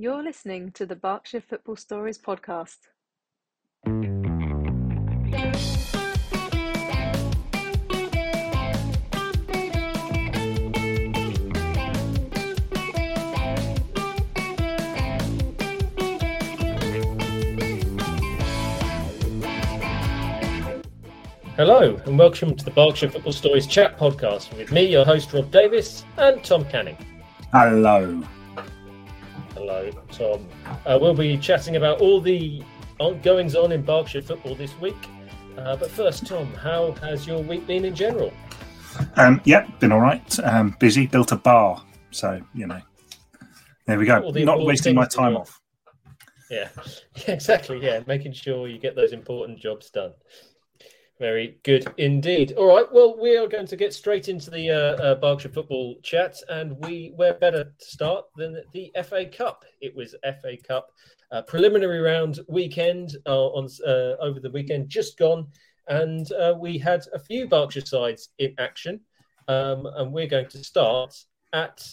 You're 0.00 0.22
listening 0.22 0.70
to 0.72 0.86
the 0.86 0.96
Berkshire 0.96 1.42
Football 1.42 1.76
Stories 1.76 2.16
podcast. 2.16 2.78
Hello, 21.58 22.00
and 22.06 22.18
welcome 22.18 22.56
to 22.56 22.64
the 22.64 22.72
Berkshire 22.74 23.10
Football 23.10 23.32
Stories 23.32 23.66
chat 23.66 23.98
podcast 23.98 24.56
with 24.56 24.72
me, 24.72 24.90
your 24.90 25.04
host 25.04 25.30
Rob 25.34 25.50
Davies, 25.50 26.06
and 26.16 26.42
Tom 26.42 26.64
Canning. 26.64 26.96
Hello. 27.52 28.24
Hello, 29.60 29.90
Tom. 30.10 30.48
Uh, 30.86 30.98
we'll 30.98 31.12
be 31.12 31.36
chatting 31.36 31.76
about 31.76 32.00
all 32.00 32.18
the 32.18 32.62
goings 33.22 33.54
on 33.54 33.72
in 33.72 33.82
Berkshire 33.82 34.22
football 34.22 34.54
this 34.54 34.74
week. 34.80 34.96
Uh, 35.58 35.76
but 35.76 35.90
first, 35.90 36.26
Tom, 36.26 36.50
how 36.54 36.92
has 36.92 37.26
your 37.26 37.42
week 37.42 37.66
been 37.66 37.84
in 37.84 37.94
general? 37.94 38.32
Um, 39.16 39.38
yeah, 39.44 39.66
been 39.78 39.92
all 39.92 40.00
right. 40.00 40.40
Um, 40.44 40.74
busy. 40.80 41.06
Built 41.06 41.32
a 41.32 41.36
bar, 41.36 41.84
so 42.10 42.40
you 42.54 42.66
know. 42.68 42.80
There 43.84 43.98
we 43.98 44.06
go. 44.06 44.32
the 44.32 44.46
Not 44.46 44.64
wasting 44.64 44.94
my 44.94 45.04
time 45.04 45.36
off. 45.36 45.60
Yeah, 46.50 46.68
exactly. 47.28 47.80
Yeah, 47.80 48.00
making 48.08 48.32
sure 48.32 48.66
you 48.66 48.80
get 48.80 48.96
those 48.96 49.12
important 49.12 49.60
jobs 49.60 49.88
done. 49.90 50.14
Very 51.20 51.58
good 51.64 51.86
indeed. 51.98 52.52
All 52.52 52.66
right. 52.66 52.90
Well, 52.90 53.20
we 53.20 53.36
are 53.36 53.46
going 53.46 53.66
to 53.66 53.76
get 53.76 53.92
straight 53.92 54.30
into 54.30 54.50
the 54.50 54.70
uh, 54.70 55.02
uh, 55.02 55.14
Berkshire 55.16 55.50
football 55.50 55.96
chat, 56.02 56.38
and 56.48 56.78
we 56.78 57.12
where 57.14 57.34
better 57.34 57.64
to 57.64 57.84
start 57.84 58.24
than 58.36 58.62
the 58.72 58.90
FA 59.04 59.26
Cup. 59.26 59.66
It 59.82 59.94
was 59.94 60.14
FA 60.22 60.56
Cup 60.66 60.88
uh, 61.30 61.42
preliminary 61.42 62.00
round 62.00 62.40
weekend 62.48 63.18
uh, 63.26 63.48
on 63.48 63.68
uh, 63.86 64.16
over 64.18 64.40
the 64.40 64.50
weekend 64.50 64.88
just 64.88 65.18
gone, 65.18 65.46
and 65.88 66.32
uh, 66.32 66.54
we 66.58 66.78
had 66.78 67.04
a 67.12 67.18
few 67.18 67.46
Berkshire 67.46 67.84
sides 67.84 68.30
in 68.38 68.54
action, 68.56 68.98
um, 69.46 69.84
and 69.96 70.14
we're 70.14 70.26
going 70.26 70.48
to 70.48 70.64
start 70.64 71.14
at 71.52 71.86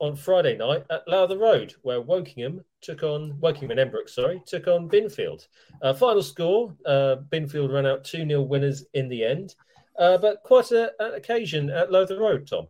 on 0.00 0.16
Friday 0.16 0.56
night 0.56 0.84
at 0.90 1.06
Lowther 1.06 1.38
Road, 1.38 1.74
where 1.82 2.00
Wokingham 2.00 2.64
took 2.80 3.02
on 3.02 3.32
Wokingham 3.40 3.70
and 3.70 3.80
Embrook, 3.80 4.08
sorry, 4.08 4.42
took 4.46 4.66
on 4.66 4.88
Binfield. 4.88 5.46
Uh, 5.82 5.94
final 5.94 6.22
score: 6.22 6.74
uh, 6.86 7.16
Binfield 7.30 7.72
ran 7.72 7.86
out 7.86 8.04
two 8.04 8.26
0 8.26 8.42
winners 8.42 8.84
in 8.94 9.08
the 9.08 9.24
end, 9.24 9.54
uh, 9.98 10.18
but 10.18 10.42
quite 10.42 10.70
a, 10.72 10.92
an 10.98 11.14
occasion 11.14 11.70
at 11.70 11.90
Lowther 11.90 12.18
Road, 12.18 12.46
Tom. 12.46 12.66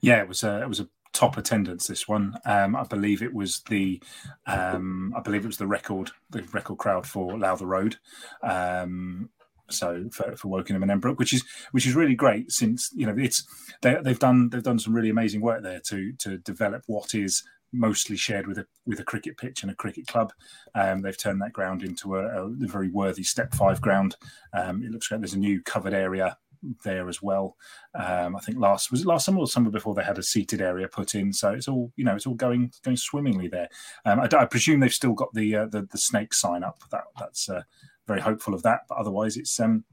Yeah, 0.00 0.20
it 0.20 0.28
was 0.28 0.42
a 0.44 0.62
it 0.62 0.68
was 0.68 0.80
a 0.80 0.88
top 1.12 1.36
attendance. 1.36 1.86
This 1.86 2.08
one, 2.08 2.36
um, 2.44 2.74
I 2.74 2.84
believe 2.84 3.22
it 3.22 3.32
was 3.32 3.60
the 3.68 4.02
um, 4.46 5.12
I 5.16 5.20
believe 5.20 5.44
it 5.44 5.48
was 5.48 5.58
the 5.58 5.66
record 5.66 6.10
the 6.30 6.42
record 6.52 6.78
crowd 6.78 7.06
for 7.06 7.38
Lowther 7.38 7.66
Road. 7.66 7.96
Um, 8.42 9.30
so 9.72 10.04
for, 10.12 10.36
for 10.36 10.48
Wokingham 10.48 10.82
and 10.82 10.90
Embrook, 10.90 11.18
which 11.18 11.32
is 11.32 11.44
which 11.72 11.86
is 11.86 11.94
really 11.94 12.14
great 12.14 12.52
since 12.52 12.90
you 12.94 13.06
know 13.06 13.14
it's 13.16 13.46
they, 13.82 13.96
they've 14.02 14.18
done 14.18 14.48
they've 14.50 14.62
done 14.62 14.78
some 14.78 14.94
really 14.94 15.10
amazing 15.10 15.40
work 15.40 15.62
there 15.62 15.80
to 15.80 16.12
to 16.18 16.38
develop 16.38 16.82
what 16.86 17.14
is 17.14 17.42
mostly 17.72 18.16
shared 18.16 18.46
with 18.46 18.58
a 18.58 18.66
with 18.86 19.00
a 19.00 19.04
cricket 19.04 19.36
pitch 19.36 19.62
and 19.62 19.72
a 19.72 19.74
cricket 19.74 20.06
club. 20.06 20.32
Um, 20.74 21.02
they've 21.02 21.16
turned 21.16 21.40
that 21.42 21.52
ground 21.52 21.82
into 21.82 22.16
a, 22.16 22.44
a 22.44 22.50
very 22.50 22.88
worthy 22.88 23.22
step 23.22 23.54
five 23.54 23.80
ground. 23.80 24.16
Um, 24.52 24.82
it 24.82 24.90
looks 24.90 25.10
like 25.10 25.20
there's 25.20 25.34
a 25.34 25.38
new 25.38 25.62
covered 25.62 25.94
area 25.94 26.36
there 26.84 27.08
as 27.08 27.22
well. 27.22 27.56
Um, 27.94 28.36
I 28.36 28.40
think 28.40 28.58
last 28.58 28.90
was 28.90 29.00
it 29.00 29.06
last 29.06 29.24
summer 29.24 29.40
or 29.40 29.46
summer 29.46 29.70
before 29.70 29.94
they 29.94 30.04
had 30.04 30.18
a 30.18 30.22
seated 30.22 30.60
area 30.60 30.88
put 30.88 31.14
in. 31.14 31.32
So 31.32 31.50
it's 31.50 31.68
all 31.68 31.92
you 31.96 32.04
know 32.04 32.14
it's 32.14 32.26
all 32.26 32.34
going 32.34 32.72
going 32.84 32.96
swimmingly 32.96 33.48
there. 33.48 33.68
Um, 34.04 34.20
I, 34.20 34.28
I 34.36 34.44
presume 34.44 34.80
they've 34.80 34.92
still 34.92 35.14
got 35.14 35.32
the 35.34 35.56
uh, 35.56 35.66
the, 35.66 35.82
the 35.90 35.98
snake 35.98 36.34
sign 36.34 36.62
up. 36.62 36.82
That 36.90 37.04
that's 37.18 37.48
uh, 37.48 37.62
very 38.06 38.20
hopeful 38.20 38.54
of 38.54 38.62
that. 38.62 38.82
But 38.88 38.98
otherwise, 38.98 39.36
it's 39.36 39.58
um, 39.60 39.84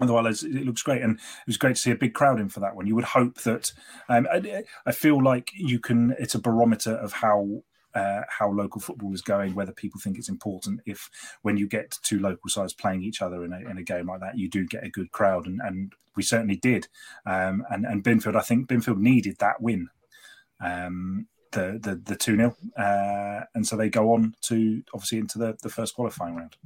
otherwise 0.00 0.42
it 0.42 0.64
looks 0.64 0.82
great, 0.82 1.02
and 1.02 1.16
it 1.16 1.46
was 1.46 1.56
great 1.56 1.76
to 1.76 1.80
see 1.82 1.90
a 1.90 1.96
big 1.96 2.14
crowd 2.14 2.40
in 2.40 2.48
for 2.48 2.60
that 2.60 2.76
one. 2.76 2.86
You 2.86 2.94
would 2.94 3.04
hope 3.04 3.42
that 3.42 3.72
um, 4.08 4.26
I, 4.32 4.64
I 4.86 4.92
feel 4.92 5.22
like 5.22 5.50
you 5.54 5.78
can. 5.78 6.14
It's 6.18 6.34
a 6.34 6.40
barometer 6.40 6.94
of 6.94 7.12
how. 7.12 7.62
Uh, 7.94 8.22
how 8.26 8.50
local 8.50 8.80
football 8.80 9.12
is 9.12 9.20
going, 9.20 9.54
whether 9.54 9.70
people 9.70 10.00
think 10.00 10.16
it's 10.16 10.30
important. 10.30 10.80
If 10.86 11.10
when 11.42 11.58
you 11.58 11.68
get 11.68 11.98
two 12.02 12.20
local 12.20 12.48
sides 12.48 12.72
playing 12.72 13.02
each 13.02 13.20
other 13.20 13.44
in 13.44 13.52
a, 13.52 13.58
in 13.70 13.76
a 13.76 13.82
game 13.82 14.06
like 14.06 14.20
that, 14.20 14.38
you 14.38 14.48
do 14.48 14.66
get 14.66 14.82
a 14.82 14.88
good 14.88 15.12
crowd, 15.12 15.46
and, 15.46 15.60
and 15.62 15.92
we 16.16 16.22
certainly 16.22 16.56
did. 16.56 16.88
Um, 17.26 17.66
and 17.68 17.84
and 17.84 18.02
Binfield, 18.02 18.34
I 18.34 18.40
think 18.40 18.66
Binfield 18.66 18.96
needed 18.96 19.36
that 19.40 19.60
win, 19.60 19.90
um, 20.62 21.26
the 21.52 21.78
the 21.82 21.94
the 21.96 22.16
two 22.16 22.36
0 22.36 22.56
uh, 22.76 23.44
and 23.54 23.66
so 23.66 23.76
they 23.76 23.88
go 23.88 24.12
on 24.12 24.34
to 24.42 24.82
obviously 24.92 25.18
into 25.18 25.38
the 25.38 25.56
the 25.62 25.68
first 25.68 25.94
qualifying 25.94 26.34
round. 26.34 26.56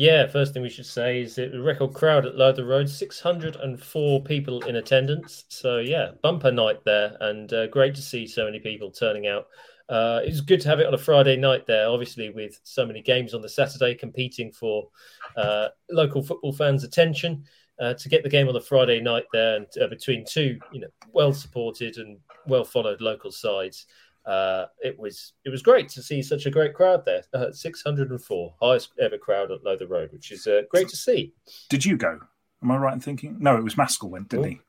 Yeah, 0.00 0.26
first 0.28 0.54
thing 0.54 0.62
we 0.62 0.70
should 0.70 0.86
say 0.86 1.20
is 1.20 1.34
the 1.34 1.60
record 1.60 1.92
crowd 1.92 2.24
at 2.24 2.34
Lowther 2.34 2.64
Road, 2.64 2.88
604 2.88 4.22
people 4.22 4.62
in 4.62 4.76
attendance. 4.76 5.44
So, 5.48 5.76
yeah, 5.76 6.12
bumper 6.22 6.50
night 6.50 6.82
there, 6.86 7.18
and 7.20 7.52
uh, 7.52 7.66
great 7.66 7.94
to 7.96 8.00
see 8.00 8.26
so 8.26 8.46
many 8.46 8.60
people 8.60 8.90
turning 8.90 9.26
out. 9.26 9.48
Uh, 9.90 10.22
it 10.24 10.30
was 10.30 10.40
good 10.40 10.62
to 10.62 10.70
have 10.70 10.80
it 10.80 10.86
on 10.86 10.94
a 10.94 10.98
Friday 10.98 11.36
night 11.36 11.66
there, 11.66 11.86
obviously, 11.86 12.30
with 12.30 12.58
so 12.62 12.86
many 12.86 13.02
games 13.02 13.34
on 13.34 13.42
the 13.42 13.48
Saturday 13.50 13.94
competing 13.94 14.50
for 14.50 14.88
uh, 15.36 15.68
local 15.90 16.22
football 16.22 16.54
fans' 16.54 16.82
attention. 16.82 17.44
Uh, 17.78 17.94
to 17.94 18.10
get 18.10 18.22
the 18.22 18.28
game 18.28 18.46
on 18.46 18.54
the 18.54 18.60
Friday 18.60 19.00
night 19.00 19.24
there, 19.34 19.56
and 19.56 19.66
uh, 19.82 19.86
between 19.88 20.24
two, 20.24 20.58
you 20.72 20.80
know, 20.80 20.88
well 21.12 21.32
supported 21.32 21.98
and 21.98 22.18
well 22.46 22.64
followed 22.64 23.02
local 23.02 23.30
sides, 23.30 23.86
uh, 24.30 24.66
it 24.80 24.96
was 24.96 25.32
it 25.44 25.50
was 25.50 25.60
great 25.60 25.88
to 25.88 26.02
see 26.02 26.22
such 26.22 26.46
a 26.46 26.50
great 26.50 26.72
crowd 26.72 27.04
there. 27.04 27.22
Uh, 27.34 27.50
604, 27.50 28.54
highest 28.62 28.92
ever 29.00 29.18
crowd 29.18 29.50
at 29.50 29.64
Lowther 29.64 29.88
Road, 29.88 30.12
which 30.12 30.30
is 30.30 30.46
uh, 30.46 30.62
great 30.70 30.88
to 30.88 30.96
see. 30.96 31.34
Did 31.68 31.84
you 31.84 31.96
go? 31.96 32.20
Am 32.62 32.70
I 32.70 32.76
right 32.76 32.94
in 32.94 33.00
thinking? 33.00 33.36
No, 33.40 33.56
it 33.56 33.64
was 33.64 33.76
Maskell 33.76 34.08
went, 34.10 34.28
didn't 34.28 34.50
he? 34.50 34.60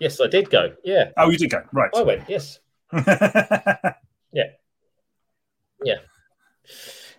Yes, 0.00 0.18
I 0.18 0.28
did 0.28 0.48
go. 0.48 0.72
Yeah, 0.82 1.10
Oh, 1.18 1.28
you 1.28 1.36
did 1.36 1.50
go. 1.50 1.62
Right. 1.72 1.90
I 1.94 2.02
went. 2.02 2.22
Yes, 2.28 2.58
yeah. 2.92 3.92
Yeah. 5.84 5.96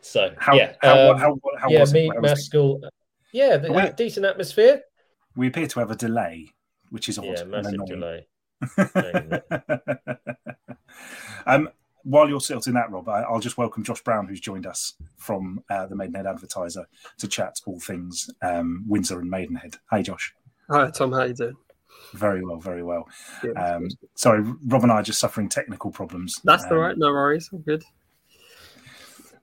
So 0.01 0.33
how, 0.37 0.55
yeah, 0.55 0.73
how, 0.81 1.11
um, 1.11 1.17
how, 1.19 1.39
how, 1.59 1.69
yeah, 1.69 1.81
was 1.81 1.93
me, 1.93 2.09
Maskell. 2.19 2.81
Yeah, 3.31 3.57
the, 3.57 3.93
decent 3.95 4.25
atmosphere. 4.25 4.81
we 5.35 5.47
appear 5.47 5.67
to 5.67 5.79
have 5.79 5.91
a 5.91 5.95
delay, 5.95 6.53
which 6.89 7.07
is 7.07 7.19
odd. 7.19 7.25
Yeah, 7.25 7.43
massive 7.43 7.85
delay. 7.85 8.27
um, 11.45 11.69
while 12.03 12.29
you're 12.29 12.40
sorting 12.40 12.73
that, 12.73 12.91
Rob, 12.91 13.09
I, 13.09 13.22
I'll 13.22 13.40
just 13.40 13.57
welcome 13.57 13.84
Josh 13.84 14.01
Browne, 14.01 14.28
who's 14.28 14.40
joined 14.40 14.66
us 14.66 14.94
from 15.18 15.62
uh, 15.69 15.88
the 15.88 15.95
Maidenhead 15.95 16.25
Advertiser 16.25 16.88
to 17.17 17.28
chat 17.28 17.56
all 17.66 17.79
things 17.79 18.29
um, 18.41 18.84
Windsor 18.88 19.19
and 19.19 19.29
Maidenhead. 19.29 19.75
Hey, 19.91 20.03
Josh. 20.03 20.34
Hi 20.69 20.90
Tom, 20.90 21.12
how 21.12 21.23
you 21.23 21.34
doing? 21.34 21.56
Very 22.13 22.44
well, 22.46 22.57
very 22.59 22.84
well. 22.84 23.07
Good. 23.41 23.57
Um, 23.57 23.88
sorry, 24.16 24.41
Rob 24.66 24.84
and 24.84 24.91
I 24.91 24.96
are 24.96 25.03
just 25.03 25.19
suffering 25.19 25.50
technical 25.50 25.91
problems. 25.91 26.40
That's 26.44 26.63
Um, 26.66 26.73
all 26.73 26.78
right, 26.78 26.97
no 26.97 27.07
worries, 27.12 27.50
all 27.51 27.59
good. 27.59 27.84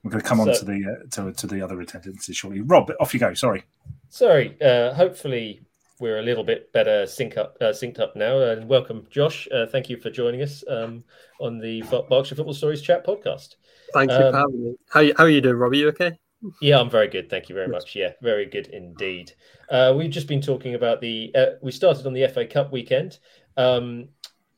We're 0.02 0.10
going 0.10 0.22
to 0.22 0.28
come 0.28 0.40
on 0.40 0.54
So- 0.54 0.60
to 0.60 0.64
the 0.66 0.84
uh, 0.86 1.06
to, 1.10 1.32
to 1.32 1.46
the 1.46 1.62
other 1.62 1.80
attendances 1.80 2.36
shortly. 2.36 2.60
Rob, 2.60 2.90
off 3.00 3.14
you 3.14 3.20
go. 3.20 3.32
Sorry. 3.34 3.64
Sorry. 4.10 4.56
Uh, 4.62 4.92
hopefully, 4.94 5.62
we're 6.00 6.18
a 6.18 6.22
little 6.22 6.44
bit 6.44 6.72
better 6.72 7.06
sync 7.06 7.36
up, 7.36 7.56
uh, 7.60 7.66
synced 7.66 8.00
up 8.00 8.16
now. 8.16 8.40
And 8.40 8.68
welcome, 8.68 9.06
Josh. 9.10 9.48
Uh, 9.52 9.66
thank 9.66 9.88
you 9.88 9.96
for 9.96 10.10
joining 10.10 10.42
us 10.42 10.64
um, 10.68 11.04
on 11.40 11.58
the 11.58 11.82
Berkshire 12.10 12.34
Football 12.34 12.54
Stories 12.54 12.82
Chat 12.82 13.06
podcast. 13.06 13.56
Thank 13.92 14.10
you 14.10 14.16
Um, 14.16 14.32
for 14.32 14.38
having 14.38 14.64
me. 14.64 14.74
How 14.90 15.04
how 15.16 15.24
are 15.24 15.30
you 15.30 15.40
doing, 15.40 15.56
Robbie? 15.56 15.78
You 15.78 15.88
okay? 15.88 16.18
Yeah, 16.60 16.78
I'm 16.78 16.90
very 16.90 17.08
good. 17.08 17.30
Thank 17.30 17.48
you 17.48 17.54
very 17.54 17.68
much. 17.68 17.96
Yeah, 17.96 18.12
very 18.20 18.46
good 18.46 18.66
indeed. 18.66 19.32
Uh, 19.70 19.94
we've 19.96 20.10
just 20.10 20.28
been 20.28 20.42
talking 20.42 20.74
about 20.74 21.00
the. 21.00 21.30
Uh, 21.34 21.46
we 21.62 21.72
started 21.72 22.06
on 22.06 22.12
the 22.12 22.26
FA 22.28 22.46
Cup 22.46 22.72
weekend. 22.72 23.18
Um, 23.56 24.08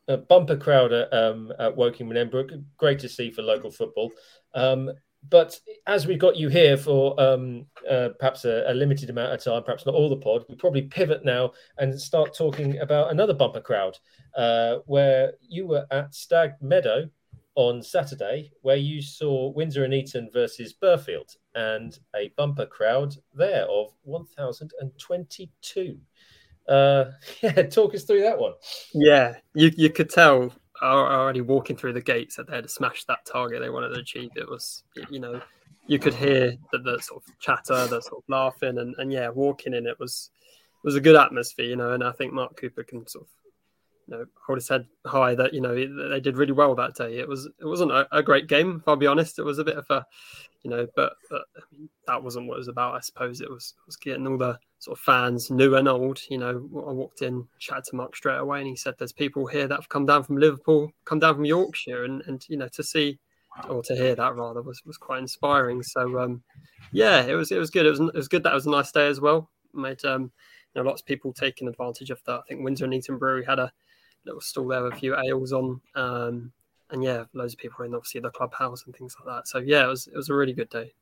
a 0.08 0.16
bumper 0.16 0.56
crowd 0.56 0.92
at, 0.92 1.12
um, 1.12 1.52
at 1.58 1.76
Woking 1.76 2.08
and 2.08 2.18
Embrook. 2.18 2.50
Great 2.76 3.00
to 3.00 3.08
see 3.08 3.30
for 3.30 3.42
local 3.42 3.70
football. 3.70 4.12
Um, 4.54 4.90
but 5.30 5.58
as 5.86 6.06
we've 6.06 6.18
got 6.18 6.36
you 6.36 6.48
here 6.48 6.76
for 6.76 7.18
um, 7.20 7.66
uh, 7.88 8.10
perhaps 8.18 8.44
a, 8.44 8.64
a 8.68 8.74
limited 8.74 9.10
amount 9.10 9.32
of 9.32 9.42
time, 9.42 9.62
perhaps 9.62 9.86
not 9.86 9.94
all 9.94 10.08
the 10.08 10.16
pod, 10.16 10.44
we 10.48 10.54
probably 10.54 10.82
pivot 10.82 11.24
now 11.24 11.52
and 11.78 11.98
start 11.98 12.34
talking 12.34 12.78
about 12.78 13.10
another 13.10 13.34
bumper 13.34 13.60
crowd 13.60 13.98
uh, 14.36 14.76
where 14.86 15.32
you 15.40 15.66
were 15.66 15.86
at 15.90 16.14
Stag 16.14 16.52
Meadow 16.60 17.08
on 17.54 17.82
Saturday, 17.82 18.52
where 18.60 18.76
you 18.76 19.00
saw 19.00 19.50
Windsor 19.52 19.84
and 19.84 19.94
Eton 19.94 20.28
versus 20.32 20.74
Burghfield, 20.80 21.36
and 21.54 21.98
a 22.14 22.32
bumper 22.36 22.66
crowd 22.66 23.14
there 23.34 23.64
of 23.64 23.92
1,022. 24.02 25.98
Uh, 26.68 27.04
yeah, 27.42 27.62
talk 27.62 27.94
us 27.94 28.04
through 28.04 28.22
that 28.22 28.38
one. 28.38 28.52
Yeah, 28.92 29.36
you 29.54 29.72
you 29.76 29.90
could 29.90 30.10
tell 30.10 30.52
already 30.82 31.40
walking 31.40 31.76
through 31.76 31.94
the 31.94 32.00
gates 32.00 32.36
that 32.36 32.46
they 32.46 32.56
had 32.56 32.64
to 32.64 32.68
smash 32.68 33.04
that 33.04 33.24
target 33.24 33.60
they 33.60 33.70
wanted 33.70 33.90
to 33.90 34.00
achieve. 34.00 34.30
It 34.36 34.48
was, 34.48 34.82
you 35.10 35.20
know, 35.20 35.40
you 35.86 35.98
could 35.98 36.14
hear 36.14 36.56
the, 36.72 36.78
the 36.78 36.98
sort 37.00 37.22
of 37.26 37.38
chatter, 37.38 37.86
the 37.86 38.00
sort 38.00 38.22
of 38.22 38.28
laughing, 38.28 38.78
and, 38.78 38.94
and 38.98 39.12
yeah, 39.12 39.28
walking 39.28 39.74
in 39.74 39.86
it 39.86 39.98
was 39.98 40.30
was 40.82 40.96
a 40.96 41.00
good 41.00 41.16
atmosphere, 41.16 41.66
you 41.66 41.76
know. 41.76 41.92
And 41.92 42.04
I 42.04 42.12
think 42.12 42.32
Mark 42.32 42.56
Cooper 42.56 42.82
can 42.82 43.06
sort 43.06 43.24
of 43.24 43.30
you 44.06 44.16
know, 44.16 44.24
would 44.48 44.58
have 44.58 44.62
said 44.62 44.86
high 45.04 45.34
that 45.34 45.52
you 45.52 45.60
know 45.60 45.74
they 45.74 46.20
did 46.20 46.36
really 46.36 46.52
well 46.52 46.74
that 46.74 46.94
day. 46.94 47.18
It 47.18 47.28
was 47.28 47.46
it 47.46 47.64
wasn't 47.64 47.90
a, 47.90 48.06
a 48.16 48.22
great 48.22 48.46
game, 48.46 48.76
if 48.80 48.88
I'll 48.88 48.96
be 48.96 49.06
honest. 49.06 49.38
It 49.38 49.44
was 49.44 49.58
a 49.58 49.64
bit 49.64 49.76
of 49.76 49.86
a, 49.90 50.04
you 50.62 50.70
know, 50.70 50.86
but, 50.94 51.14
but 51.28 51.42
that 52.06 52.22
wasn't 52.22 52.46
what 52.46 52.54
it 52.54 52.58
was 52.58 52.68
about. 52.68 52.94
I 52.94 53.00
suppose 53.00 53.40
it 53.40 53.50
was 53.50 53.74
was 53.86 53.96
getting 53.96 54.26
all 54.26 54.38
the 54.38 54.58
sort 54.78 54.98
of 54.98 55.02
fans, 55.02 55.50
new 55.50 55.74
and 55.74 55.88
old. 55.88 56.20
You 56.30 56.38
know, 56.38 56.50
I 56.50 56.92
walked 56.92 57.22
in, 57.22 57.46
chatted 57.58 57.84
to 57.84 57.96
Mark 57.96 58.14
straight 58.14 58.38
away, 58.38 58.60
and 58.60 58.68
he 58.68 58.76
said, 58.76 58.94
"There's 58.98 59.12
people 59.12 59.46
here 59.46 59.66
that 59.66 59.74
have 59.74 59.88
come 59.88 60.06
down 60.06 60.22
from 60.22 60.38
Liverpool, 60.38 60.92
come 61.04 61.18
down 61.18 61.34
from 61.34 61.44
Yorkshire, 61.44 62.04
and 62.04 62.22
and 62.26 62.44
you 62.48 62.56
know 62.56 62.68
to 62.68 62.82
see." 62.82 63.18
Or 63.70 63.82
to 63.84 63.96
hear 63.96 64.14
that 64.14 64.36
rather 64.36 64.60
was, 64.60 64.82
was 64.84 64.98
quite 64.98 65.20
inspiring. 65.20 65.82
So 65.82 66.18
um, 66.18 66.42
yeah, 66.92 67.22
it 67.22 67.32
was 67.32 67.50
it 67.50 67.56
was 67.56 67.70
good. 67.70 67.86
It 67.86 67.90
was 67.90 68.00
it 68.00 68.14
was 68.14 68.28
good 68.28 68.42
that 68.42 68.50
it 68.50 68.54
was 68.54 68.66
a 68.66 68.70
nice 68.70 68.92
day 68.92 69.08
as 69.08 69.18
well. 69.18 69.48
Made 69.72 70.04
um, 70.04 70.30
you 70.74 70.82
know 70.82 70.90
lots 70.90 71.00
of 71.00 71.06
people 71.06 71.32
taking 71.32 71.66
advantage 71.66 72.10
of 72.10 72.20
that. 72.26 72.40
I 72.40 72.42
think 72.46 72.62
Windsor 72.62 72.84
and 72.84 72.92
Eton 72.92 73.16
Brewery 73.16 73.46
had 73.46 73.58
a 73.58 73.72
little 74.26 74.40
stall 74.40 74.68
there 74.68 74.82
with 74.82 74.94
a 74.94 74.96
few 74.96 75.16
ales 75.16 75.52
on. 75.52 75.80
Um, 75.94 76.52
and 76.90 77.02
yeah, 77.02 77.24
loads 77.32 77.54
of 77.54 77.58
people 77.58 77.84
in 77.84 77.94
obviously 77.94 78.20
the 78.20 78.30
clubhouse 78.30 78.84
and 78.86 78.94
things 78.94 79.16
like 79.18 79.34
that. 79.34 79.48
So 79.48 79.58
yeah, 79.58 79.84
it 79.84 79.88
was 79.88 80.06
it 80.06 80.16
was 80.16 80.28
a 80.28 80.34
really 80.34 80.52
good 80.52 80.70
day. 80.70 80.92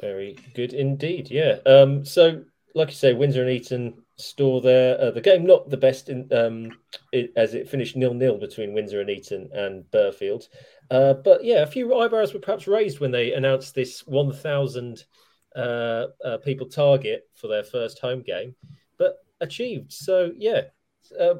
Very 0.00 0.36
good 0.54 0.74
indeed. 0.74 1.30
Yeah. 1.30 1.58
Um, 1.64 2.04
so 2.04 2.44
like 2.74 2.88
you 2.88 2.94
say, 2.94 3.14
Windsor 3.14 3.40
and 3.40 3.50
Eton 3.50 3.94
store 4.16 4.60
there. 4.60 5.00
Uh, 5.00 5.10
the 5.10 5.20
game 5.20 5.46
not 5.46 5.70
the 5.70 5.76
best 5.76 6.10
in 6.10 6.28
um, 6.32 6.70
it, 7.12 7.32
as 7.36 7.54
it 7.54 7.68
finished 7.68 7.96
nil 7.96 8.12
nil 8.12 8.38
between 8.38 8.74
Windsor 8.74 9.00
and 9.00 9.10
Eton 9.10 9.48
and 9.52 9.84
Burghfield. 9.90 10.48
Uh, 10.90 11.14
but 11.14 11.42
yeah, 11.42 11.62
a 11.62 11.66
few 11.66 11.94
eyebrows 11.94 12.34
were 12.34 12.40
perhaps 12.40 12.66
raised 12.66 13.00
when 13.00 13.10
they 13.10 13.32
announced 13.32 13.74
this 13.74 14.06
1,000 14.06 15.04
uh, 15.56 16.06
uh, 16.24 16.36
people 16.44 16.68
target 16.68 17.28
for 17.34 17.48
their 17.48 17.64
first 17.64 17.98
home 17.98 18.22
game, 18.22 18.54
but 18.98 19.16
achieved. 19.40 19.92
So 19.92 20.32
yeah, 20.36 20.62
uh, 21.18 21.36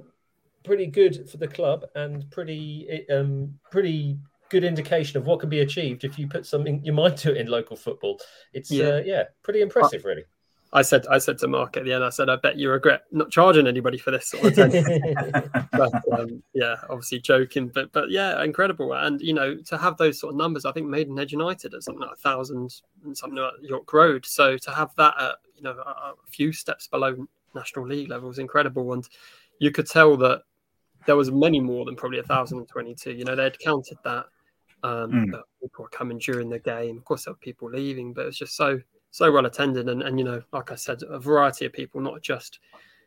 pretty 0.66 0.86
good 0.86 1.30
for 1.30 1.38
the 1.38 1.48
club 1.48 1.84
and 1.94 2.30
pretty 2.30 3.06
um, 3.10 3.54
pretty 3.70 4.18
good 4.50 4.64
indication 4.64 5.16
of 5.16 5.26
what 5.26 5.40
can 5.40 5.48
be 5.48 5.60
achieved 5.60 6.04
if 6.04 6.18
you 6.18 6.28
put 6.28 6.46
something 6.46 6.84
your 6.84 6.94
mind 6.94 7.16
to 7.18 7.30
it 7.30 7.38
in 7.38 7.46
local 7.46 7.76
football. 7.76 8.20
It's 8.52 8.70
yeah, 8.70 8.86
uh, 8.86 9.02
yeah 9.04 9.24
pretty 9.42 9.62
impressive, 9.62 10.04
really. 10.04 10.24
I 10.72 10.82
said 10.82 11.06
I 11.06 11.18
said 11.18 11.38
to 11.38 11.48
Mark 11.48 11.76
at 11.76 11.84
the 11.84 11.92
end, 11.92 12.04
I 12.04 12.10
said, 12.10 12.28
I 12.28 12.36
bet 12.36 12.56
you 12.56 12.70
regret 12.70 13.04
not 13.12 13.30
charging 13.30 13.66
anybody 13.66 13.98
for 13.98 14.10
this 14.10 14.28
sort 14.28 14.58
of 14.58 14.72
but 15.72 16.18
um, 16.18 16.42
yeah, 16.52 16.76
obviously 16.90 17.20
joking, 17.20 17.68
but 17.68 17.92
but 17.92 18.10
yeah, 18.10 18.42
incredible. 18.42 18.92
And 18.92 19.20
you 19.20 19.32
know, 19.32 19.56
to 19.56 19.78
have 19.78 19.96
those 19.96 20.18
sort 20.20 20.34
of 20.34 20.36
numbers, 20.36 20.64
I 20.64 20.72
think 20.72 20.88
Maidenhead 20.88 21.32
United 21.32 21.72
at 21.72 21.82
something 21.82 22.02
like 22.02 22.12
a 22.12 22.16
thousand 22.16 22.74
and 23.04 23.16
something 23.16 23.38
like 23.38 23.52
York 23.62 23.90
Road. 23.92 24.26
So 24.26 24.58
to 24.58 24.70
have 24.72 24.90
that 24.96 25.14
at 25.18 25.36
you 25.54 25.62
know 25.62 25.70
a, 25.70 25.90
a 25.90 26.14
few 26.28 26.52
steps 26.52 26.88
below 26.88 27.26
National 27.54 27.86
League 27.86 28.10
level 28.10 28.28
is 28.30 28.38
incredible. 28.38 28.92
And 28.92 29.08
you 29.58 29.70
could 29.70 29.86
tell 29.86 30.16
that 30.18 30.42
there 31.06 31.16
was 31.16 31.30
many 31.30 31.60
more 31.60 31.84
than 31.84 31.96
probably 31.96 32.18
1,022. 32.18 33.12
You 33.12 33.24
know, 33.24 33.36
they'd 33.36 33.58
counted 33.58 33.98
that. 34.04 34.26
Um, 34.82 35.10
mm. 35.10 35.30
But 35.32 35.42
people 35.60 35.84
were 35.84 35.88
coming 35.88 36.18
during 36.18 36.48
the 36.48 36.58
game. 36.58 36.98
Of 36.98 37.04
course, 37.04 37.24
there 37.24 37.32
were 37.32 37.38
people 37.38 37.70
leaving, 37.70 38.12
but 38.12 38.22
it 38.22 38.26
was 38.26 38.38
just 38.38 38.56
so 38.56 38.80
so 39.10 39.32
well 39.32 39.46
attended. 39.46 39.88
And, 39.88 40.02
and 40.02 40.18
you 40.18 40.24
know, 40.24 40.42
like 40.52 40.70
I 40.70 40.74
said, 40.74 41.02
a 41.08 41.18
variety 41.18 41.64
of 41.64 41.72
people, 41.72 42.00
not 42.00 42.20
just 42.22 42.60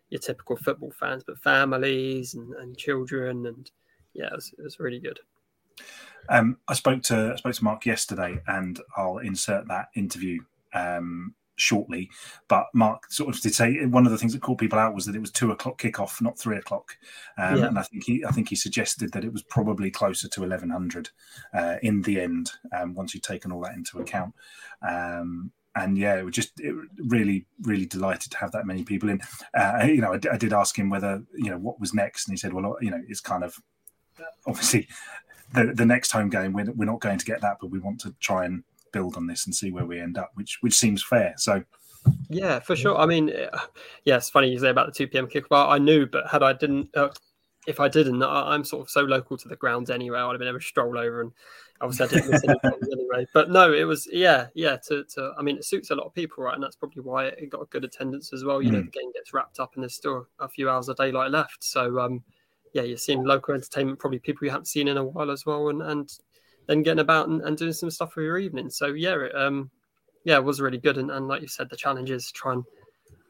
your 0.09 0.19
typical 0.19 0.57
football 0.57 0.91
fans, 0.91 1.23
but 1.25 1.37
families 1.37 2.33
and, 2.33 2.53
and 2.55 2.75
children. 2.75 3.45
And 3.45 3.69
yeah, 4.13 4.27
it 4.27 4.35
was, 4.35 4.53
it 4.57 4.63
was 4.63 4.79
really 4.79 4.99
good. 4.99 5.19
Um, 6.27 6.57
I 6.67 6.73
spoke 6.73 7.03
to 7.03 7.33
I 7.33 7.35
spoke 7.37 7.55
to 7.55 7.63
Mark 7.63 7.85
yesterday, 7.85 8.41
and 8.47 8.79
I'll 8.97 9.19
insert 9.19 9.67
that 9.67 9.89
interview 9.95 10.41
um, 10.73 11.33
shortly. 11.59 12.09
But 12.47 12.65
Mark 12.73 13.11
sort 13.11 13.33
of 13.33 13.41
did 13.41 13.53
say 13.53 13.85
one 13.85 14.05
of 14.05 14.11
the 14.11 14.17
things 14.17 14.33
that 14.33 14.41
caught 14.41 14.59
people 14.59 14.79
out 14.79 14.95
was 14.95 15.05
that 15.05 15.15
it 15.15 15.21
was 15.21 15.31
two 15.31 15.51
o'clock 15.51 15.79
kickoff, 15.81 16.21
not 16.21 16.37
three 16.37 16.57
o'clock. 16.57 16.97
Um, 17.37 17.57
yeah. 17.57 17.65
And 17.67 17.79
I 17.79 17.83
think 17.83 18.03
he 18.05 18.25
I 18.25 18.31
think 18.31 18.49
he 18.49 18.55
suggested 18.55 19.13
that 19.13 19.23
it 19.23 19.33
was 19.33 19.43
probably 19.43 19.91
closer 19.91 20.27
to 20.29 20.43
eleven 20.43 20.69
hundred 20.69 21.09
uh, 21.53 21.75
in 21.81 22.01
the 22.01 22.19
end 22.21 22.51
um, 22.75 22.93
once 22.93 23.13
you'd 23.13 23.23
taken 23.23 23.51
all 23.51 23.61
that 23.61 23.75
into 23.75 23.99
account. 23.99 24.33
Um, 24.87 25.51
and 25.75 25.97
yeah, 25.97 26.23
we 26.23 26.31
just 26.31 26.59
it 26.59 26.75
really, 26.97 27.45
really 27.61 27.85
delighted 27.85 28.31
to 28.31 28.37
have 28.37 28.51
that 28.51 28.65
many 28.65 28.83
people 28.83 29.09
in. 29.09 29.21
Uh, 29.53 29.85
you 29.85 30.01
know, 30.01 30.13
I, 30.13 30.19
I, 30.33 30.37
did 30.37 30.51
ask 30.51 30.77
him 30.77 30.89
whether 30.89 31.23
you 31.35 31.49
know 31.49 31.57
what 31.57 31.79
was 31.79 31.93
next, 31.93 32.27
and 32.27 32.33
he 32.33 32.37
said, 32.37 32.53
"Well, 32.53 32.75
you 32.81 32.91
know, 32.91 33.01
it's 33.07 33.21
kind 33.21 33.43
of 33.43 33.55
obviously 34.47 34.87
the 35.53 35.73
the 35.73 35.85
next 35.85 36.11
home 36.11 36.29
game. 36.29 36.53
We're, 36.53 36.71
we're 36.71 36.85
not 36.85 37.01
going 37.01 37.19
to 37.19 37.25
get 37.25 37.41
that, 37.41 37.57
but 37.61 37.69
we 37.69 37.79
want 37.79 37.99
to 38.01 38.15
try 38.19 38.45
and 38.45 38.63
build 38.91 39.15
on 39.15 39.27
this 39.27 39.45
and 39.45 39.55
see 39.55 39.71
where 39.71 39.85
we 39.85 39.99
end 39.99 40.17
up, 40.17 40.31
which 40.35 40.57
which 40.61 40.73
seems 40.73 41.03
fair. 41.03 41.33
So. 41.37 41.63
Yeah, 42.29 42.59
for 42.59 42.77
sure. 42.77 42.97
I 42.97 43.05
mean, 43.05 43.27
yeah, 44.05 44.15
it's 44.15 44.29
funny 44.29 44.49
you 44.49 44.57
say 44.57 44.69
about 44.69 44.87
the 44.87 44.93
two 44.93 45.05
PM 45.05 45.27
kick. 45.27 45.49
kickoff. 45.49 45.69
I 45.69 45.79
knew, 45.79 46.05
but 46.05 46.27
had 46.27 46.41
I 46.43 46.53
didn't, 46.53 46.89
uh, 46.95 47.09
if 47.67 47.81
I 47.81 47.89
didn't, 47.89 48.23
I, 48.23 48.55
am 48.55 48.63
sort 48.63 48.83
of 48.83 48.89
so 48.89 49.01
local 49.01 49.37
to 49.37 49.49
the 49.49 49.57
grounds 49.57 49.89
anyway. 49.89 50.17
I'd 50.17 50.31
have 50.31 50.39
been 50.39 50.47
able 50.47 50.59
to 50.59 50.65
stroll 50.65 50.97
over 50.97 51.21
and 51.21 51.31
obviously 51.81 52.05
I 52.05 52.09
didn't 52.09 52.31
miss 52.31 52.43
any 52.43 52.59
anyway. 52.91 53.27
But 53.33 53.51
no, 53.51 53.73
it 53.73 53.83
was 53.83 54.07
yeah, 54.11 54.47
yeah. 54.53 54.77
To, 54.87 55.03
to 55.15 55.33
I 55.37 55.41
mean, 55.41 55.57
it 55.57 55.65
suits 55.65 55.91
a 55.91 55.95
lot 55.95 56.05
of 56.05 56.13
people, 56.13 56.43
right? 56.43 56.55
And 56.55 56.63
that's 56.63 56.75
probably 56.75 57.03
why 57.03 57.25
it 57.25 57.49
got 57.49 57.61
a 57.61 57.65
good 57.65 57.83
attendance 57.83 58.33
as 58.33 58.43
well. 58.43 58.61
You 58.61 58.69
mm. 58.69 58.73
know, 58.73 58.81
the 58.81 58.91
game 58.91 59.11
gets 59.13 59.33
wrapped 59.33 59.59
up 59.59 59.75
and 59.75 59.83
there's 59.83 59.95
still 59.95 60.27
a 60.39 60.47
few 60.47 60.69
hours 60.69 60.89
of 60.89 60.97
daylight 60.97 61.31
left. 61.31 61.63
So 61.63 61.99
um, 61.99 62.23
yeah, 62.73 62.83
you're 62.83 62.97
seeing 62.97 63.23
local 63.23 63.53
entertainment, 63.53 63.99
probably 63.99 64.19
people 64.19 64.45
you 64.45 64.51
haven't 64.51 64.65
seen 64.65 64.87
in 64.87 64.97
a 64.97 65.03
while 65.03 65.31
as 65.31 65.45
well, 65.45 65.69
and 65.69 65.81
and 65.81 66.11
then 66.69 66.83
getting 66.83 66.99
about 66.99 67.27
and, 67.27 67.41
and 67.41 67.57
doing 67.57 67.73
some 67.73 67.89
stuff 67.89 68.13
for 68.13 68.21
your 68.21 68.37
evening. 68.37 68.69
So 68.69 68.87
yeah, 68.87 69.15
it, 69.23 69.35
um, 69.35 69.71
yeah, 70.23 70.37
it 70.37 70.43
was 70.43 70.61
really 70.61 70.77
good. 70.77 70.99
And, 70.99 71.09
and 71.09 71.27
like 71.27 71.41
you 71.41 71.47
said, 71.47 71.67
the 71.67 71.75
challenge 71.75 72.11
is 72.11 72.31
try 72.31 72.53
and 72.53 72.63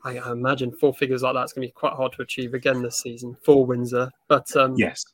I, 0.03 0.17
I 0.17 0.31
imagine 0.33 0.73
four 0.73 0.93
figures 0.93 1.23
like 1.23 1.33
that's 1.33 1.53
going 1.53 1.65
to 1.65 1.69
be 1.69 1.71
quite 1.71 1.93
hard 1.93 2.11
to 2.13 2.21
achieve 2.21 2.53
again 2.53 2.81
this 2.81 2.99
season 2.99 3.37
for 3.41 3.65
Windsor. 3.65 4.11
But 4.27 4.53
um, 4.57 4.75
yes, 4.77 5.05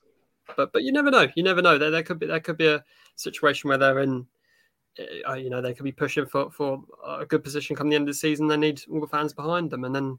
but 0.58 0.74
but 0.74 0.82
you 0.82 0.92
never 0.92 1.12
know. 1.12 1.28
You 1.36 1.44
never 1.44 1.62
know. 1.62 1.78
There 1.78 1.92
there 1.92 2.02
could 2.02 2.18
be 2.18 2.26
there 2.26 2.40
could 2.40 2.58
be 2.58 2.68
a 2.68 2.84
situation 3.16 3.70
where 3.70 3.78
they're 3.78 4.00
in. 4.00 4.26
Uh, 5.28 5.34
you 5.34 5.50
know 5.50 5.62
they 5.62 5.74
could 5.74 5.84
be 5.84 5.92
pushing 5.92 6.26
for 6.26 6.50
for 6.50 6.82
a 7.06 7.26
good 7.26 7.44
position 7.44 7.76
come 7.76 7.90
the 7.90 7.96
end 7.96 8.08
of 8.08 8.16
the 8.16 8.18
season. 8.18 8.48
They 8.48 8.58
need 8.58 8.82
all 8.92 9.02
the 9.02 9.08
fans 9.08 9.34
behind 9.34 9.70
them, 9.70 9.84
and 9.84 9.94
then 9.94 10.18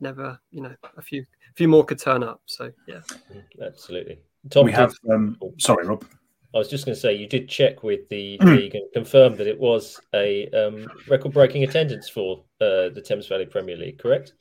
never 0.00 0.38
you 0.52 0.60
know 0.60 0.74
a 0.96 1.02
few 1.02 1.22
a 1.22 1.54
few 1.54 1.66
more 1.66 1.84
could 1.84 1.98
turn 1.98 2.22
up. 2.22 2.42
So 2.46 2.70
yeah, 2.86 3.00
absolutely. 3.64 4.18
Tom, 4.50 4.66
we 4.66 4.72
have. 4.72 4.94
Um, 5.10 5.38
sorry, 5.58 5.86
Rob. 5.86 6.04
I 6.58 6.60
was 6.60 6.68
just 6.68 6.86
going 6.86 6.96
to 6.96 7.00
say 7.00 7.14
you 7.14 7.28
did 7.28 7.48
check 7.48 7.84
with 7.84 8.08
the 8.08 8.36
league 8.38 8.74
and 8.74 8.82
confirm 8.92 9.36
that 9.36 9.46
it 9.46 9.60
was 9.60 10.00
a 10.12 10.48
um, 10.50 10.88
record-breaking 11.06 11.62
attendance 11.62 12.08
for 12.08 12.42
uh, 12.60 12.88
the 12.88 13.00
Thames 13.00 13.28
Valley 13.28 13.46
Premier 13.46 13.76
League, 13.76 14.00
correct? 14.00 14.32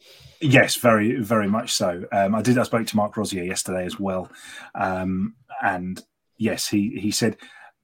Yes, 0.42 0.78
very, 0.78 1.22
very 1.22 1.48
much 1.48 1.74
so. 1.74 2.06
Um, 2.12 2.34
I 2.34 2.42
did. 2.42 2.58
I 2.58 2.64
spoke 2.64 2.88
to 2.88 2.96
Mark 2.96 3.18
Rosier 3.18 3.44
yesterday 3.44 3.86
as 3.86 4.00
well, 4.00 4.32
um, 4.74 5.36
and 5.62 6.04
yes, 6.38 6.68
he 6.68 6.98
he 7.00 7.12
said 7.12 7.38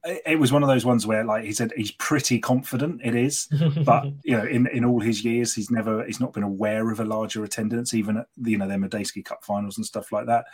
it 0.04 0.40
was 0.40 0.50
one 0.50 0.64
of 0.64 0.68
those 0.68 0.84
ones 0.84 1.06
where, 1.06 1.22
like 1.22 1.44
he 1.44 1.52
said, 1.52 1.72
he's 1.76 1.92
pretty 1.92 2.40
confident 2.40 3.02
it 3.04 3.14
is, 3.14 3.46
but 3.84 4.06
you 4.24 4.36
know, 4.36 4.44
in, 4.44 4.66
in 4.66 4.84
all 4.84 4.98
his 4.98 5.24
years, 5.24 5.54
he's 5.54 5.70
never 5.70 6.04
he's 6.04 6.18
not 6.18 6.32
been 6.32 6.42
aware 6.42 6.90
of 6.90 6.98
a 6.98 7.04
larger 7.04 7.44
attendance, 7.44 7.94
even 7.94 8.16
at 8.16 8.26
you 8.42 8.58
know 8.58 8.66
their 8.66 8.78
Madejski 8.78 9.24
Cup 9.24 9.44
finals 9.44 9.76
and 9.76 9.86
stuff 9.86 10.10
like 10.10 10.26
that. 10.26 10.46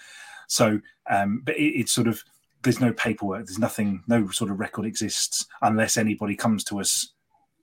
So, 0.49 0.81
um, 1.09 1.41
but 1.47 1.57
it, 1.57 1.81
it's 1.81 1.93
sort 1.93 2.09
of 2.09 2.23
there's 2.63 2.81
no 2.81 2.93
paperwork, 2.93 3.47
there's 3.47 3.59
nothing, 3.59 4.03
no 4.07 4.29
sort 4.29 4.51
of 4.51 4.61
record 4.61 4.87
exists 4.87 5.47
unless 5.63 5.97
anybody 5.97 6.37
comes 6.37 6.65
to 6.65 6.81
us 6.81 7.13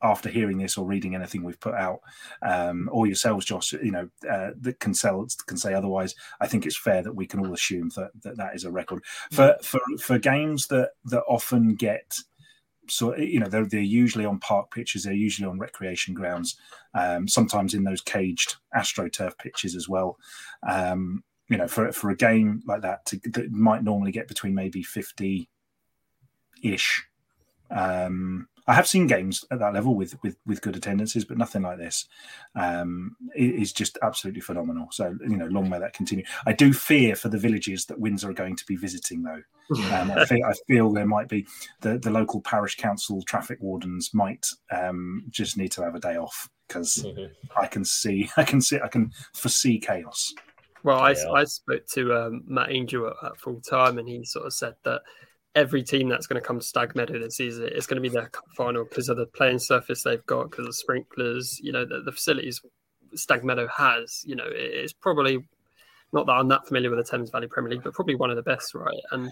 after 0.01 0.29
hearing 0.29 0.57
this 0.57 0.77
or 0.77 0.85
reading 0.85 1.15
anything 1.15 1.43
we've 1.43 1.59
put 1.59 1.73
out, 1.73 1.99
um, 2.41 2.89
or 2.91 3.07
yourselves, 3.07 3.45
Josh, 3.45 3.73
you 3.73 3.91
know, 3.91 4.09
uh, 4.29 4.51
that 4.59 4.79
can 4.79 4.93
sell 4.93 5.25
can 5.47 5.57
say 5.57 5.73
otherwise. 5.73 6.15
I 6.39 6.47
think 6.47 6.65
it's 6.65 6.77
fair 6.77 7.01
that 7.03 7.15
we 7.15 7.25
can 7.25 7.39
all 7.39 7.53
assume 7.53 7.89
that 7.95 8.11
that, 8.23 8.37
that 8.37 8.55
is 8.55 8.63
a 8.63 8.71
record 8.71 9.03
for 9.31 9.55
for 9.61 9.79
for 9.99 10.19
games 10.19 10.67
that 10.67 10.91
that 11.05 11.23
often 11.27 11.75
get. 11.75 12.17
So 12.89 13.17
you 13.17 13.39
know 13.39 13.49
they're, 13.49 13.65
they're 13.65 13.81
usually 13.81 14.25
on 14.25 14.39
park 14.39 14.71
pitches. 14.71 15.03
They're 15.03 15.13
usually 15.13 15.47
on 15.47 15.59
recreation 15.59 16.13
grounds. 16.13 16.57
Um, 16.93 17.27
sometimes 17.27 17.73
in 17.73 17.83
those 17.83 18.01
caged 18.01 18.55
astroturf 18.75 19.37
pitches 19.37 19.75
as 19.75 19.89
well. 19.89 20.17
Um, 20.67 21.23
you 21.49 21.57
know, 21.57 21.67
for 21.67 21.91
for 21.91 22.09
a 22.09 22.15
game 22.15 22.61
like 22.65 22.81
that, 22.81 23.05
to, 23.07 23.19
that 23.31 23.51
might 23.51 23.83
normally 23.83 24.11
get 24.11 24.27
between 24.27 24.55
maybe 24.55 24.83
fifty 24.83 25.49
ish. 26.61 27.05
Um, 27.69 28.47
I 28.69 28.73
have 28.73 28.87
seen 28.87 29.07
games 29.07 29.45
at 29.49 29.59
that 29.59 29.73
level 29.73 29.95
with 29.95 30.21
with, 30.23 30.35
with 30.45 30.61
good 30.61 30.75
attendances, 30.75 31.23
but 31.23 31.37
nothing 31.37 31.61
like 31.61 31.77
this 31.77 32.05
um, 32.55 33.15
is 33.33 33.71
just 33.71 33.97
absolutely 34.01 34.41
phenomenal. 34.41 34.87
So 34.91 35.17
you 35.21 35.37
know, 35.37 35.45
long 35.45 35.69
may 35.69 35.79
that 35.79 35.93
continue. 35.93 36.25
I 36.45 36.51
do 36.51 36.73
fear 36.73 37.15
for 37.15 37.29
the 37.29 37.37
villages 37.37 37.85
that 37.85 37.99
Windsor 37.99 38.29
are 38.29 38.33
going 38.33 38.57
to 38.57 38.65
be 38.65 38.75
visiting, 38.75 39.23
though. 39.23 39.41
Um, 39.93 40.11
I, 40.11 40.25
feel, 40.25 40.45
I, 40.45 40.53
feel, 40.67 40.93
there 40.93 41.05
might 41.05 41.27
be 41.27 41.45
the, 41.81 41.97
the 41.97 42.09
local 42.09 42.39
parish 42.39 42.77
council 42.77 43.21
traffic 43.23 43.57
wardens 43.61 44.13
might 44.13 44.47
um, 44.71 45.25
just 45.29 45.57
need 45.57 45.73
to 45.73 45.83
have 45.83 45.95
a 45.95 45.99
day 45.99 46.15
off 46.15 46.49
because 46.67 47.05
mm-hmm. 47.05 47.33
I 47.59 47.67
can 47.67 47.83
see, 47.83 48.29
I 48.37 48.43
can 48.43 48.61
see, 48.61 48.79
I 48.81 48.87
can 48.87 49.11
foresee 49.33 49.79
chaos. 49.79 50.33
Well, 50.87 51.01
I, 51.01 51.11
yeah. 51.11 51.31
I 51.33 51.43
spoke 51.43 51.85
to 51.95 52.13
um, 52.15 52.43
Matt 52.47 52.71
Angel 52.71 53.07
at, 53.07 53.31
at, 53.31 53.37
full 53.37 53.59
time, 53.59 53.97
and 53.97 54.07
he 54.07 54.23
sort 54.23 54.45
of 54.45 54.53
said 54.53 54.73
that 54.85 55.01
every 55.53 55.83
team 55.83 56.07
that's 56.07 56.27
going 56.27 56.41
to 56.41 56.47
come 56.47 56.59
to 56.59 56.65
Stag 56.65 56.95
Meadow 56.95 57.19
this 57.19 57.35
season 57.35 57.67
is 57.67 57.85
going 57.85 58.01
to 58.01 58.01
be 58.01 58.07
their 58.07 58.29
cup 58.29 58.45
final 58.55 58.85
because 58.85 59.09
of 59.09 59.17
the 59.17 59.25
playing 59.25 59.59
surface 59.59 60.03
they've 60.03 60.25
got, 60.27 60.49
because 60.49 60.65
of 60.65 60.73
sprinklers, 60.73 61.59
you 61.61 61.73
know, 61.73 61.83
the, 61.83 62.03
the, 62.03 62.11
facilities 62.13 62.61
Stag 63.15 63.43
Meadow 63.43 63.67
has. 63.67 64.23
You 64.25 64.37
know, 64.37 64.47
it's 64.47 64.93
probably 64.93 65.45
not 66.13 66.25
that 66.27 66.31
I'm 66.31 66.47
that 66.47 66.65
familiar 66.65 66.89
with 66.89 67.05
the 67.05 67.11
Thames 67.11 67.31
Valley 67.31 67.47
Premier 67.47 67.71
League, 67.71 67.83
but 67.83 67.93
probably 67.93 68.15
one 68.15 68.29
of 68.29 68.37
the 68.37 68.43
best, 68.43 68.73
right? 68.73 68.95
And 69.11 69.29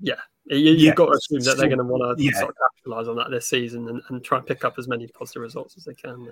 yeah, 0.00 0.14
you, 0.46 0.56
you've 0.56 0.80
Yeah, 0.80 0.94
got 0.94 1.10
to 1.10 1.18
assume 1.18 1.40
that 1.40 1.58
they're 1.58 1.68
going 1.68 1.80
to 1.80 1.84
want 1.84 2.16
to 2.16 2.24
yeah. 2.24 2.32
sort 2.38 2.48
of 2.48 2.56
capitalise 2.72 3.08
on 3.08 3.16
that 3.16 3.30
this 3.30 3.46
season 3.46 3.90
and, 3.90 4.00
and 4.08 4.24
try 4.24 4.38
and 4.38 4.46
pick 4.46 4.64
up 4.64 4.76
as 4.78 4.88
many 4.88 5.06
positive 5.06 5.42
results 5.42 5.76
as 5.76 5.84
they 5.84 5.92
can. 5.92 6.30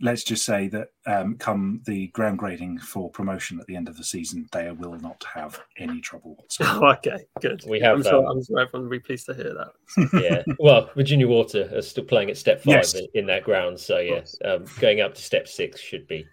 Let's 0.00 0.24
just 0.24 0.44
say 0.44 0.68
that 0.68 0.88
um, 1.06 1.36
come 1.36 1.80
the 1.86 2.08
ground 2.08 2.38
grading 2.38 2.80
for 2.80 3.10
promotion 3.10 3.58
at 3.58 3.66
the 3.66 3.76
end 3.76 3.88
of 3.88 3.96
the 3.96 4.04
season, 4.04 4.46
they 4.52 4.70
will 4.70 4.98
not 4.98 5.24
have 5.32 5.58
any 5.78 6.00
trouble 6.00 6.34
whatsoever. 6.34 6.80
Oh, 6.82 6.90
okay, 6.92 7.24
good. 7.40 7.64
We 7.66 7.80
have, 7.80 7.96
I'm 7.96 8.02
sure, 8.02 8.26
um, 8.26 8.36
I'm 8.36 8.44
sure 8.44 8.60
everyone 8.60 8.88
will 8.88 8.96
be 8.96 9.00
pleased 9.00 9.26
to 9.26 9.34
hear 9.34 9.54
that. 9.54 10.12
yeah. 10.46 10.54
Well, 10.58 10.90
Virginia 10.94 11.26
Water 11.26 11.70
are 11.74 11.80
still 11.82 12.04
playing 12.04 12.30
at 12.30 12.36
step 12.36 12.58
five 12.62 12.74
Yes. 12.74 12.94
in, 12.94 13.06
in 13.14 13.26
that 13.26 13.44
ground, 13.44 13.80
so 13.80 13.98
yeah, 13.98 14.20
um, 14.44 14.66
going 14.80 15.00
up 15.00 15.14
to 15.14 15.22
step 15.22 15.48
six 15.48 15.80
should 15.80 16.06
be 16.06 16.26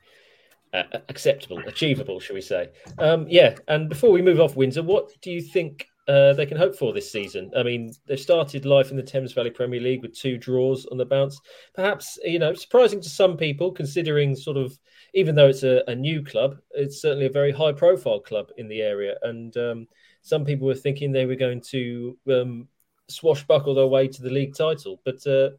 uh, 0.74 0.84
acceptable, 1.10 1.60
achievable, 1.68 2.20
shall 2.20 2.34
we 2.34 2.42
say? 2.42 2.70
Um, 2.98 3.26
yeah. 3.30 3.56
And 3.68 3.90
before 3.90 4.12
we 4.12 4.22
move 4.22 4.40
off 4.40 4.56
Windsor, 4.56 4.84
what 4.84 5.10
do 5.22 5.32
you 5.32 5.42
think 5.42 5.88
uh, 6.08 6.34
they 6.34 6.46
can 6.46 6.58
hope 6.58 6.76
for 6.76 6.94
this 6.94 7.12
season? 7.12 7.52
I 7.56 7.64
mean, 7.64 7.94
they've 8.06 8.20
started 8.20 8.66
life 8.66 8.92
in 8.92 8.98
the 8.98 9.04
Thames 9.04 9.34
Valley 9.34 9.52
Premier 9.52 9.80
League 9.80 10.02
with 10.02 10.18
two 10.18 10.38
draws 10.38 10.86
on 10.88 10.98
the 10.98 11.06
bounce. 11.06 11.40
Perhaps 11.74 12.20
you 12.24 12.40
know, 12.40 12.54
surprising 12.54 13.02
to 13.02 13.10
some 13.10 13.38
people, 13.38 13.72
considering 13.72 14.36
sort 14.36 14.58
of 14.58 14.78
even 15.14 15.36
though 15.36 15.48
it's 15.48 15.64
a, 15.64 15.84
a 15.88 15.96
new 15.96 16.24
club, 16.24 16.58
it's 16.72 17.02
certainly 17.02 17.28
a 17.28 17.32
very 17.32 17.52
high-profile 17.52 18.20
club 18.22 18.50
in 18.58 18.68
the 18.68 18.82
area, 18.82 19.16
and 19.22 19.56
um, 19.58 19.88
some 20.22 20.44
people 20.44 20.68
were 20.68 20.76
thinking 20.76 21.12
they 21.12 21.26
were 21.26 21.36
going 21.36 21.62
to 21.62 22.18
um, 22.32 22.68
swashbuckle 23.08 23.76
their 23.76 23.88
way 23.88 24.08
to 24.08 24.22
the 24.22 24.30
league 24.30 24.56
title, 24.56 25.02
but 25.06 25.26
uh, 25.28 25.50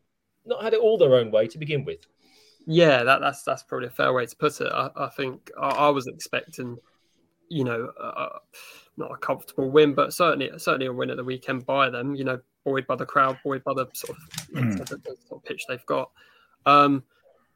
not 0.45 0.63
had 0.63 0.75
it 0.75 0.81
all 0.81 0.99
their 0.99 1.15
own 1.15 1.31
way 1.31 1.47
to 1.47 1.59
begin 1.59 1.85
with. 1.85 2.01
Yeah, 2.67 3.05
that, 3.05 3.21
that's 3.21 3.43
that's 3.43 3.63
probably 3.63 3.89
a 3.89 3.91
fair 3.91 4.13
way 4.13 4.27
to 4.27 4.37
put 4.37 4.61
it. 4.61 4.73
I, 4.73 4.91
I 4.97 5.09
think 5.09 5.51
I, 5.61 5.69
I 5.69 5.89
was 5.91 6.07
expecting, 6.07 6.79
you 7.49 7.65
know, 7.65 7.93
uh, 8.01 8.39
not 8.97 9.11
a 9.13 9.17
comfortable 9.17 9.71
win, 9.71 9.95
but 9.95 10.13
certainly 10.13 10.51
certainly 10.59 10.87
a 10.87 10.93
win 10.93 11.11
at 11.11 11.17
the 11.17 11.25
weekend 11.25 11.67
by 11.67 11.91
them. 11.91 12.15
You 12.15 12.25
know, 12.25 12.41
buoyed 12.65 12.87
by 12.87 12.97
the 12.97 13.07
crowd, 13.07 13.39
buoyed 13.45 13.65
by 13.65 13.75
the 13.75 13.87
sort 13.95 14.17
of, 14.17 14.25
Mm. 14.55 14.79
the, 14.89 14.97
the 14.97 15.17
sort 15.29 15.41
of 15.43 15.45
pitch 15.45 15.65
they've 15.69 15.85
got. 15.87 16.11
Um, 16.67 17.03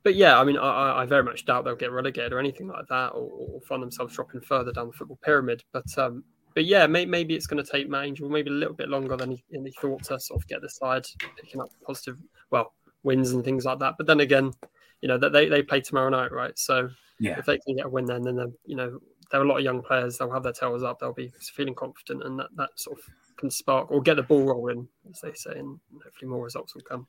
but 0.02 0.14
yeah, 0.14 0.38
I 0.40 0.45
mean, 0.45 0.57
I, 0.57 1.02
I- 1.02 1.07
very 1.07 1.23
much 1.23 1.45
doubt 1.45 1.64
they'll 1.64 1.75
get 1.76 1.92
relegated 1.92 2.33
or 2.33 2.38
anything 2.38 2.68
like 2.68 2.87
that, 2.88 3.09
or, 3.11 3.30
or 3.30 3.61
find 3.62 3.83
themselves 3.83 4.14
dropping 4.14 4.40
further 4.42 4.73
down 4.73 4.87
the 4.88 4.92
football 4.92 5.18
pyramid. 5.23 5.62
But 5.73 5.87
um, 5.99 6.25
but 6.54 6.64
yeah, 6.64 6.87
may, 6.87 7.04
maybe 7.07 7.35
it's 7.35 7.47
going 7.47 7.62
to 7.62 7.71
take 7.71 7.88
Matt 7.88 8.04
Angel 8.07 8.28
maybe 8.28 8.50
a 8.50 8.54
little 8.54 8.75
bit 8.75 8.88
longer 8.88 9.16
than 9.16 9.30
he, 9.33 9.45
than 9.50 9.64
he 9.64 9.73
thought 9.80 10.02
to 10.04 10.18
sort 10.18 10.40
of 10.42 10.49
get 10.49 10.61
the 10.61 10.68
side 10.68 11.07
picking 11.40 11.61
up 11.61 11.68
positive, 11.87 12.18
well, 12.50 12.73
wins 13.04 13.30
and 13.33 13.45
things 13.45 13.64
like 13.64 13.78
that. 13.78 13.95
But 13.97 14.07
then 14.07 14.21
again, 14.21 14.52
you 15.00 15.09
know 15.09 15.18
that 15.18 15.33
they, 15.33 15.49
they 15.49 15.62
play 15.62 15.80
tomorrow 15.80 16.09
night, 16.09 16.33
right? 16.33 16.59
So 16.59 16.90
Yeah, 17.21 17.38
if 17.38 17.47
they 17.47 17.59
can 17.59 17.76
get 17.76 17.87
a 17.87 17.88
win, 17.88 18.07
then 18.07 18.23
then 18.23 18.37
they're, 18.37 18.52
you 18.64 18.76
know 18.76 18.99
there 19.30 19.40
are 19.40 19.44
a 19.44 19.49
lot 19.49 19.58
of 19.58 19.64
young 19.64 19.82
players. 19.82 20.18
They'll 20.18 20.30
have 20.30 20.42
their 20.42 20.52
tails 20.52 20.82
up. 20.82 20.99
They'll 21.00 21.12
be 21.12 21.32
feeling 21.54 21.75
confident, 21.75 22.25
and 22.25 22.38
that, 22.38 22.49
that 22.56 22.70
sort 22.76 22.99
of 22.99 23.04
can 23.37 23.50
spark 23.50 23.90
or 23.90 24.00
get 24.02 24.16
the 24.16 24.23
ball 24.23 24.44
rolling, 24.44 24.88
as 25.11 25.20
they 25.20 25.32
say, 25.35 25.52
and 25.58 25.78
hopefully 26.02 26.28
more 26.30 26.42
results 26.44 26.75
will 26.75 26.82
come. 26.82 27.06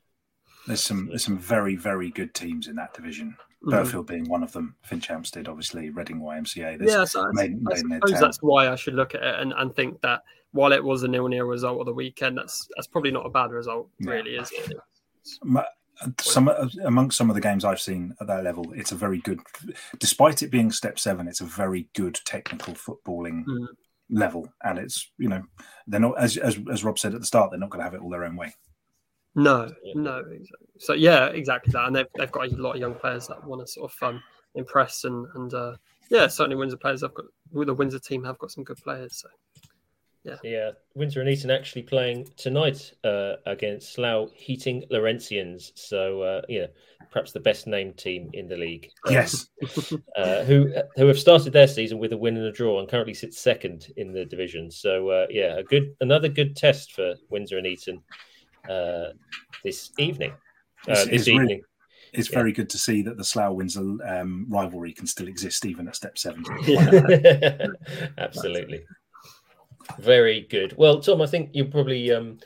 there's 0.66 0.82
some 0.82 1.06
there's 1.08 1.24
some 1.24 1.38
very 1.38 1.74
very 1.74 2.10
good 2.10 2.34
teams 2.34 2.66
in 2.68 2.76
that 2.76 2.92
division. 2.94 3.36
Mhm. 3.64 3.72
Burghfield 3.72 4.06
being 4.06 4.28
one 4.28 4.42
of 4.42 4.52
them, 4.52 4.74
Finchampstead, 4.88 5.48
obviously, 5.48 5.90
Reading 5.90 6.20
YMCA. 6.20 6.78
There's 6.78 6.90
Yeah, 6.92 7.04
so 7.04 7.22
I, 7.26 7.30
Maiden- 7.32 7.64
I 7.68 7.74
Maidenhead 7.74 8.00
suppose 8.06 8.20
that's 8.20 8.38
why 8.42 8.68
I 8.70 8.74
should 8.76 8.94
look 8.94 9.14
at 9.14 9.22
it 9.22 9.40
and, 9.40 9.52
and 9.54 9.74
think 9.74 10.00
that 10.00 10.22
while 10.52 10.72
it 10.72 10.82
was 10.82 11.02
a 11.02 11.08
nil-nil 11.08 11.44
result 11.46 11.78
of 11.80 11.86
the 11.86 11.92
weekend, 11.92 12.38
that's 12.38 12.66
that's 12.76 12.86
probably 12.86 13.10
not 13.10 13.26
a 13.26 13.30
bad 13.30 13.50
result, 13.50 13.88
Yeah. 13.98 14.12
really, 14.12 14.36
is 14.36 14.50
it? 14.52 14.72
Some 16.20 16.48
amongst 16.84 17.18
some 17.18 17.28
of 17.28 17.34
the 17.34 17.42
games 17.42 17.64
I've 17.64 17.80
seen 17.80 18.14
at 18.20 18.26
that 18.26 18.44
level, 18.44 18.72
it's 18.72 18.92
a 18.92 18.96
very 18.96 19.18
good. 19.18 19.40
Despite 19.98 20.42
it 20.42 20.50
being 20.50 20.70
step 20.70 20.98
seven, 20.98 21.28
it's 21.28 21.40
a 21.42 21.44
very 21.44 21.88
good 21.94 22.18
technical 22.24 22.74
footballing 22.74 23.44
Mm. 23.44 23.66
level, 24.08 24.52
and 24.64 24.78
it's 24.78 25.10
you 25.18 25.28
know 25.28 25.42
they're 25.86 26.00
not 26.00 26.18
as 26.18 26.36
as 26.36 26.58
as 26.72 26.84
Rob 26.84 26.98
said 26.98 27.14
at 27.14 27.20
the 27.20 27.26
start, 27.26 27.50
they're 27.50 27.60
not 27.60 27.70
going 27.70 27.80
to 27.80 27.84
have 27.84 27.94
it 27.94 28.00
all 28.00 28.10
their 28.10 28.24
own 28.24 28.36
way. 28.36 28.54
No, 29.34 29.70
no. 29.94 30.24
So 30.78 30.94
yeah, 30.94 31.26
exactly 31.26 31.70
that, 31.72 31.86
and 31.86 31.94
they've 31.94 32.06
they've 32.16 32.32
got 32.32 32.50
a 32.50 32.56
lot 32.56 32.74
of 32.74 32.80
young 32.80 32.94
players 32.94 33.28
that 33.28 33.44
want 33.44 33.60
to 33.64 33.72
sort 33.72 33.92
of 33.92 34.08
um, 34.08 34.22
impress 34.54 35.04
and 35.04 35.26
and 35.34 35.54
uh, 35.54 35.76
yeah, 36.08 36.26
certainly 36.26 36.56
Windsor 36.56 36.76
players 36.78 37.02
have 37.02 37.14
got 37.14 37.26
well, 37.52 37.66
the 37.66 37.74
Windsor 37.74 37.98
team 38.00 38.24
have 38.24 38.38
got 38.38 38.50
some 38.50 38.64
good 38.64 38.78
players. 38.78 39.18
So 39.18 39.28
Yeah, 40.42 40.72
Windsor 40.94 41.20
and 41.20 41.30
Eton 41.30 41.50
actually 41.50 41.82
playing 41.82 42.28
tonight 42.36 42.92
uh, 43.04 43.36
against 43.46 43.92
Slough 43.94 44.30
Heating 44.32 44.84
Laurentians. 44.92 45.72
So, 45.74 46.20
uh, 46.22 46.42
yeah, 46.48 46.66
perhaps 47.10 47.32
the 47.32 47.40
best 47.40 47.66
named 47.66 47.96
team 47.96 48.30
in 48.34 48.46
the 48.46 48.56
league. 48.56 48.90
Yes, 49.08 49.48
uh, 50.16 50.44
who 50.44 50.72
who 50.96 51.06
have 51.06 51.18
started 51.18 51.52
their 51.52 51.66
season 51.68 51.98
with 51.98 52.12
a 52.12 52.16
win 52.18 52.36
and 52.36 52.46
a 52.46 52.52
draw 52.52 52.80
and 52.80 52.88
currently 52.88 53.14
sit 53.14 53.32
second 53.34 53.88
in 53.96 54.12
the 54.12 54.24
division. 54.24 54.70
So 54.70 55.08
uh, 55.08 55.26
yeah, 55.30 55.56
a 55.56 55.62
good 55.62 55.94
another 56.00 56.28
good 56.28 56.54
test 56.54 56.92
for 56.92 57.14
Windsor 57.30 57.58
and 57.58 57.66
Eton 57.66 58.02
uh, 58.68 59.12
this 59.64 59.90
evening. 59.98 60.32
Uh, 60.86 60.92
It's- 60.92 61.04
this 61.06 61.20
it's 61.22 61.28
really- 61.28 61.62
it's 62.12 62.28
Yeah. 62.28 62.38
very 62.38 62.52
good 62.52 62.68
to 62.70 62.78
see 62.78 63.02
that 63.02 63.16
the 63.16 63.24
Slough 63.24 63.54
Windsor 63.54 63.80
um, 64.04 64.44
rivalry 64.48 64.92
can 64.92 65.06
still 65.06 65.28
exist 65.28 65.64
even 65.64 65.86
at 65.86 65.94
step 65.94 66.18
seven. 66.18 66.44
yeah, 66.66 67.66
absolutely, 68.18 68.82
very 69.98 70.42
good. 70.50 70.76
Well, 70.76 71.00
Tom, 71.00 71.22
I 71.22 71.26
think 71.26 71.50
you'll 71.52 71.68
probably 71.68 72.12
um, 72.12 72.38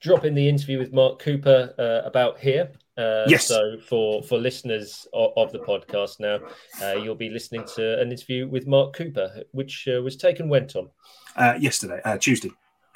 drop 0.00 0.24
in 0.24 0.34
the 0.34 0.48
interview 0.48 0.78
with 0.78 0.92
Mark 0.92 1.18
Cooper 1.18 1.74
uh, 1.78 2.06
about 2.06 2.38
here. 2.38 2.70
Uh, 2.96 3.24
Yes. 3.26 3.46
So 3.46 3.78
for 3.88 4.22
for 4.22 4.38
listeners 4.38 5.06
of, 5.12 5.32
of 5.36 5.52
the 5.52 5.60
podcast 5.60 6.20
now, 6.20 6.40
uh, 6.82 6.96
you'll 7.02 7.14
be 7.14 7.30
listening 7.30 7.64
to 7.76 8.00
an 8.00 8.10
interview 8.10 8.46
with 8.48 8.66
Mark 8.66 8.94
Cooper, 8.94 9.42
which 9.52 9.88
uh, 9.88 10.02
was 10.02 10.16
taken 10.16 10.48
when 10.48 10.66
Tom. 10.66 10.90
Uh, 11.36 11.54
yesterday, 11.58 12.00
uh, 12.04 12.18
Tuesday, 12.18 12.50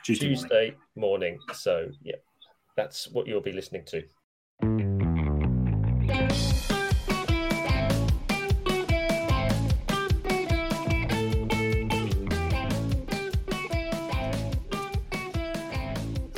Tuesday, 0.05 0.27
morning. 0.27 0.43
Tuesday 0.43 0.77
morning. 0.97 1.39
So 1.55 1.89
yeah, 2.03 2.17
that's 2.77 3.09
what 3.09 3.27
you'll 3.27 3.41
be 3.41 3.53
listening 3.53 3.85
to. 3.87 4.03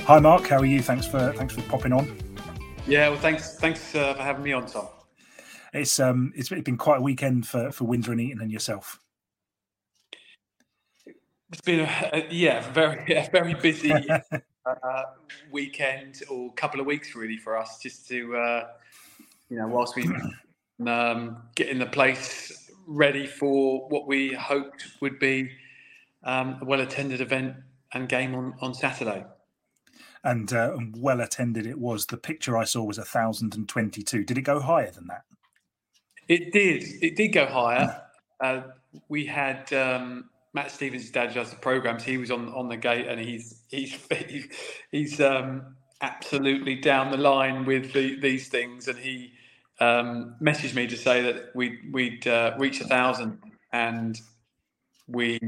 Hi, 0.09 0.19
Mark. 0.19 0.47
How 0.47 0.57
are 0.57 0.65
you? 0.65 0.81
Thanks 0.81 1.07
for 1.07 1.35
thanks 1.35 1.55
for 1.55 1.61
popping 1.69 1.93
on. 1.93 2.11
Yeah, 2.87 3.11
well, 3.11 3.19
thanks, 3.19 3.57
thanks 3.57 3.95
uh, 3.95 4.15
for 4.15 4.23
having 4.23 4.43
me 4.43 4.55
on, 4.55 4.65
Tom. 4.65 4.89
It's 5.75 6.01
um 6.01 6.33
it's 6.35 6.49
been 6.49 6.79
quite 6.79 7.01
a 7.01 7.03
weekend 7.03 7.47
for 7.47 7.71
for 7.73 7.85
Windsor 7.85 8.13
and 8.13 8.21
Eton 8.23 8.41
and 8.41 8.51
yourself. 8.51 9.01
It's 11.53 11.61
been 11.61 11.81
a, 11.81 12.11
a 12.15 12.27
yeah, 12.31 12.67
very, 12.73 13.17
a 13.17 13.29
very 13.31 13.53
busy 13.53 13.93
uh, 14.65 15.03
weekend 15.51 16.23
or 16.31 16.55
couple 16.55 16.81
of 16.81 16.87
weeks 16.87 17.15
really 17.15 17.37
for 17.37 17.59
us, 17.59 17.79
just 17.79 18.09
to 18.09 18.35
uh, 18.35 18.67
you 19.51 19.59
know, 19.59 19.67
whilst 19.67 19.95
we 19.95 20.09
um, 20.87 21.43
getting 21.55 21.79
the 21.79 21.85
place 21.85 22.71
ready 22.87 23.27
for 23.27 23.87
what 23.91 24.07
we 24.07 24.33
hoped 24.33 24.87
would 25.03 25.19
be 25.19 25.51
um, 26.25 26.57
a 26.63 26.65
well-attended 26.65 27.21
event 27.21 27.57
and 27.93 28.09
game 28.09 28.35
on 28.35 28.55
on 28.63 28.73
Saturday. 28.73 29.23
And 30.25 30.53
uh, 30.53 30.75
and 30.77 30.95
well 30.99 31.21
attended 31.21 31.67
it 31.67 31.79
was. 31.79 32.07
The 32.07 32.17
picture 32.17 32.57
I 32.57 32.65
saw 32.65 32.85
was 32.85 32.99
thousand 32.99 33.55
and 33.55 33.69
twenty 33.69 34.03
two. 34.03 34.25
Did 34.25 34.39
it 34.39 34.43
go 34.43 34.61
higher 34.61 34.91
than 34.91 35.07
that? 35.09 35.23
It 36.29 36.53
did. 36.53 36.85
It 37.03 37.17
did 37.17 37.29
go 37.29 37.47
higher. 37.47 38.03
Uh, 38.41 38.63
we 39.09 39.25
had 39.27 39.73
um, 39.73 40.31
Matt 40.55 40.71
Stevens' 40.71 41.11
dad 41.11 41.35
does 41.35 41.51
the 41.51 41.57
programs. 41.57 42.05
He 42.05 42.19
was 42.19 42.31
on 42.31 42.49
on 42.55 42.69
the 42.69 42.77
gate, 42.77 43.07
and 43.07 43.21
he's 43.21 43.63
he's 43.69 43.99
he's 44.91 45.21
um, 45.21 45.77
absolutely 46.01 46.77
down 46.77 47.11
the 47.11 47.17
line 47.17 47.65
with 47.65 47.93
the, 47.93 48.19
these 48.21 48.49
things. 48.49 48.89
And 48.89 48.99
he 48.99 49.33
um, 49.81 50.37
messaged 50.41 50.75
me 50.75 50.87
to 50.87 50.97
say 50.97 51.23
that 51.23 51.51
we 51.55 51.79
we'd 51.93 52.27
uh, 52.27 52.55
reached 52.59 52.81
a 52.81 52.85
thousand, 52.87 53.39
and 53.73 54.21
we 55.07 55.39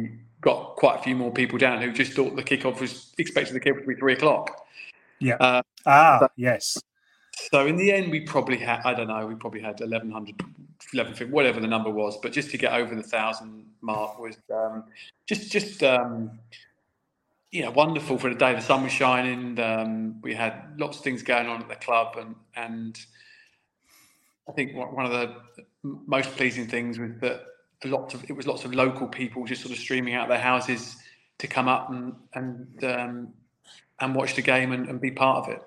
got 0.41 0.77
quite 0.77 0.99
a 0.99 1.03
few 1.03 1.15
more 1.15 1.31
people 1.31 1.59
down 1.59 1.83
who 1.83 1.93
just 1.93 2.13
thought 2.13 2.37
the 2.37 2.43
kickoff 2.43 2.81
was 2.81 3.13
expected 3.19 3.55
the 3.55 3.61
kickoff 3.61 3.81
to 3.81 3.87
be 3.87 3.95
three 3.95 4.15
o'clock. 4.15 4.67
Yeah. 5.19 5.63
Ah, 5.87 6.29
yes. 6.37 6.83
So 7.53 7.67
in 7.67 7.77
the 7.77 7.93
end, 7.93 8.11
we 8.11 8.21
probably 8.21 8.59
had, 8.59 8.81
I 8.85 8.95
don't 8.95 9.09
know, 9.09 9.27
we 9.27 9.35
probably 9.35 9.61
had 9.61 9.81
1100, 9.81 10.43
1150, 10.43 11.25
whatever 11.27 11.61
the 11.61 11.67
number 11.67 11.91
was, 11.91 12.19
but 12.19 12.33
just 12.33 12.51
to 12.51 12.59
get 12.59 12.73
over 12.73 12.95
the 12.95 13.03
thousand 13.03 13.65
mark 13.81 14.19
was 14.19 14.37
um, 14.53 14.85
just, 15.27 15.51
just, 15.51 15.83
um, 15.83 16.39
you 17.51 17.63
know, 17.63 17.71
wonderful 17.71 18.19
for 18.19 18.29
the 18.29 18.37
day. 18.37 18.55
The 18.55 18.61
sun 18.61 18.83
was 18.83 18.93
shining. 18.93 19.59
Um, 19.59 20.21
we 20.23 20.35
had 20.35 20.75
lots 20.79 20.99
of 20.99 21.05
things 21.05 21.23
going 21.23 21.47
on 21.47 21.63
at 21.63 21.69
the 21.69 21.77
club 21.77 22.17
and, 22.19 22.35
and 22.57 22.99
I 24.49 24.53
think 24.53 24.75
one 24.75 25.07
of 25.07 25.13
the 25.13 25.37
most 25.83 26.31
pleasing 26.33 26.67
things 26.67 26.99
was 26.99 27.13
that 27.21 27.43
a 27.85 27.89
lot 27.89 28.15
of, 28.15 28.25
it 28.29 28.33
was 28.33 28.47
lots 28.47 28.65
of 28.65 28.75
local 28.75 29.07
people 29.09 29.45
just 29.45 29.63
sort 29.63 29.73
of 29.73 29.79
streaming 29.79 30.15
out 30.15 30.25
of 30.25 30.29
their 30.29 30.41
houses 30.41 30.97
to 31.39 31.47
come 31.47 31.69
up 31.69 31.91
and, 31.91 32.15
and, 32.35 32.85
um, 32.85 33.29
and 34.01 34.15
watch 34.15 34.35
the 34.35 34.43
game 34.43 34.73
and, 34.73 34.89
and 34.89 35.01
be 35.01 35.11
part 35.11 35.45
of 35.45 35.53
it. 35.55 35.63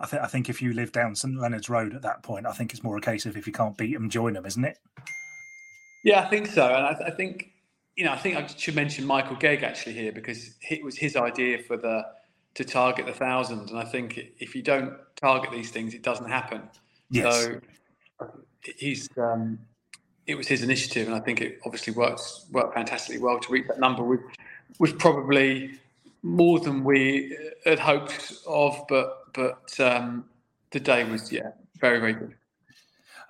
I 0.00 0.06
think 0.06 0.22
I 0.22 0.26
think 0.26 0.48
if 0.48 0.62
you 0.62 0.72
live 0.72 0.92
down 0.92 1.14
St 1.14 1.38
Leonard's 1.38 1.68
Road 1.68 1.94
at 1.94 2.02
that 2.02 2.22
point, 2.22 2.46
I 2.46 2.52
think 2.52 2.72
it's 2.72 2.82
more 2.82 2.96
a 2.96 3.00
case 3.00 3.26
of 3.26 3.36
if 3.36 3.46
you 3.46 3.52
can't 3.52 3.76
beat 3.76 3.92
them, 3.92 4.08
join 4.08 4.32
them, 4.32 4.46
isn't 4.46 4.64
it? 4.64 4.78
Yeah, 6.04 6.20
I 6.20 6.28
think 6.28 6.46
so, 6.46 6.66
and 6.66 6.86
I, 6.86 7.08
I, 7.08 7.10
think 7.10 7.52
you 7.96 8.04
know 8.04 8.12
I 8.12 8.16
think 8.16 8.36
I 8.36 8.46
should 8.46 8.74
mention 8.74 9.04
Michael 9.04 9.36
Gegg 9.36 9.62
actually 9.62 9.94
here 9.94 10.12
because 10.12 10.54
it 10.70 10.82
was 10.82 10.96
his 10.96 11.16
idea 11.16 11.58
for 11.58 11.76
the 11.76 12.02
to 12.54 12.64
target 12.64 13.06
the 13.06 13.12
thousand, 13.12 13.70
and 13.70 13.78
I 13.78 13.84
think 13.84 14.18
if 14.38 14.54
you 14.54 14.62
don't 14.62 14.94
target 15.16 15.50
these 15.50 15.70
things, 15.70 15.94
it 15.94 16.02
doesn't 16.02 16.28
happen. 16.28 16.62
Yes. 17.10 17.44
So 17.44 17.60
he's 18.76 19.08
um, 19.16 19.58
it 20.28 20.36
was 20.36 20.46
his 20.46 20.62
initiative, 20.62 21.08
and 21.08 21.16
I 21.16 21.20
think 21.20 21.40
it 21.40 21.58
obviously 21.64 21.94
works 21.94 22.44
worked 22.52 22.74
fantastically 22.74 23.20
well 23.20 23.40
to 23.40 23.52
reach 23.52 23.66
that 23.66 23.80
number. 23.80 24.04
Was 24.04 24.20
was 24.78 24.92
probably 24.92 25.70
more 26.22 26.60
than 26.60 26.84
we 26.84 27.36
had 27.64 27.78
hoped 27.78 28.34
of, 28.46 28.78
but 28.88 29.32
but 29.32 29.80
um, 29.80 30.26
the 30.70 30.80
day 30.80 31.02
was 31.04 31.32
yeah 31.32 31.50
very 31.80 31.98
very 31.98 32.12
good. 32.12 32.34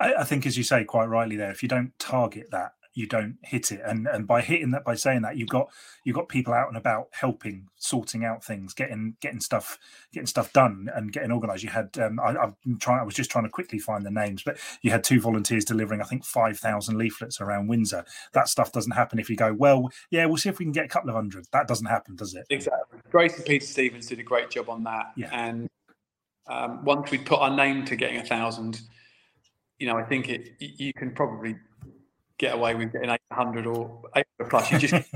I, 0.01 0.13
I 0.15 0.23
think, 0.25 0.45
as 0.45 0.57
you 0.57 0.63
say 0.63 0.83
quite 0.83 1.05
rightly, 1.05 1.37
there, 1.37 1.51
if 1.51 1.63
you 1.63 1.69
don't 1.69 1.97
target 1.99 2.51
that 2.51 2.73
you 2.99 3.07
don't 3.07 3.37
hit 3.43 3.71
it. 3.71 3.79
And 3.85 4.07
and 4.07 4.27
by 4.27 4.41
hitting 4.41 4.71
that 4.71 4.83
by 4.83 4.95
saying 4.95 5.21
that 5.21 5.37
you've 5.37 5.47
got 5.47 5.69
you've 6.03 6.17
got 6.17 6.27
people 6.27 6.53
out 6.53 6.67
and 6.67 6.75
about 6.75 7.07
helping 7.11 7.69
sorting 7.77 8.25
out 8.25 8.43
things 8.43 8.73
getting 8.73 9.15
getting 9.21 9.39
stuff 9.39 9.79
getting 10.11 10.27
stuff 10.27 10.51
done 10.51 10.89
and 10.93 11.13
getting 11.13 11.31
organized. 11.31 11.63
You 11.63 11.69
had 11.69 11.97
um, 11.97 12.19
I, 12.19 12.35
i'm 12.35 12.77
trying 12.77 12.99
i 12.99 13.03
was 13.03 13.15
just 13.15 13.31
trying 13.31 13.45
to 13.45 13.49
quickly 13.49 13.79
find 13.79 14.05
the 14.05 14.11
names 14.11 14.43
but 14.43 14.57
you 14.81 14.91
had 14.91 15.05
two 15.05 15.21
volunteers 15.21 15.63
delivering 15.63 16.01
i 16.01 16.03
think 16.03 16.25
5000 16.25 16.97
leaflets 16.97 17.39
around 17.39 17.67
windsor. 17.67 18.03
That 18.33 18.49
stuff 18.49 18.73
doesn't 18.73 18.91
happen 18.91 19.17
if 19.17 19.29
you 19.29 19.37
go 19.37 19.53
well 19.53 19.89
yeah 20.11 20.25
we'll 20.25 20.37
see 20.37 20.49
if 20.49 20.59
we 20.59 20.65
can 20.65 20.73
get 20.73 20.85
a 20.85 20.89
couple 20.89 21.09
of 21.09 21.15
hundred. 21.15 21.45
That 21.53 21.69
doesn't 21.69 21.87
happen 21.87 22.17
does 22.17 22.35
it? 22.35 22.45
Exactly. 22.49 22.99
Grace 23.09 23.37
and 23.37 23.45
peter 23.45 23.65
stevens 23.65 24.07
did 24.07 24.19
a 24.19 24.23
great 24.23 24.49
job 24.49 24.69
on 24.69 24.83
that. 24.83 25.13
Yeah. 25.15 25.29
and 25.31 25.69
um, 26.47 26.83
once 26.83 27.11
we 27.11 27.17
put 27.17 27.39
our 27.39 27.55
name 27.55 27.85
to 27.85 27.95
getting 27.95 28.17
a 28.17 28.25
thousand 28.25 28.81
you 29.77 29.87
know 29.87 29.97
i 29.97 30.03
think 30.03 30.27
it 30.27 30.49
you 30.59 30.91
can 30.93 31.11
probably 31.11 31.55
get 32.39 32.55
away 32.55 32.73
with 32.73 32.91
getting 32.91 33.09
800 33.31 33.67
or 33.67 34.01
800 34.15 34.49
plus. 34.49 34.71
You 34.71 34.79
just 34.79 34.93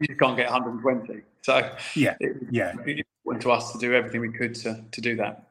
you 0.00 0.06
just 0.08 0.20
can't 0.20 0.36
get 0.36 0.50
120. 0.50 1.22
So 1.42 1.70
yeah, 1.94 2.16
it, 2.20 2.36
yeah, 2.50 2.74
it 2.84 3.06
went 3.24 3.40
to 3.42 3.52
us 3.52 3.72
to 3.72 3.78
do 3.78 3.94
everything 3.94 4.20
we 4.20 4.32
could 4.32 4.54
to 4.56 4.84
to 4.90 5.00
do 5.00 5.16
that. 5.16 5.44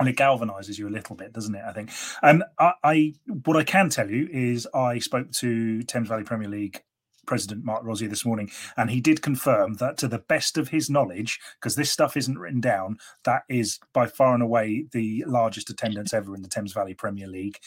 And 0.00 0.08
it 0.08 0.16
galvanizes 0.16 0.78
you 0.78 0.88
a 0.88 0.90
little 0.90 1.16
bit, 1.16 1.32
doesn't 1.32 1.54
it? 1.54 1.62
I 1.66 1.72
think. 1.72 1.90
Um, 2.22 2.42
I, 2.58 2.72
I 2.82 3.14
what 3.44 3.56
I 3.56 3.64
can 3.64 3.90
tell 3.90 4.10
you 4.10 4.28
is 4.32 4.66
I 4.74 4.98
spoke 4.98 5.30
to 5.32 5.82
Thames 5.82 6.08
Valley 6.08 6.24
Premier 6.24 6.48
League 6.48 6.82
President 7.26 7.64
Mark 7.64 7.84
Rosier 7.84 8.08
this 8.08 8.24
morning, 8.24 8.50
and 8.76 8.90
he 8.90 9.00
did 9.00 9.22
confirm 9.22 9.74
that 9.74 9.98
to 9.98 10.08
the 10.08 10.18
best 10.18 10.56
of 10.56 10.68
his 10.68 10.88
knowledge, 10.88 11.38
because 11.60 11.76
this 11.76 11.90
stuff 11.90 12.16
isn't 12.16 12.38
written 12.38 12.60
down, 12.60 12.96
that 13.24 13.42
is 13.48 13.78
by 13.92 14.06
far 14.06 14.34
and 14.34 14.42
away 14.42 14.86
the 14.92 15.24
largest 15.26 15.68
attendance 15.68 16.14
ever 16.14 16.34
in 16.34 16.42
the 16.42 16.48
Thames 16.48 16.72
Valley 16.72 16.94
Premier 16.94 17.28
League. 17.28 17.58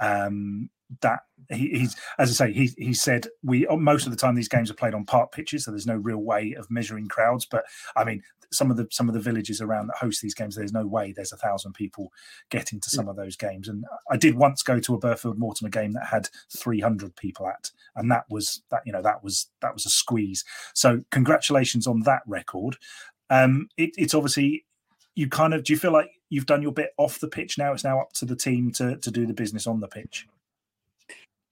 Um, 0.00 0.68
that 1.00 1.20
he, 1.50 1.68
he's 1.68 1.96
as 2.18 2.30
I 2.30 2.46
say 2.46 2.52
he 2.52 2.70
he 2.78 2.94
said 2.94 3.26
we 3.42 3.66
most 3.70 4.06
of 4.06 4.12
the 4.12 4.18
time 4.18 4.34
these 4.34 4.48
games 4.48 4.70
are 4.70 4.74
played 4.74 4.94
on 4.94 5.04
park 5.04 5.32
pitches 5.32 5.64
so 5.64 5.70
there's 5.70 5.86
no 5.86 5.96
real 5.96 6.18
way 6.18 6.54
of 6.58 6.70
measuring 6.70 7.08
crowds. 7.08 7.46
But 7.46 7.64
I 7.96 8.04
mean 8.04 8.22
some 8.50 8.70
of 8.70 8.76
the 8.76 8.86
some 8.90 9.08
of 9.08 9.14
the 9.14 9.20
villages 9.20 9.60
around 9.60 9.88
that 9.88 9.96
host 9.96 10.22
these 10.22 10.34
games 10.34 10.54
there's 10.54 10.72
no 10.72 10.86
way 10.86 11.12
there's 11.12 11.32
a 11.32 11.36
thousand 11.36 11.72
people 11.72 12.12
getting 12.50 12.80
to 12.80 12.90
some 12.90 13.08
of 13.08 13.16
those 13.16 13.36
games. 13.36 13.68
And 13.68 13.84
I 14.10 14.16
did 14.16 14.36
once 14.36 14.62
go 14.62 14.80
to 14.80 14.94
a 14.94 15.00
Burghfield 15.00 15.38
Mortimer 15.38 15.70
game 15.70 15.92
that 15.92 16.06
had 16.06 16.28
300 16.56 17.16
people 17.16 17.48
at 17.48 17.70
and 17.96 18.10
that 18.10 18.24
was 18.30 18.62
that 18.70 18.82
you 18.86 18.92
know 18.92 19.02
that 19.02 19.22
was 19.22 19.48
that 19.60 19.74
was 19.74 19.86
a 19.86 19.90
squeeze. 19.90 20.44
So 20.74 21.00
congratulations 21.10 21.86
on 21.86 22.00
that 22.00 22.22
record. 22.26 22.76
Um 23.30 23.68
it, 23.76 23.90
it's 23.96 24.14
obviously 24.14 24.64
you 25.14 25.28
kind 25.28 25.54
of 25.54 25.64
do 25.64 25.72
you 25.72 25.78
feel 25.78 25.92
like 25.92 26.10
you've 26.30 26.46
done 26.46 26.62
your 26.62 26.72
bit 26.72 26.90
off 26.96 27.20
the 27.20 27.28
pitch 27.28 27.58
now? 27.58 27.72
It's 27.72 27.84
now 27.84 28.00
up 28.00 28.12
to 28.14 28.24
the 28.24 28.36
team 28.36 28.70
to 28.72 28.96
to 28.96 29.10
do 29.10 29.26
the 29.26 29.34
business 29.34 29.66
on 29.66 29.80
the 29.80 29.88
pitch 29.88 30.26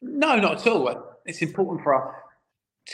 no, 0.03 0.37
not 0.37 0.61
at 0.61 0.67
all. 0.67 1.19
It's 1.25 1.41
important 1.41 1.83
for 1.83 1.95
us 1.95 2.15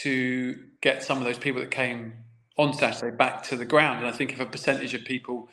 to 0.02 0.58
get 0.80 1.02
some 1.02 1.18
of 1.18 1.24
those 1.24 1.38
people 1.38 1.60
that 1.60 1.70
came 1.70 2.12
on 2.58 2.74
Saturday 2.74 3.16
back 3.16 3.42
to 3.44 3.56
the 3.56 3.64
ground. 3.64 4.00
And 4.00 4.06
I 4.06 4.12
think 4.12 4.32
if 4.32 4.40
a 4.40 4.46
percentage 4.46 4.94
of 4.94 5.04
people 5.04 5.48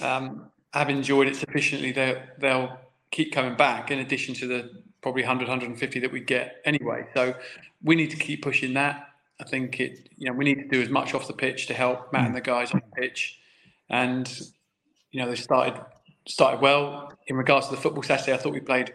um, 0.00 0.50
have 0.74 0.90
enjoyed 0.90 1.28
it 1.28 1.36
sufficiently, 1.36 1.92
they'll, 1.92 2.20
they'll 2.38 2.78
keep 3.10 3.32
coming 3.32 3.56
back 3.56 3.90
in 3.90 4.00
addition 4.00 4.34
to 4.36 4.46
the 4.46 4.70
probably 5.02 5.22
100, 5.22 5.48
150 5.48 6.00
that 6.00 6.12
we 6.12 6.20
get 6.20 6.60
anyway. 6.64 7.06
So 7.14 7.34
we 7.82 7.94
need 7.94 8.10
to 8.10 8.16
keep 8.16 8.42
pushing 8.42 8.74
that. 8.74 9.06
I 9.40 9.44
think 9.44 9.80
it, 9.80 10.10
you 10.16 10.26
know, 10.26 10.32
we 10.32 10.44
need 10.44 10.56
to 10.56 10.68
do 10.68 10.82
as 10.82 10.90
much 10.90 11.14
off 11.14 11.26
the 11.26 11.32
pitch 11.32 11.66
to 11.68 11.74
help 11.74 12.12
Matt 12.12 12.26
and 12.26 12.36
the 12.36 12.42
guys 12.42 12.72
on 12.72 12.82
the 12.84 13.00
pitch. 13.00 13.38
And, 13.88 14.28
you 15.12 15.20
know, 15.20 15.30
they 15.30 15.36
started 15.36 15.80
started 16.26 16.60
well. 16.60 17.12
In 17.26 17.36
regards 17.36 17.68
to 17.68 17.74
the 17.74 17.80
football 17.80 18.02
Saturday, 18.02 18.32
I 18.32 18.36
thought 18.36 18.52
we 18.52 18.60
played 18.60 18.92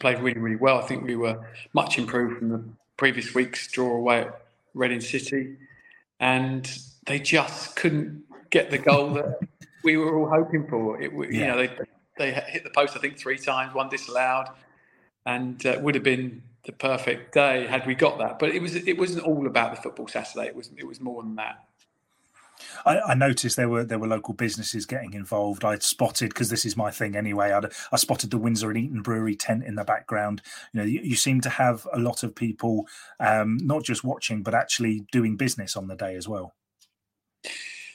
played 0.00 0.18
really, 0.20 0.40
really 0.40 0.56
well. 0.56 0.78
I 0.78 0.82
think 0.82 1.04
we 1.04 1.16
were 1.16 1.46
much 1.72 1.98
improved 1.98 2.38
from 2.38 2.48
the 2.48 2.64
previous 2.96 3.34
week's 3.34 3.70
draw 3.70 3.94
away 3.96 4.22
at 4.22 4.42
Reading 4.74 5.00
City, 5.00 5.56
and 6.20 6.70
they 7.06 7.18
just 7.18 7.76
couldn't 7.76 8.24
get 8.50 8.70
the 8.70 8.78
goal 8.78 9.10
that 9.10 9.40
we 9.82 9.96
were 9.96 10.18
all 10.18 10.28
hoping 10.28 10.66
for. 10.68 11.00
It, 11.00 11.12
you 11.12 11.26
yeah. 11.30 11.46
know, 11.48 11.56
they 11.58 11.70
they 12.16 12.32
hit 12.32 12.64
the 12.64 12.70
post 12.70 12.96
I 12.96 13.00
think 13.00 13.18
three 13.18 13.38
times, 13.38 13.74
one 13.74 13.88
disallowed, 13.88 14.48
and 15.26 15.64
uh, 15.66 15.78
would 15.80 15.94
have 15.94 16.04
been 16.04 16.42
the 16.64 16.72
perfect 16.72 17.34
day 17.34 17.66
had 17.66 17.86
we 17.86 17.94
got 17.94 18.18
that. 18.18 18.38
But 18.38 18.50
it 18.50 18.62
was 18.62 18.74
it 18.74 18.98
wasn't 18.98 19.24
all 19.24 19.46
about 19.46 19.74
the 19.74 19.82
football 19.82 20.08
Saturday. 20.08 20.46
It 20.46 20.56
was 20.56 20.70
it 20.76 20.86
was 20.86 21.00
more 21.00 21.22
than 21.22 21.36
that. 21.36 21.64
I, 22.84 22.98
I, 23.00 23.14
noticed 23.14 23.56
there 23.56 23.68
were 23.68 23.84
there 23.84 23.98
were 23.98 24.06
local 24.06 24.34
businesses 24.34 24.86
getting 24.86 25.14
involved. 25.14 25.64
I'd 25.64 25.82
spotted 25.82 26.30
because 26.30 26.50
this 26.50 26.64
is 26.64 26.76
my 26.76 26.90
thing 26.90 27.16
anyway. 27.16 27.52
I'd, 27.52 27.66
I 27.92 27.96
spotted 27.96 28.30
the 28.30 28.38
Windsor 28.38 28.70
and 28.70 28.78
Eton 28.78 29.02
Brewery 29.02 29.36
tent 29.36 29.64
in 29.64 29.74
the 29.74 29.84
background. 29.84 30.42
You 30.72 30.80
know, 30.80 30.86
you, 30.86 31.00
you 31.02 31.16
seem 31.16 31.40
to 31.42 31.50
have 31.50 31.86
a 31.92 31.98
lot 31.98 32.22
of 32.22 32.34
people 32.34 32.86
um, 33.20 33.58
not 33.62 33.84
just 33.84 34.04
watching 34.04 34.42
but 34.42 34.54
actually 34.54 35.06
doing 35.12 35.36
business 35.36 35.76
on 35.76 35.88
the 35.88 35.96
day 35.96 36.16
as 36.16 36.28
well. 36.28 36.54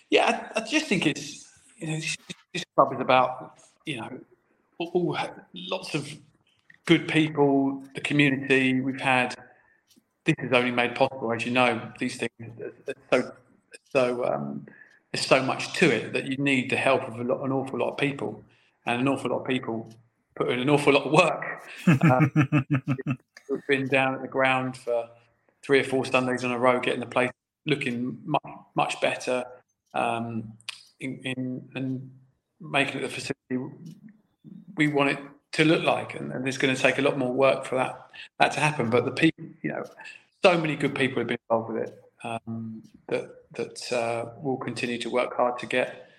Yeah, 0.10 0.50
I, 0.56 0.62
I 0.62 0.66
just 0.66 0.88
think 0.88 1.06
it's 1.06 1.48
you 1.78 1.88
know 1.88 1.96
this, 1.96 2.18
this 2.54 2.66
club 2.76 2.94
is 2.94 3.00
about 3.00 3.60
you 3.86 4.02
know 4.02 4.20
all, 4.80 5.18
lots 5.54 5.96
of 5.96 6.10
good 6.86 7.08
people, 7.08 7.84
the 7.94 8.02
community 8.02 8.82
we've 8.82 9.00
had. 9.00 9.36
This 10.26 10.36
is 10.40 10.52
only 10.54 10.72
made 10.72 10.96
possible, 10.96 11.32
as 11.32 11.46
you 11.46 11.52
know. 11.52 11.92
These 12.00 12.18
things 12.18 12.60
are 12.60 12.94
so 13.12 13.32
so 13.90 14.26
um, 14.26 14.66
there's 15.12 15.26
so 15.26 15.42
much 15.44 15.74
to 15.74 15.90
it 15.90 16.14
that 16.14 16.28
you 16.28 16.38
need 16.38 16.70
the 16.70 16.78
help 16.78 17.04
of 17.04 17.20
lot, 17.20 17.44
an 17.44 17.52
awful 17.52 17.80
lot 17.80 17.92
of 17.92 17.98
people, 17.98 18.44
and 18.86 19.02
an 19.02 19.08
awful 19.08 19.32
lot 19.32 19.40
of 19.40 19.48
people 19.48 19.92
put 20.36 20.50
in 20.50 20.60
an 20.60 20.70
awful 20.70 20.94
lot 20.94 21.06
of 21.06 21.12
work. 21.12 21.62
Um, 21.88 22.66
we've 23.50 23.68
been 23.68 23.88
down 23.88 24.14
at 24.14 24.22
the 24.22 24.28
ground 24.28 24.78
for 24.78 25.10
three 25.64 25.80
or 25.80 25.84
four 25.84 26.06
Sundays 26.06 26.44
in 26.44 26.52
a 26.52 26.60
row, 26.60 26.80
getting 26.80 27.00
the 27.00 27.06
place 27.06 27.32
looking 27.66 28.20
much, 28.26 28.54
much 28.76 29.02
better, 29.02 29.44
um, 29.94 30.54
in, 31.00 31.20
in, 31.24 31.70
and 31.76 32.12
making 32.62 33.00
it 33.00 33.02
the 33.02 33.10
facility 33.10 33.76
we 34.78 34.88
want 34.88 35.10
it 35.10 35.20
to 35.54 35.66
look 35.66 35.84
like. 35.84 36.16
And, 36.16 36.32
and 36.32 36.48
it's 36.48 36.58
going 36.58 36.76
to 36.76 36.82
take 36.82 37.00
a 37.00 37.02
lot 37.02 37.18
more 37.18 37.34
work 37.34 37.66
for 37.66 37.76
that 37.76 38.10
that 38.40 38.52
to 38.54 38.60
happen. 38.60 38.90
But 38.90 39.06
the 39.06 39.12
people, 39.12 39.46
you 39.64 39.72
know, 39.72 39.84
so 40.44 40.58
many 40.58 40.76
good 40.76 40.94
people 40.94 41.18
have 41.20 41.28
been 41.28 41.40
involved 41.50 41.74
with 41.74 41.84
it 41.84 42.09
um, 42.24 42.84
that 43.08 43.30
that 43.54 43.92
uh, 43.92 44.32
we'll 44.38 44.58
continue 44.58 44.98
to 45.00 45.10
work 45.10 45.36
hard 45.36 45.60
to 45.60 45.66
get 45.66 46.10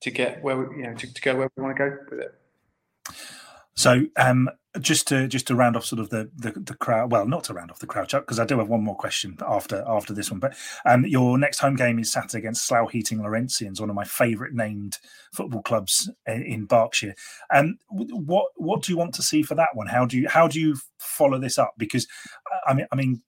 to 0.00 0.10
get 0.10 0.42
where 0.42 0.56
we, 0.56 0.76
you 0.76 0.82
know 0.84 0.94
to, 0.94 1.12
to 1.12 1.20
go 1.20 1.36
where 1.36 1.50
we 1.56 1.62
want 1.62 1.76
to 1.76 1.90
go 1.90 1.96
with 2.10 2.20
it. 2.20 2.34
So 3.74 4.06
um, 4.16 4.50
just 4.80 5.08
to 5.08 5.28
just 5.28 5.46
to 5.46 5.54
round 5.54 5.76
off 5.76 5.84
sort 5.84 6.00
of 6.00 6.10
the 6.10 6.30
the, 6.36 6.50
the 6.50 6.74
crowd, 6.74 7.12
well, 7.12 7.26
not 7.26 7.44
to 7.44 7.54
round 7.54 7.70
off 7.70 7.78
the 7.78 7.86
crowd, 7.86 8.08
Chuck, 8.08 8.24
because 8.24 8.38
I 8.40 8.44
do 8.44 8.58
have 8.58 8.68
one 8.68 8.82
more 8.82 8.96
question 8.96 9.36
after 9.46 9.84
after 9.86 10.12
this 10.12 10.30
one. 10.30 10.40
But 10.40 10.56
um, 10.84 11.06
your 11.06 11.38
next 11.38 11.58
home 11.58 11.76
game 11.76 11.98
is 11.98 12.10
Saturday 12.10 12.38
against 12.38 12.66
Slough 12.66 12.90
Heating 12.90 13.18
Laurentians, 13.18 13.80
one 13.80 13.88
of 13.88 13.96
my 13.96 14.04
favourite 14.04 14.52
named 14.52 14.98
football 15.32 15.62
clubs 15.62 16.10
in, 16.26 16.64
Berkshire. 16.64 17.14
Um, 17.54 17.78
what 17.88 18.48
what 18.56 18.82
do 18.82 18.92
you 18.92 18.98
want 18.98 19.14
to 19.14 19.22
see 19.22 19.42
for 19.42 19.54
that 19.54 19.70
one? 19.74 19.86
How 19.86 20.04
do 20.04 20.18
you 20.18 20.28
how 20.28 20.48
do 20.48 20.60
you 20.60 20.76
follow 20.98 21.38
this 21.38 21.56
up? 21.56 21.74
Because 21.78 22.06
I 22.66 22.74
mean, 22.74 22.86
I 22.92 22.96
mean, 22.96 23.22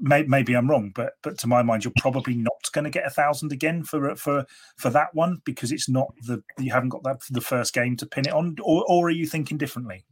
may, 0.00 0.22
maybe 0.24 0.54
I'm 0.54 0.70
wrong, 0.70 0.92
but 0.94 1.14
but 1.22 1.38
to 1.38 1.46
my 1.46 1.62
mind, 1.62 1.84
you're 1.84 1.92
probably 1.98 2.34
not 2.34 2.70
going 2.72 2.84
to 2.84 2.90
get 2.90 3.06
a 3.06 3.10
thousand 3.10 3.52
again 3.52 3.82
for 3.82 4.14
for 4.16 4.44
for 4.76 4.90
that 4.90 5.14
one 5.14 5.40
because 5.44 5.72
it's 5.72 5.88
not 5.88 6.12
the 6.26 6.42
you 6.58 6.72
haven't 6.72 6.90
got 6.90 7.02
that 7.04 7.20
the 7.30 7.40
first 7.40 7.72
game 7.74 7.96
to 7.96 8.06
pin 8.06 8.26
it 8.26 8.32
on, 8.32 8.56
or 8.62 8.84
or 8.88 9.08
are 9.08 9.10
you 9.10 9.26
thinking 9.26 9.58
differently? 9.58 10.04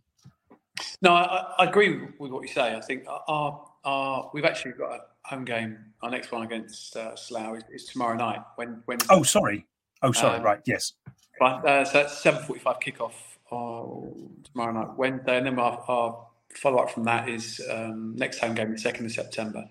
No, 1.03 1.13
I, 1.13 1.53
I 1.59 1.65
agree 1.67 2.01
with 2.19 2.33
what 2.33 2.43
you 2.43 2.49
say. 2.49 2.75
I 2.75 2.81
think 2.81 3.05
our, 3.07 3.69
our 3.85 4.31
we've 4.33 4.45
actually 4.45 4.73
got 4.73 4.93
a 4.93 5.01
home 5.25 5.45
game. 5.45 5.79
Our 6.03 6.11
next 6.11 6.33
one 6.33 6.43
against 6.43 6.97
uh, 6.97 7.15
Slough 7.15 7.57
is, 7.57 7.65
is 7.71 7.85
tomorrow 7.85 8.17
night. 8.17 8.41
When 8.57 8.83
when? 8.87 8.99
Oh, 9.11 9.23
sorry. 9.23 9.67
Oh, 10.03 10.13
sorry. 10.13 10.39
Um, 10.39 10.43
right. 10.43 10.61
Yes. 10.65 10.95
Right. 11.41 11.65
Uh, 11.65 11.85
so 11.85 11.93
that's 11.93 12.19
seven 12.19 12.43
forty-five 12.45 12.77
kickoff 12.81 13.13
uh, 13.51 14.11
tomorrow 14.51 14.73
night, 14.73 14.97
Wednesday, 14.97 15.37
and 15.37 15.47
then 15.47 15.59
our, 15.59 15.85
our 15.89 16.27
follow 16.55 16.79
up 16.79 16.91
from 16.91 17.05
that 17.05 17.29
is 17.29 17.61
um, 17.71 18.15
next 18.17 18.39
home 18.39 18.55
game, 18.55 18.73
the 18.73 18.79
second 18.79 19.07
of 19.07 19.13
September. 19.13 19.65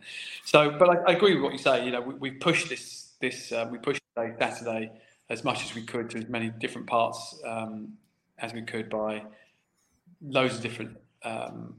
So, 0.45 0.71
but 0.71 0.89
I, 0.89 1.11
I, 1.11 1.11
agree 1.13 1.35
with 1.35 1.43
what 1.43 1.51
you 1.53 1.59
say. 1.59 1.85
You 1.85 1.91
know, 1.91 2.01
we, 2.01 2.13
we 2.15 2.31
pushed 2.31 2.69
this 2.69 3.13
this 3.21 3.51
uh, 3.51 3.67
we 3.71 3.77
pushed 3.77 4.01
today, 4.15 4.33
Saturday 4.39 4.91
as 5.29 5.43
much 5.43 5.63
as 5.63 5.73
we 5.73 5.81
could 5.81 6.09
to 6.09 6.17
as 6.17 6.27
many 6.27 6.49
different 6.49 6.87
parts 6.87 7.39
um, 7.45 7.93
as 8.39 8.53
we 8.53 8.61
could 8.61 8.89
by 8.89 9.23
loads 10.21 10.55
of 10.55 10.61
different 10.61 10.97
um, 11.23 11.75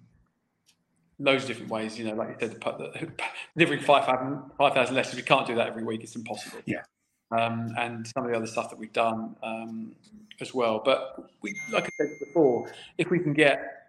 loads 1.18 1.44
of 1.44 1.48
different 1.48 1.70
ways. 1.70 1.98
You 1.98 2.06
know, 2.06 2.14
like 2.14 2.40
you 2.40 2.48
said, 2.48 2.60
delivering 3.56 3.80
5,000 3.80 4.42
5, 4.56 4.92
lessons, 4.92 5.16
we 5.16 5.22
can't 5.22 5.46
do 5.46 5.54
that 5.56 5.68
every 5.68 5.84
week. 5.84 6.02
It's 6.02 6.16
impossible. 6.16 6.60
Yeah. 6.66 6.82
Um, 7.30 7.74
and 7.78 8.06
some 8.06 8.24
of 8.24 8.30
the 8.30 8.36
other 8.36 8.46
stuff 8.46 8.68
that 8.70 8.78
we've 8.78 8.92
done 8.92 9.36
um, 9.42 9.92
as 10.40 10.52
well. 10.52 10.82
But 10.84 11.30
we, 11.40 11.58
like 11.70 11.84
I 11.84 11.90
said 11.98 12.18
before, 12.18 12.70
if 12.98 13.10
we 13.10 13.18
can 13.18 13.32
get 13.32 13.81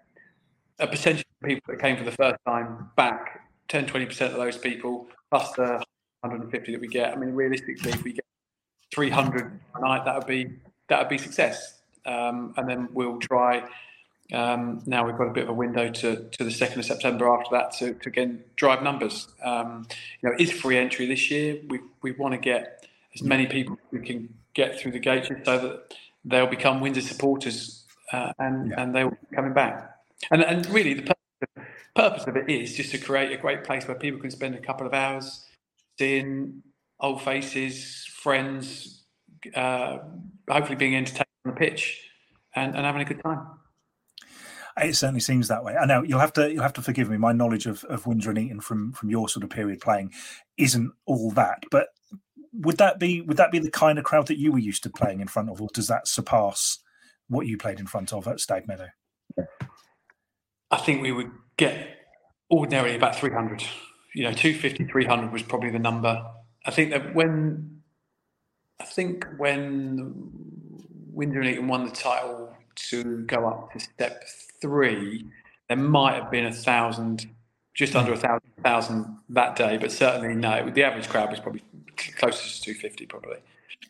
a 0.79 0.87
percentage 0.87 1.21
of 1.21 1.47
people 1.47 1.73
that 1.73 1.81
came 1.81 1.97
for 1.97 2.03
the 2.03 2.11
first 2.11 2.37
time 2.45 2.89
back, 2.95 3.49
10, 3.69 3.85
20% 3.85 4.31
of 4.31 4.33
those 4.33 4.57
people, 4.57 5.07
plus 5.31 5.51
the 5.53 5.83
150 6.21 6.71
that 6.71 6.81
we 6.81 6.87
get, 6.87 7.13
I 7.13 7.15
mean, 7.15 7.33
realistically, 7.33 7.91
if 7.91 8.03
we 8.03 8.13
get 8.13 8.25
300 8.93 9.59
a 9.75 9.81
night, 9.81 10.05
that 10.05 10.15
would 10.15 10.27
be 10.27 10.49
that 10.89 10.99
would 10.99 11.09
be 11.09 11.17
success. 11.17 11.81
Um, 12.05 12.53
and 12.57 12.69
then 12.69 12.89
we'll 12.91 13.19
try 13.19 13.63
um, 14.31 14.81
now 14.85 15.05
we've 15.05 15.17
got 15.17 15.27
a 15.27 15.33
bit 15.33 15.43
of 15.43 15.49
a 15.49 15.53
window 15.53 15.89
to, 15.89 16.29
to 16.29 16.43
the 16.43 16.49
2nd 16.49 16.77
of 16.77 16.85
September 16.85 17.27
after 17.29 17.49
that 17.51 17.73
to, 17.73 17.93
to 17.93 18.09
again 18.09 18.43
drive 18.55 18.81
numbers. 18.81 19.27
Um, 19.43 19.87
you 20.21 20.29
know, 20.29 20.35
is 20.39 20.51
free 20.51 20.77
entry 20.77 21.05
this 21.05 21.29
year. 21.29 21.59
We, 21.67 21.79
we 22.01 22.11
want 22.11 22.33
to 22.33 22.39
get 22.39 22.87
as 23.13 23.21
many 23.21 23.45
people 23.47 23.77
we 23.91 23.99
can 23.99 24.33
get 24.53 24.79
through 24.79 24.93
the 24.93 24.99
gates 24.99 25.29
so 25.43 25.57
that 25.57 25.93
they'll 26.23 26.47
become 26.47 26.79
Windsor 26.79 27.01
supporters 27.01 27.83
uh, 28.11 28.31
and, 28.39 28.69
yeah. 28.69 28.81
and 28.81 28.95
they'll 28.95 29.11
be 29.11 29.35
coming 29.35 29.53
back. 29.53 29.92
And, 30.31 30.43
and 30.43 30.65
really, 30.69 30.93
the 30.93 31.01
purpose, 31.03 31.69
purpose 31.95 32.27
of 32.27 32.37
it 32.37 32.49
is 32.49 32.75
just 32.75 32.91
to 32.91 32.97
create 32.97 33.31
a 33.31 33.37
great 33.37 33.63
place 33.63 33.87
where 33.87 33.97
people 33.97 34.19
can 34.19 34.31
spend 34.31 34.55
a 34.55 34.59
couple 34.59 34.87
of 34.87 34.93
hours 34.93 35.45
seeing 35.97 36.63
old 36.99 37.21
faces, 37.21 38.05
friends, 38.13 39.03
uh, 39.55 39.97
hopefully 40.49 40.75
being 40.75 40.95
entertained 40.95 41.25
on 41.45 41.53
the 41.53 41.57
pitch 41.57 42.09
and, 42.55 42.75
and 42.75 42.85
having 42.85 43.01
a 43.01 43.05
good 43.05 43.21
time. 43.23 43.47
It 44.81 44.95
certainly 44.95 45.19
seems 45.19 45.49
that 45.49 45.63
way. 45.63 45.75
I 45.75 45.85
know 45.85 46.01
you'll 46.01 46.19
have 46.19 46.33
to 46.33 46.51
you'll 46.51 46.63
have 46.63 46.73
to 46.73 46.81
forgive 46.81 47.07
me. 47.07 47.17
My 47.17 47.31
knowledge 47.31 47.67
of, 47.67 47.83
of 47.83 48.07
Windsor 48.07 48.31
and 48.31 48.39
Eton 48.39 48.59
from 48.59 48.91
from 48.93 49.11
your 49.11 49.29
sort 49.29 49.43
of 49.43 49.51
period 49.51 49.79
playing 49.81 50.11
isn't 50.57 50.91
all 51.05 51.29
that. 51.31 51.63
But 51.69 51.89
would 52.53 52.77
that 52.77 52.99
be 52.99 53.21
would 53.21 53.37
that 53.37 53.51
be 53.51 53.59
the 53.59 53.69
kind 53.69 53.99
of 53.99 54.03
crowd 54.03 54.27
that 54.27 54.39
you 54.39 54.51
were 54.51 54.59
used 54.59 54.81
to 54.83 54.89
playing 54.89 55.19
in 55.19 55.27
front 55.27 55.49
of, 55.49 55.61
or 55.61 55.69
does 55.73 55.87
that 55.89 56.07
surpass 56.07 56.79
what 57.27 57.45
you 57.45 57.57
played 57.57 57.79
in 57.79 57.85
front 57.85 58.13
of 58.13 58.27
at 58.27 58.39
Stag 58.39 58.67
Meadow? 58.67 58.87
I 60.73 60.77
think 60.77 61.03
we 61.03 61.11
would 61.11 61.29
get 61.55 61.99
ordinarily 62.49 62.95
about 62.95 63.15
300. 63.15 63.63
You 64.15 64.23
know, 64.23 64.33
250, 64.33 64.85
300 64.85 65.31
was 65.31 65.43
probably 65.43 65.69
the 65.69 65.77
number. 65.77 66.25
I 66.65 66.71
think 66.71 66.89
that 66.89 67.13
when 67.13 67.81
I 68.79 68.85
think 68.85 69.27
when 69.37 70.31
Windsor 71.11 71.41
and 71.41 71.49
Eton 71.49 71.67
won 71.67 71.85
the 71.85 71.91
title 71.91 72.57
to 72.89 73.23
go 73.25 73.47
up 73.47 73.71
to 73.73 73.79
step 73.79 74.23
three, 74.61 75.27
there 75.67 75.77
might 75.77 76.15
have 76.15 76.31
been 76.31 76.47
a 76.47 76.51
thousand, 76.51 77.29
just 77.75 77.95
under 77.95 78.13
a 78.13 78.17
thousand, 78.17 78.49
thousand 78.63 79.17
that 79.29 79.55
day, 79.55 79.77
but 79.77 79.91
certainly 79.91 80.33
no. 80.33 80.71
The 80.71 80.83
average 80.83 81.07
crowd 81.07 81.29
was 81.29 81.39
probably 81.39 81.61
closest 82.17 82.63
to 82.63 82.73
250, 82.73 83.05
probably. 83.05 83.37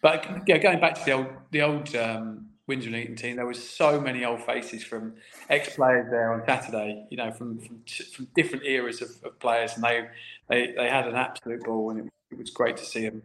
But 0.01 0.43
yeah, 0.47 0.57
going 0.57 0.81
back 0.81 0.95
to 0.95 1.05
the 1.05 1.11
old, 1.13 1.27
the 1.51 1.61
old 1.61 1.95
um, 1.95 2.49
Windsor 2.67 2.87
and 2.87 2.95
Eton 2.95 3.15
team, 3.15 3.35
there 3.35 3.45
was 3.45 3.67
so 3.67 3.99
many 3.99 4.23
old 4.23 4.41
faces 4.41 4.83
from 4.83 5.13
ex-players 5.49 6.09
there 6.09 6.33
on 6.33 6.43
Saturday. 6.45 7.05
You 7.09 7.17
know, 7.17 7.31
from 7.31 7.59
from, 7.59 7.81
from 8.13 8.27
different 8.35 8.65
eras 8.65 9.01
of, 9.01 9.09
of, 9.23 9.37
players, 9.39 9.73
and 9.75 9.83
they, 9.83 10.07
they 10.47 10.73
they 10.75 10.89
had 10.89 11.07
an 11.07 11.15
absolute 11.15 11.63
ball, 11.63 11.89
and 11.89 11.99
it, 11.99 12.05
it 12.31 12.37
was 12.37 12.49
great 12.49 12.77
to 12.77 12.85
see 12.85 13.09
them. 13.09 13.21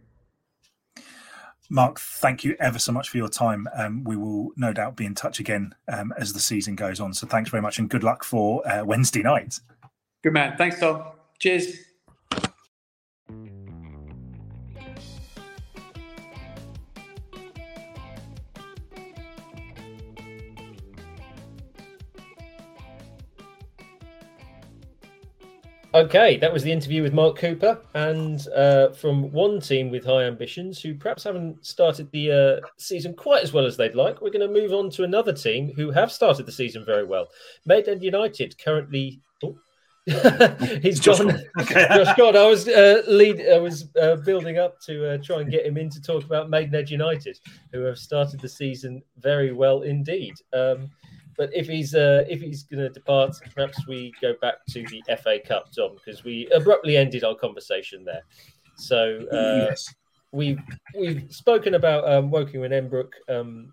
Mark, 1.71 2.01
thank 2.01 2.45
you 2.45 2.57
ever 2.61 2.79
so 2.79 2.93
much 2.93 3.11
for 3.11 3.19
your 3.19 3.29
time. 3.29 3.69
Um, 3.75 4.03
we 4.03 4.17
will 4.17 4.51
no 4.57 4.73
doubt 4.73 4.97
be 4.97 5.05
in 5.05 5.15
touch 5.15 5.39
again 5.39 5.75
um, 5.87 6.15
as 6.17 6.33
the 6.33 6.41
season 6.41 6.77
goes 6.77 6.99
on. 6.99 7.13
So 7.13 7.27
thanks 7.27 7.51
very 7.51 7.61
much 7.61 7.79
and 7.79 7.91
good 7.91 8.03
luck 8.03 8.25
for 8.25 8.67
uh, 8.67 8.85
Wednesday 8.85 9.23
night. 9.23 9.61
Good 10.23 10.33
man. 10.33 10.57
Thanks, 10.57 10.81
Tom. 10.81 11.05
Cheers. 11.39 11.88
Okay, 25.99 26.37
that 26.37 26.53
was 26.53 26.63
the 26.63 26.71
interview 26.71 27.03
with 27.03 27.13
Mark 27.13 27.37
Cooper, 27.37 27.81
and 27.95 28.47
uh, 28.55 28.91
from 28.91 29.33
one 29.33 29.61
team 29.61 29.91
with 29.91 30.05
high 30.05 30.23
ambitions 30.23 30.81
who 30.81 30.95
perhaps 30.95 31.25
haven't 31.25 31.67
started 31.67 32.09
the 32.13 32.31
uh, 32.63 32.67
season 32.77 33.15
quite 33.15 33.43
as 33.43 33.53
well 33.53 33.67
as 33.67 33.77
they'd 33.77 33.97
like. 33.97 34.21
We're 34.21 34.31
going 34.31 34.47
to 34.47 34.61
move 34.61 34.73
on 34.73 34.91
to 34.91 35.03
another 35.03 35.33
team 35.33 35.73
who 35.75 35.91
have 35.91 36.13
started 36.13 36.47
the 36.47 36.53
season 36.53 36.85
very 36.85 37.05
well. 37.05 37.27
Maidenhead 37.67 38.05
United 38.05 38.57
currently. 38.63 39.21
Oh. 39.43 39.59
He's 40.83 41.01
Josh 41.01 41.19
gone. 41.19 41.43
Okay. 41.59 41.89
Josh 41.93 42.17
God, 42.17 42.37
I 42.37 42.47
was 42.47 42.69
uh, 42.69 43.03
lead. 43.09 43.45
I 43.53 43.59
was 43.59 43.89
uh, 44.01 44.17
building 44.17 44.57
up 44.57 44.81
to 44.83 45.15
uh, 45.15 45.19
try 45.19 45.41
and 45.41 45.51
get 45.51 45.67
him 45.67 45.77
in 45.79 45.91
to 45.91 46.01
talk 46.01 46.23
about 46.23 46.49
Maidenhead 46.49 46.91
United, 46.91 47.41
who 47.73 47.81
have 47.81 47.99
started 47.99 48.39
the 48.39 48.49
season 48.49 49.03
very 49.19 49.53
well 49.53 49.83
indeed. 49.83 50.35
Um, 50.53 50.91
but 51.39 51.51
if 51.55 51.69
he's 51.69 51.95
uh, 51.95 52.25
if 52.29 52.41
he's 52.41 52.65
going 52.65 52.83
to 52.83 52.91
depart, 52.91 53.37
perhaps 53.55 53.87
we 53.87 54.13
go 54.21 54.35
back 54.43 54.57
to 54.71 54.85
the 54.89 55.03
FA 55.23 55.39
Cup, 55.47 55.73
Tom, 55.75 55.95
because 55.95 56.25
we 56.25 56.49
abruptly 56.49 56.97
ended 56.97 57.23
our 57.25 57.37
conversation 57.37 58.05
there. 58.05 58.23
So 58.77 59.25
uh, 59.33 59.69
yes. 59.69 59.95
we've 60.33 60.61
we've 60.99 61.33
spoken 61.33 61.75
about 61.75 62.07
um, 62.11 62.31
Woking 62.31 62.65
and 62.65 62.75
Embrook 62.75 63.13
um, 63.29 63.73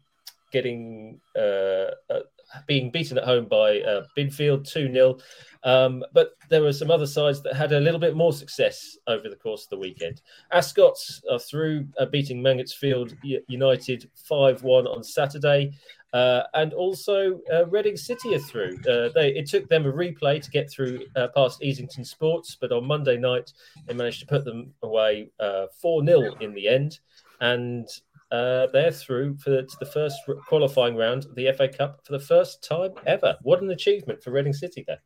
getting 0.51 1.19
uh, 1.35 1.91
uh, 2.09 2.21
being 2.67 2.91
beaten 2.91 3.17
at 3.17 3.25
home 3.25 3.45
by 3.45 3.79
uh, 3.81 4.05
Binfield 4.15 4.71
two 4.71 4.91
0 4.93 5.17
um, 5.65 6.03
but 6.13 6.35
there 6.49 6.61
were 6.61 6.71
some 6.71 6.91
other 6.91 7.07
sides 7.07 7.41
that 7.41 7.55
had 7.55 7.71
a 7.71 7.79
little 7.79 7.99
bit 7.99 8.15
more 8.15 8.31
success 8.31 8.97
over 9.07 9.27
the 9.29 9.35
course 9.35 9.63
of 9.63 9.69
the 9.71 9.77
weekend. 9.77 10.21
Ascots 10.51 11.21
are 11.29 11.39
through 11.39 11.87
uh, 11.99 12.05
beating 12.05 12.41
Mangotsfield 12.41 13.15
United 13.47 14.07
5 14.13 14.61
1 14.61 14.87
on 14.87 15.03
Saturday. 15.03 15.71
Uh, 16.15 16.43
and 16.53 16.71
also, 16.73 17.41
uh, 17.51 17.65
Reading 17.65 17.97
City 17.97 18.35
are 18.35 18.39
through. 18.39 18.77
Uh, 18.87 19.09
they, 19.13 19.35
it 19.35 19.49
took 19.49 19.67
them 19.67 19.85
a 19.85 19.91
replay 19.91 20.41
to 20.41 20.49
get 20.49 20.71
through 20.71 21.05
uh, 21.17 21.27
past 21.35 21.59
Easington 21.59 22.05
Sports, 22.05 22.55
but 22.55 22.71
on 22.71 22.85
Monday 22.85 23.17
night, 23.17 23.51
they 23.85 23.93
managed 23.93 24.21
to 24.21 24.25
put 24.25 24.45
them 24.45 24.73
away 24.81 25.29
uh, 25.41 25.65
4 25.81 26.05
0 26.05 26.35
in 26.39 26.53
the 26.53 26.69
end. 26.69 26.99
And 27.41 27.85
uh, 28.31 28.67
they're 28.67 28.93
through 28.93 29.35
for 29.39 29.49
the, 29.49 29.69
the 29.81 29.85
first 29.85 30.17
qualifying 30.47 30.95
round 30.95 31.25
of 31.25 31.35
the 31.35 31.51
FA 31.51 31.67
Cup 31.67 31.99
for 32.05 32.13
the 32.13 32.19
first 32.19 32.63
time 32.63 32.91
ever. 33.05 33.35
What 33.41 33.61
an 33.61 33.69
achievement 33.71 34.23
for 34.23 34.31
Reading 34.31 34.53
City 34.53 34.85
there. 34.87 35.01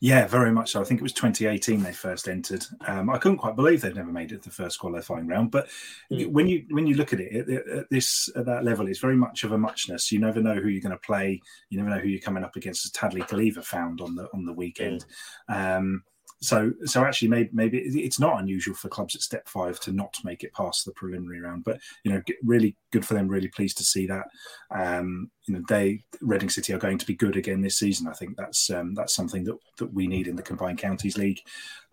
Yeah, 0.00 0.26
very 0.26 0.52
much 0.52 0.72
so. 0.72 0.80
I 0.80 0.84
think 0.84 1.00
it 1.00 1.02
was 1.02 1.12
2018 1.12 1.82
they 1.82 1.92
first 1.92 2.28
entered. 2.28 2.64
Um, 2.86 3.10
I 3.10 3.18
couldn't 3.18 3.38
quite 3.38 3.56
believe 3.56 3.80
they'd 3.80 3.96
never 3.96 4.12
made 4.12 4.32
it 4.32 4.42
the 4.42 4.50
first 4.50 4.78
qualifying 4.78 5.26
round. 5.26 5.50
But 5.50 5.68
mm. 6.12 6.30
when 6.30 6.46
you 6.48 6.64
when 6.70 6.86
you 6.86 6.94
look 6.94 7.12
at 7.12 7.20
it 7.20 7.48
at, 7.48 7.68
at, 7.68 7.90
this 7.90 8.30
at 8.36 8.46
that 8.46 8.64
level, 8.64 8.86
it's 8.86 9.00
very 9.00 9.16
much 9.16 9.44
of 9.44 9.52
a 9.52 9.58
muchness. 9.58 10.12
You 10.12 10.20
never 10.20 10.40
know 10.40 10.54
who 10.54 10.68
you're 10.68 10.82
going 10.82 10.92
to 10.92 10.98
play. 10.98 11.40
You 11.70 11.78
never 11.78 11.90
know 11.90 11.98
who 11.98 12.08
you're 12.08 12.20
coming 12.20 12.44
up 12.44 12.56
against. 12.56 12.86
As 12.86 12.92
Tadley 12.92 13.26
Calleva 13.26 13.64
found 13.64 14.00
on 14.00 14.14
the 14.14 14.28
on 14.32 14.44
the 14.44 14.52
weekend. 14.52 15.04
Mm. 15.50 15.78
Um, 15.78 16.04
so, 16.40 16.72
so 16.84 17.04
actually, 17.04 17.28
maybe 17.28 17.50
maybe 17.52 17.78
it's 17.78 18.20
not 18.20 18.40
unusual 18.40 18.74
for 18.74 18.88
clubs 18.88 19.16
at 19.16 19.22
step 19.22 19.48
five 19.48 19.80
to 19.80 19.92
not 19.92 20.16
make 20.22 20.44
it 20.44 20.52
past 20.52 20.84
the 20.84 20.92
preliminary 20.92 21.40
round. 21.40 21.64
But 21.64 21.80
you 22.04 22.12
know, 22.12 22.22
really 22.44 22.76
good 22.92 23.04
for 23.04 23.14
them. 23.14 23.28
Really 23.28 23.48
pleased 23.48 23.76
to 23.78 23.84
see 23.84 24.06
that. 24.06 24.26
Um, 24.70 25.30
you 25.46 25.54
know, 25.54 25.62
they 25.68 26.04
Reading 26.20 26.50
City 26.50 26.72
are 26.72 26.78
going 26.78 26.98
to 26.98 27.06
be 27.06 27.16
good 27.16 27.36
again 27.36 27.60
this 27.60 27.78
season. 27.78 28.06
I 28.06 28.12
think 28.12 28.36
that's 28.36 28.70
um, 28.70 28.94
that's 28.94 29.14
something 29.14 29.42
that 29.44 29.56
that 29.78 29.92
we 29.92 30.06
need 30.06 30.28
in 30.28 30.36
the 30.36 30.42
Combined 30.42 30.78
Counties 30.78 31.18
League. 31.18 31.40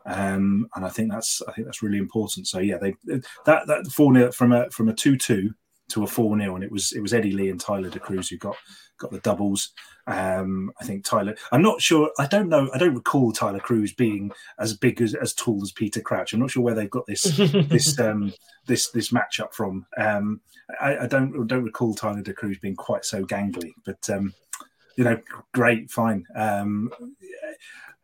Um, 0.06 0.68
and 0.76 0.86
I 0.86 0.90
think 0.90 1.12
that's 1.12 1.42
I 1.48 1.52
think 1.52 1.66
that's 1.66 1.82
really 1.82 1.98
important. 1.98 2.48
So 2.48 2.60
yeah, 2.60 2.78
they 2.78 2.96
that 3.46 3.66
that 3.66 3.88
four 3.88 4.32
from 4.32 4.52
a 4.52 4.70
from 4.70 4.90
a 4.90 4.94
two 4.94 5.18
two 5.18 5.56
to 5.90 6.04
a 6.04 6.08
four 6.08 6.38
0 6.38 6.56
and 6.56 6.64
it 6.64 6.72
was 6.72 6.92
it 6.94 7.02
was 7.02 7.14
Eddie 7.14 7.32
Lee 7.32 7.50
and 7.50 7.60
Tyler 7.60 7.90
De 7.90 8.00
Cruz 8.00 8.30
who 8.30 8.38
got 8.38 8.56
got 8.98 9.12
the 9.12 9.20
doubles. 9.20 9.72
Um, 10.08 10.72
I 10.80 10.86
think 10.86 11.04
Tyler. 11.04 11.36
I'm 11.52 11.62
not 11.62 11.82
sure. 11.82 12.12
I 12.20 12.28
don't 12.28 12.50
know. 12.50 12.70
I 12.74 12.78
don't 12.78 12.96
recall 12.96 13.32
Tyler 13.32 13.60
Cruz 13.60 13.94
being 13.94 14.32
as 14.60 14.74
big 14.74 15.02
as 15.02 15.16
as 15.16 15.34
tall 15.34 15.62
as 15.64 15.72
Peter 15.72 16.02
Crouch. 16.02 16.34
I'm 16.34 16.40
not 16.40 16.52
sure 16.52 16.64
where 16.64 16.76
they've 16.76 16.90
got 16.90 17.06
this 17.06 17.24
this 17.70 18.00
um, 18.00 18.34
this 18.66 18.90
this 18.92 19.12
matchup 19.12 19.54
from. 19.54 19.86
Um, 19.98 20.42
I, 20.82 20.98
I, 21.00 21.08
don't 21.08 21.48
don't 21.48 21.64
recall 21.64 21.94
Tyler 21.94 22.22
De 22.22 22.34
Cruz 22.34 22.58
being 22.60 22.76
quite 22.76 23.06
so 23.06 23.24
gangly, 23.24 23.74
but 23.86 24.10
um, 24.10 24.34
you 24.96 25.04
know, 25.04 25.20
great, 25.54 25.92
fine. 25.92 26.26
Um, 26.36 26.92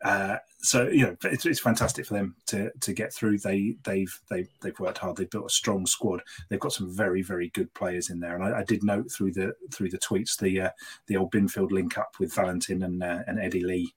uh, 0.04 0.36
so 0.58 0.88
you 0.88 1.06
know 1.06 1.16
it's, 1.24 1.46
it's 1.46 1.60
fantastic 1.60 2.06
for 2.06 2.14
them 2.14 2.34
to 2.46 2.70
to 2.80 2.92
get 2.92 3.12
through. 3.12 3.38
They 3.38 3.76
they've 3.84 4.20
they 4.30 4.46
they've 4.60 4.78
worked 4.78 4.98
hard. 4.98 5.16
They've 5.16 5.30
built 5.30 5.46
a 5.46 5.50
strong 5.50 5.86
squad. 5.86 6.22
They've 6.48 6.60
got 6.60 6.72
some 6.72 6.94
very 6.94 7.22
very 7.22 7.50
good 7.50 7.72
players 7.74 8.10
in 8.10 8.20
there. 8.20 8.34
And 8.34 8.44
I, 8.44 8.60
I 8.60 8.64
did 8.64 8.82
note 8.82 9.10
through 9.10 9.32
the 9.32 9.54
through 9.72 9.90
the 9.90 9.98
tweets 9.98 10.38
the 10.38 10.62
uh, 10.62 10.70
the 11.06 11.16
old 11.16 11.32
Binfield 11.32 11.72
link 11.72 11.98
up 11.98 12.14
with 12.18 12.34
Valentin 12.34 12.82
and 12.82 13.02
uh, 13.02 13.20
and 13.26 13.40
Eddie 13.40 13.64
Lee 13.64 13.92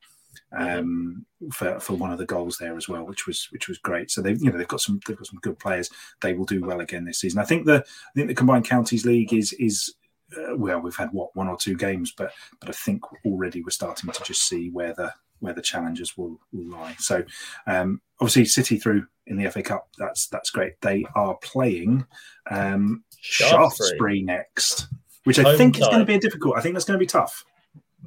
um, 0.51 1.25
for 1.51 1.79
for 1.79 1.93
one 1.93 2.11
of 2.11 2.17
the 2.17 2.25
goals 2.25 2.57
there 2.57 2.77
as 2.77 2.87
well, 2.87 3.05
which 3.05 3.27
was 3.27 3.47
which 3.51 3.67
was 3.67 3.77
great. 3.79 4.11
So 4.11 4.21
they've 4.21 4.41
you 4.41 4.51
know 4.51 4.57
they've 4.57 4.67
got 4.67 4.81
some 4.81 4.99
they've 5.07 5.17
got 5.17 5.27
some 5.27 5.39
good 5.41 5.59
players. 5.59 5.89
They 6.21 6.33
will 6.33 6.45
do 6.45 6.61
well 6.61 6.81
again 6.81 7.05
this 7.05 7.19
season. 7.19 7.39
I 7.39 7.45
think 7.45 7.65
the 7.65 7.83
I 7.85 8.11
think 8.15 8.27
the 8.27 8.35
combined 8.35 8.65
counties 8.65 9.05
league 9.05 9.33
is 9.33 9.53
is 9.53 9.93
uh, 10.37 10.55
well 10.55 10.79
we've 10.79 10.95
had 10.95 11.11
what 11.11 11.35
one 11.35 11.47
or 11.47 11.57
two 11.57 11.75
games, 11.75 12.13
but 12.15 12.31
but 12.59 12.69
I 12.69 12.73
think 12.73 13.01
already 13.25 13.61
we're 13.61 13.69
starting 13.69 14.11
to 14.11 14.23
just 14.23 14.47
see 14.47 14.69
where 14.69 14.93
the 14.93 15.13
where 15.45 15.53
the 15.53 15.62
challenges 15.62 16.17
will, 16.17 16.39
will 16.51 16.65
lie. 16.65 16.95
So 16.99 17.23
um, 17.67 18.01
obviously 18.19 18.45
City 18.45 18.77
through 18.77 19.05
in 19.27 19.38
the 19.38 19.49
FA 19.49 19.63
Cup. 19.63 19.88
That's 19.97 20.27
that's 20.27 20.49
great. 20.49 20.79
They 20.81 21.05
are 21.15 21.36
playing 21.41 22.05
um, 22.51 23.03
Shaftesbury. 23.19 23.69
Shaftesbury 23.69 24.21
next, 24.23 24.88
which 25.23 25.39
I 25.39 25.43
Home 25.43 25.58
think 25.58 25.79
is 25.79 25.88
going 25.88 25.99
to 25.99 26.05
be 26.05 26.15
a 26.15 26.19
difficult. 26.19 26.58
I 26.58 26.62
think 26.62 26.75
that's 26.75 26.86
going 26.86 26.99
to 26.99 27.03
be 27.03 27.08
tough. 27.08 27.43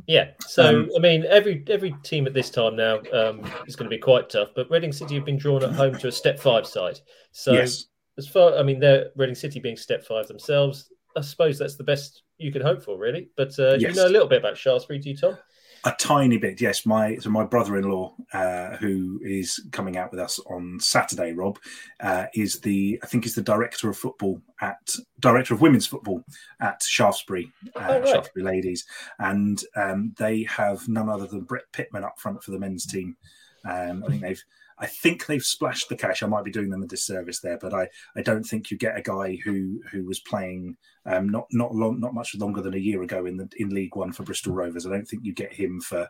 Yeah. 0.07 0.31
So 0.41 0.83
Um, 0.83 0.91
I 0.97 1.01
mean, 1.01 1.25
every 1.29 1.65
every 1.69 1.95
team 2.03 2.27
at 2.27 2.35
this 2.35 2.51
time 2.51 2.77
now 2.77 3.01
um, 3.13 3.41
is 3.67 3.75
going 3.75 3.91
to 3.91 3.95
be 3.97 4.01
quite 4.01 4.31
tough. 4.31 4.51
But 4.55 4.71
Reading 4.71 4.93
City 4.93 5.15
have 5.17 5.25
been 5.25 5.39
drawn 5.39 5.65
at 5.65 5.73
home 5.73 5.99
to 5.99 6.09
a 6.09 6.13
step 6.13 6.39
five 6.39 6.67
side. 6.67 7.01
So 7.33 7.53
yes, 7.53 7.87
as 8.17 8.29
far, 8.29 8.57
I 8.57 8.63
mean, 8.63 8.79
they're 8.79 9.11
Reading 9.17 9.35
City 9.35 9.61
being 9.61 9.77
step 9.77 10.05
five 10.05 10.29
themselves. 10.29 10.91
I 11.17 11.21
suppose 11.21 11.59
that's 11.59 11.75
the 11.77 11.85
best 11.85 12.23
you 12.39 12.53
can 12.53 12.63
hope 12.63 12.83
for, 12.83 12.97
really. 12.97 13.31
But 13.37 13.59
uh, 13.59 13.77
Yes. 13.79 13.97
you 13.97 14.03
know 14.03 14.07
a 14.07 14.13
little 14.13 14.29
bit 14.29 14.39
about 14.39 14.57
Shaftesbury, 14.57 15.01
do 15.01 15.11
you, 15.11 15.17
Tom? 15.17 15.37
A 15.85 15.93
tiny 15.99 16.39
bit. 16.39 16.61
Yes, 16.61 16.85
my 16.85 17.17
so 17.17 17.31
my 17.31 17.45
brother-in-law, 17.45 18.15
uh, 18.33 18.77
who 18.77 19.21
is 19.23 19.65
coming 19.71 19.97
out 19.97 20.11
with 20.11 20.21
us 20.21 20.41
on 20.41 20.79
Saturday, 20.81 21.33
Rob, 21.33 21.59
uh, 22.01 22.27
is 22.35 22.61
the 22.61 22.99
I 23.03 23.07
think 23.07 23.27
is 23.27 23.35
the 23.35 23.43
director 23.43 23.89
of 23.89 23.97
football 23.97 24.41
at 24.61 24.91
director 25.21 25.55
of 25.55 25.61
women's 25.61 25.87
football 25.87 26.25
at 26.61 26.83
Shaftesbury, 26.83 27.53
uh, 27.77 27.87
Oh, 27.89 28.01
right. 28.01 28.09
Shaftesbury 28.09 28.45
Ladies, 28.45 28.85
and 29.21 29.63
um, 29.77 30.15
they 30.19 30.43
have 30.45 30.89
none 30.89 31.09
other 31.09 31.27
than 31.27 31.43
Brett 31.43 31.71
Pitman 31.73 32.05
up 32.05 32.19
front 32.19 32.43
for 32.43 32.51
the 32.51 32.59
men's 32.59 32.85
team. 32.85 33.17
Um, 33.65 34.03
I 34.05 34.11
think 34.11 34.23
they've. 34.23 34.45
I 34.81 34.87
think 34.87 35.27
they've 35.27 35.43
splashed 35.43 35.89
the 35.89 35.97
cash. 35.97 36.23
I 36.23 36.27
might 36.27 36.45
be 36.45 36.51
doing 36.51 36.71
them 36.71 36.83
a 36.83 36.87
disservice 36.87 37.41
there, 37.41 37.59
but 37.59 37.75
I, 37.75 37.89
I 38.17 38.23
don't 38.23 38.45
think 38.45 38.71
you 38.71 38.77
get 38.77 38.97
a 38.97 39.03
guy 39.03 39.39
who 39.45 39.81
who 39.91 40.05
was 40.05 40.21
playing 40.21 40.77
um, 41.07 41.29
not 41.29 41.47
not 41.51 41.75
long 41.75 42.01
not 42.01 42.15
much 42.15 42.35
longer 42.37 42.63
than 42.63 42.75
a 42.75 42.79
year 42.79 43.03
ago 43.03 43.27
in 43.27 43.37
the 43.37 43.49
in 43.57 43.71
League 43.71 43.97
One 43.97 44.13
for 44.13 44.23
Bristol 44.23 44.55
Rovers. 44.55 44.87
I 44.87 44.91
don't 44.91 45.07
think 45.07 45.25
you 45.25 45.33
get 45.33 45.53
him 45.53 45.81
for 45.81 46.09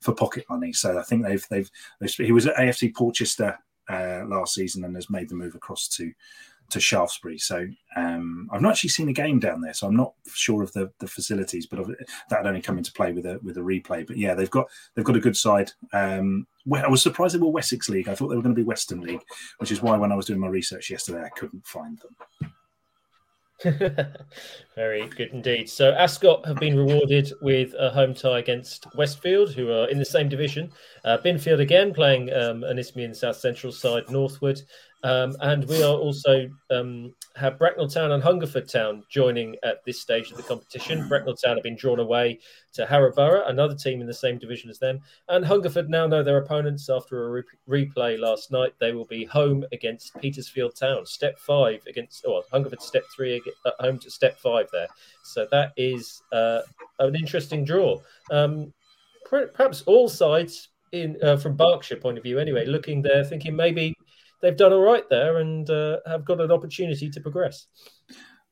for 0.00 0.14
pocket 0.14 0.44
money. 0.50 0.72
So 0.72 0.98
I 0.98 1.02
think 1.02 1.24
they've 1.24 1.46
they've, 1.50 1.70
they've 2.00 2.12
he 2.12 2.32
was 2.32 2.46
at 2.46 2.56
AFC 2.56 2.94
Portchester 2.94 3.58
uh, 3.88 4.24
last 4.26 4.54
season 4.54 4.84
and 4.84 4.94
has 4.94 5.10
made 5.10 5.28
the 5.28 5.34
move 5.34 5.54
across 5.54 5.88
to 5.88 6.12
to 6.70 6.80
Shaftesbury. 6.80 7.38
So 7.38 7.66
um, 7.96 8.48
I've 8.52 8.62
not 8.62 8.72
actually 8.72 8.90
seen 8.90 9.08
a 9.08 9.12
game 9.12 9.38
down 9.38 9.60
there, 9.60 9.74
so 9.74 9.86
I'm 9.86 9.96
not 9.96 10.14
sure 10.32 10.62
of 10.62 10.72
the, 10.72 10.90
the 10.98 11.06
facilities, 11.06 11.66
but 11.66 11.84
that 12.28 12.46
only 12.46 12.62
come 12.62 12.78
into 12.78 12.92
play 12.92 13.12
with 13.12 13.26
a 13.26 13.38
with 13.42 13.56
a 13.56 13.60
replay. 13.60 14.06
But 14.06 14.16
yeah, 14.16 14.34
they've 14.34 14.50
got 14.50 14.68
they've 14.94 15.04
got 15.04 15.16
a 15.16 15.20
good 15.20 15.36
side. 15.36 15.70
Um, 15.92 16.46
I 16.72 16.88
was 16.88 17.02
surprised 17.02 17.34
they 17.34 17.38
were 17.38 17.48
Wessex 17.48 17.88
League. 17.88 18.08
I 18.08 18.14
thought 18.14 18.28
they 18.28 18.36
were 18.36 18.42
going 18.42 18.54
to 18.54 18.60
be 18.60 18.66
Western 18.66 19.00
League, 19.00 19.22
which 19.58 19.72
is 19.72 19.82
why 19.82 19.96
when 19.96 20.12
I 20.12 20.16
was 20.16 20.26
doing 20.26 20.40
my 20.40 20.48
research 20.48 20.90
yesterday, 20.90 21.22
I 21.24 21.30
couldn't 21.30 21.66
find 21.66 21.98
them. 21.98 22.52
Very 24.74 25.06
good 25.08 25.30
indeed. 25.32 25.68
So 25.68 25.92
Ascot 25.92 26.46
have 26.46 26.56
been 26.56 26.76
rewarded 26.76 27.32
with 27.42 27.74
a 27.78 27.90
home 27.90 28.14
tie 28.14 28.38
against 28.38 28.86
Westfield, 28.94 29.52
who 29.52 29.70
are 29.70 29.88
in 29.88 29.98
the 29.98 30.04
same 30.04 30.28
division. 30.28 30.70
Uh, 31.04 31.18
Binfield 31.18 31.60
again 31.60 31.92
playing 31.92 32.32
um, 32.32 32.64
an 32.64 32.78
Isthmian 32.78 33.14
South 33.14 33.36
Central 33.36 33.72
side 33.72 34.08
Northwood. 34.08 34.62
Um, 35.02 35.34
and 35.40 35.64
we 35.66 35.82
are 35.82 35.94
also 35.94 36.50
um, 36.70 37.14
have 37.36 37.58
Bracknell 37.58 37.88
Town 37.88 38.12
and 38.12 38.22
Hungerford 38.22 38.68
Town 38.68 39.02
joining 39.08 39.56
at 39.62 39.82
this 39.84 40.00
stage 40.00 40.30
of 40.30 40.36
the 40.36 40.42
competition. 40.42 41.08
Bracknell 41.08 41.36
Town 41.36 41.56
have 41.56 41.64
been 41.64 41.76
drawn 41.76 42.00
away 42.00 42.38
to 42.74 42.84
Harrow 42.84 43.12
Borough, 43.14 43.46
another 43.46 43.74
team 43.74 44.00
in 44.00 44.06
the 44.06 44.14
same 44.14 44.36
division 44.36 44.68
as 44.68 44.78
them. 44.78 45.00
And 45.28 45.44
Hungerford 45.44 45.88
now 45.88 46.06
know 46.06 46.22
their 46.22 46.38
opponents 46.38 46.90
after 46.90 47.26
a 47.26 47.30
re- 47.30 47.86
replay 47.86 48.18
last 48.18 48.52
night. 48.52 48.74
They 48.78 48.92
will 48.92 49.06
be 49.06 49.24
home 49.24 49.64
against 49.72 50.20
Petersfield 50.20 50.76
Town, 50.76 51.06
step 51.06 51.38
five 51.38 51.80
against, 51.86 52.24
well, 52.26 52.44
Hungerford 52.52 52.82
step 52.82 53.04
three 53.14 53.40
at 53.66 53.74
home 53.80 53.98
to 54.00 54.10
step 54.10 54.38
five 54.38 54.68
there. 54.70 54.88
So 55.24 55.46
that 55.50 55.72
is 55.78 56.22
uh, 56.30 56.60
an 56.98 57.14
interesting 57.14 57.64
draw. 57.64 58.00
Um, 58.30 58.72
perhaps 59.24 59.82
all 59.86 60.08
sides 60.08 60.68
in 60.92 61.16
uh, 61.22 61.36
from 61.36 61.56
Berkshire 61.56 61.96
point 61.96 62.18
of 62.18 62.24
view, 62.24 62.38
anyway, 62.38 62.66
looking 62.66 63.00
there, 63.00 63.24
thinking 63.24 63.54
maybe 63.54 63.94
they've 64.40 64.56
done 64.56 64.72
all 64.72 64.82
right 64.82 65.04
there 65.10 65.38
and 65.38 65.68
uh, 65.70 65.98
have 66.06 66.24
got 66.24 66.40
an 66.40 66.50
opportunity 66.50 67.10
to 67.10 67.20
progress. 67.20 67.66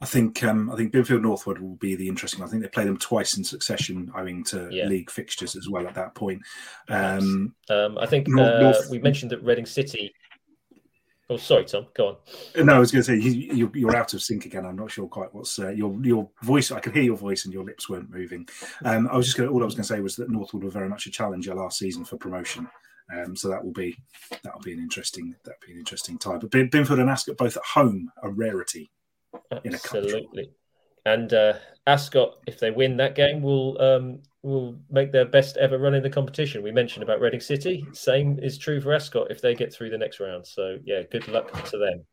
I 0.00 0.06
think 0.06 0.44
um, 0.44 0.70
I 0.70 0.76
think 0.76 0.92
Binfield 0.92 1.22
Northwood 1.22 1.58
will 1.58 1.74
be 1.76 1.96
the 1.96 2.06
interesting. 2.06 2.42
I 2.44 2.46
think 2.46 2.62
they 2.62 2.68
play 2.68 2.84
them 2.84 2.98
twice 2.98 3.36
in 3.36 3.42
succession, 3.42 4.12
owing 4.16 4.44
to 4.44 4.68
Yeah. 4.70 4.86
league 4.86 5.10
fixtures 5.10 5.56
as 5.56 5.68
well. 5.68 5.88
At 5.88 5.94
that 5.94 6.14
point, 6.14 6.40
um, 6.88 7.54
Um, 7.68 7.98
I 7.98 8.06
think 8.06 8.28
North- 8.28 8.48
uh, 8.48 8.60
North- 8.60 8.90
we 8.90 9.00
mentioned 9.00 9.32
that 9.32 9.42
Reading 9.42 9.66
City. 9.66 10.14
Oh, 11.30 11.36
sorry, 11.36 11.64
Tom. 11.66 11.86
Go 11.94 12.08
on. 12.56 12.64
no, 12.64 12.74
I 12.74 12.78
was 12.78 12.90
going 12.90 13.02
to 13.02 13.06
say 13.06 13.16
you, 13.16 13.70
you're 13.74 13.94
out 13.94 14.14
of 14.14 14.22
sync 14.22 14.46
again. 14.46 14.64
I'm 14.64 14.76
not 14.76 14.90
sure 14.90 15.06
quite 15.08 15.34
what's 15.34 15.58
uh, 15.58 15.68
your 15.70 15.94
your 16.02 16.30
voice. 16.42 16.70
I 16.70 16.80
could 16.80 16.94
hear 16.94 17.02
your 17.02 17.18
voice 17.18 17.44
and 17.44 17.52
your 17.52 17.64
lips 17.64 17.88
weren't 17.90 18.08
moving. 18.08 18.48
Um, 18.84 19.08
I 19.12 19.16
was 19.16 19.26
just 19.26 19.36
going. 19.36 19.50
All 19.50 19.60
I 19.62 19.66
was 19.66 19.74
going 19.74 19.82
to 19.82 19.88
say 19.94 20.00
was 20.00 20.16
that 20.16 20.30
Northwood 20.30 20.64
were 20.64 20.70
very 20.70 20.88
much 20.88 21.06
a 21.06 21.10
challenger 21.10 21.54
last 21.54 21.76
season 21.78 22.04
for 22.04 22.16
promotion. 22.16 22.66
Um, 23.14 23.34
so 23.34 23.48
that 23.48 23.64
will 23.64 23.72
be 23.72 23.96
that 24.30 24.54
will 24.54 24.62
be 24.62 24.72
an 24.72 24.80
interesting 24.80 25.34
that 25.44 25.54
will 25.60 25.66
be 25.66 25.72
an 25.72 25.78
interesting 25.78 26.18
tie. 26.18 26.36
But 26.36 26.50
Bin- 26.50 26.70
Binfield 26.70 27.00
and 27.00 27.10
Ascot 27.10 27.36
both 27.36 27.56
at 27.56 27.64
home 27.64 28.10
a 28.22 28.28
rarity. 28.28 28.90
Absolutely. 29.64 30.50
And 31.06 31.32
uh, 31.32 31.54
Ascot, 31.86 32.34
if 32.46 32.58
they 32.58 32.70
win 32.70 32.98
that 32.98 33.14
game, 33.14 33.40
will 33.40 33.80
um, 33.80 34.20
will 34.42 34.76
make 34.90 35.10
their 35.10 35.24
best 35.24 35.56
ever 35.56 35.78
run 35.78 35.94
in 35.94 36.02
the 36.02 36.10
competition. 36.10 36.62
We 36.62 36.70
mentioned 36.70 37.02
about 37.02 37.20
Reading 37.20 37.40
City. 37.40 37.86
Same 37.92 38.38
is 38.40 38.58
true 38.58 38.80
for 38.80 38.92
Ascot 38.92 39.30
if 39.30 39.40
they 39.40 39.54
get 39.54 39.72
through 39.72 39.90
the 39.90 39.98
next 39.98 40.20
round. 40.20 40.46
So 40.46 40.76
yeah, 40.84 41.02
good 41.10 41.26
luck 41.28 41.50
to 41.70 41.78
them. 41.78 42.04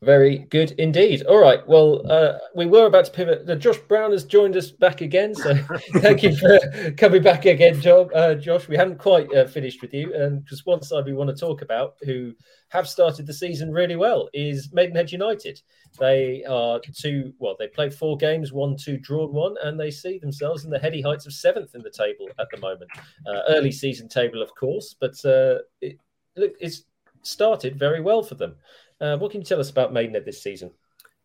Very 0.00 0.38
good 0.50 0.72
indeed. 0.72 1.24
All 1.24 1.38
right. 1.38 1.66
Well, 1.66 2.08
uh, 2.08 2.38
we 2.54 2.66
were 2.66 2.86
about 2.86 3.06
to 3.06 3.10
pivot. 3.10 3.58
Josh 3.58 3.78
Browne 3.88 4.12
has 4.12 4.22
joined 4.22 4.56
us 4.56 4.70
back 4.70 5.00
again. 5.00 5.34
So 5.34 5.54
thank 5.94 6.22
you 6.22 6.36
for 6.36 6.92
coming 6.96 7.20
back 7.20 7.46
again, 7.46 7.80
Job, 7.80 8.10
uh, 8.14 8.36
Josh. 8.36 8.68
We 8.68 8.76
haven't 8.76 8.98
quite 8.98 9.34
uh, 9.34 9.46
finished 9.48 9.82
with 9.82 9.92
you. 9.92 10.14
And 10.14 10.46
just 10.46 10.66
one 10.66 10.82
side 10.82 11.04
we 11.04 11.14
want 11.14 11.30
to 11.30 11.36
talk 11.36 11.62
about 11.62 11.96
who 12.04 12.32
have 12.68 12.88
started 12.88 13.26
the 13.26 13.34
season 13.34 13.72
really 13.72 13.96
well 13.96 14.28
is 14.32 14.72
Maidenhead 14.72 15.10
United. 15.10 15.60
They 15.98 16.44
are 16.44 16.80
two, 16.94 17.32
well, 17.40 17.56
they 17.58 17.66
played 17.66 17.92
four 17.92 18.16
games, 18.16 18.52
one, 18.52 18.76
two, 18.76 18.98
drawn 18.98 19.32
one, 19.32 19.56
and 19.64 19.80
they 19.80 19.90
see 19.90 20.18
themselves 20.18 20.64
in 20.64 20.70
the 20.70 20.78
heady 20.78 21.02
heights 21.02 21.26
of 21.26 21.32
seventh 21.32 21.74
in 21.74 21.82
the 21.82 21.90
table 21.90 22.28
at 22.38 22.46
the 22.52 22.58
moment. 22.58 22.90
Uh, 23.26 23.40
early 23.48 23.72
season 23.72 24.08
table, 24.08 24.42
of 24.42 24.54
course, 24.54 24.94
but 25.00 25.12
uh, 25.24 25.58
it, 25.80 25.98
look, 26.36 26.52
it's 26.60 26.84
started 27.22 27.76
very 27.76 28.00
well 28.00 28.22
for 28.22 28.36
them. 28.36 28.54
Uh, 29.00 29.16
what 29.16 29.30
can 29.30 29.40
you 29.40 29.46
tell 29.46 29.60
us 29.60 29.70
about 29.70 29.92
Maidenhead 29.92 30.24
this 30.24 30.42
season? 30.42 30.70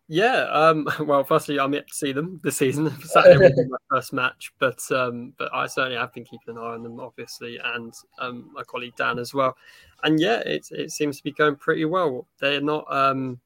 Yeah, 0.08 0.44
um, 0.52 0.88
well, 1.02 1.24
firstly, 1.24 1.60
I'm 1.60 1.74
yet 1.74 1.88
to 1.88 1.94
see 1.94 2.12
them 2.12 2.40
this 2.44 2.58
season. 2.58 2.92
Saturday 3.02 3.38
will 3.38 3.64
be 3.64 3.70
my 3.70 3.78
first 3.90 4.14
match, 4.14 4.52
but 4.60 4.80
um, 4.92 5.34
but 5.38 5.54
I 5.54 5.68
certainly 5.68 5.98
have 5.98 6.14
been 6.14 6.26
keeping 6.26 6.56
an 6.56 6.58
eye 6.58 6.74
on 6.74 6.84
them, 6.84 7.00
obviously, 7.00 7.60
and 7.64 7.94
um, 8.20 8.50
my 8.54 8.64
colleague 8.64 8.96
Dan 8.98 9.18
as 9.18 9.34
well. 9.34 9.56
And 10.04 10.20
yeah, 10.20 10.40
it 10.40 10.68
it 10.72 10.92
seems 10.92 11.18
to 11.18 11.24
be 11.24 11.32
going 11.32 11.56
pretty 11.56 11.86
well. 11.86 12.28
They're 12.40 12.62
not, 12.62 12.86
um, 12.94 13.40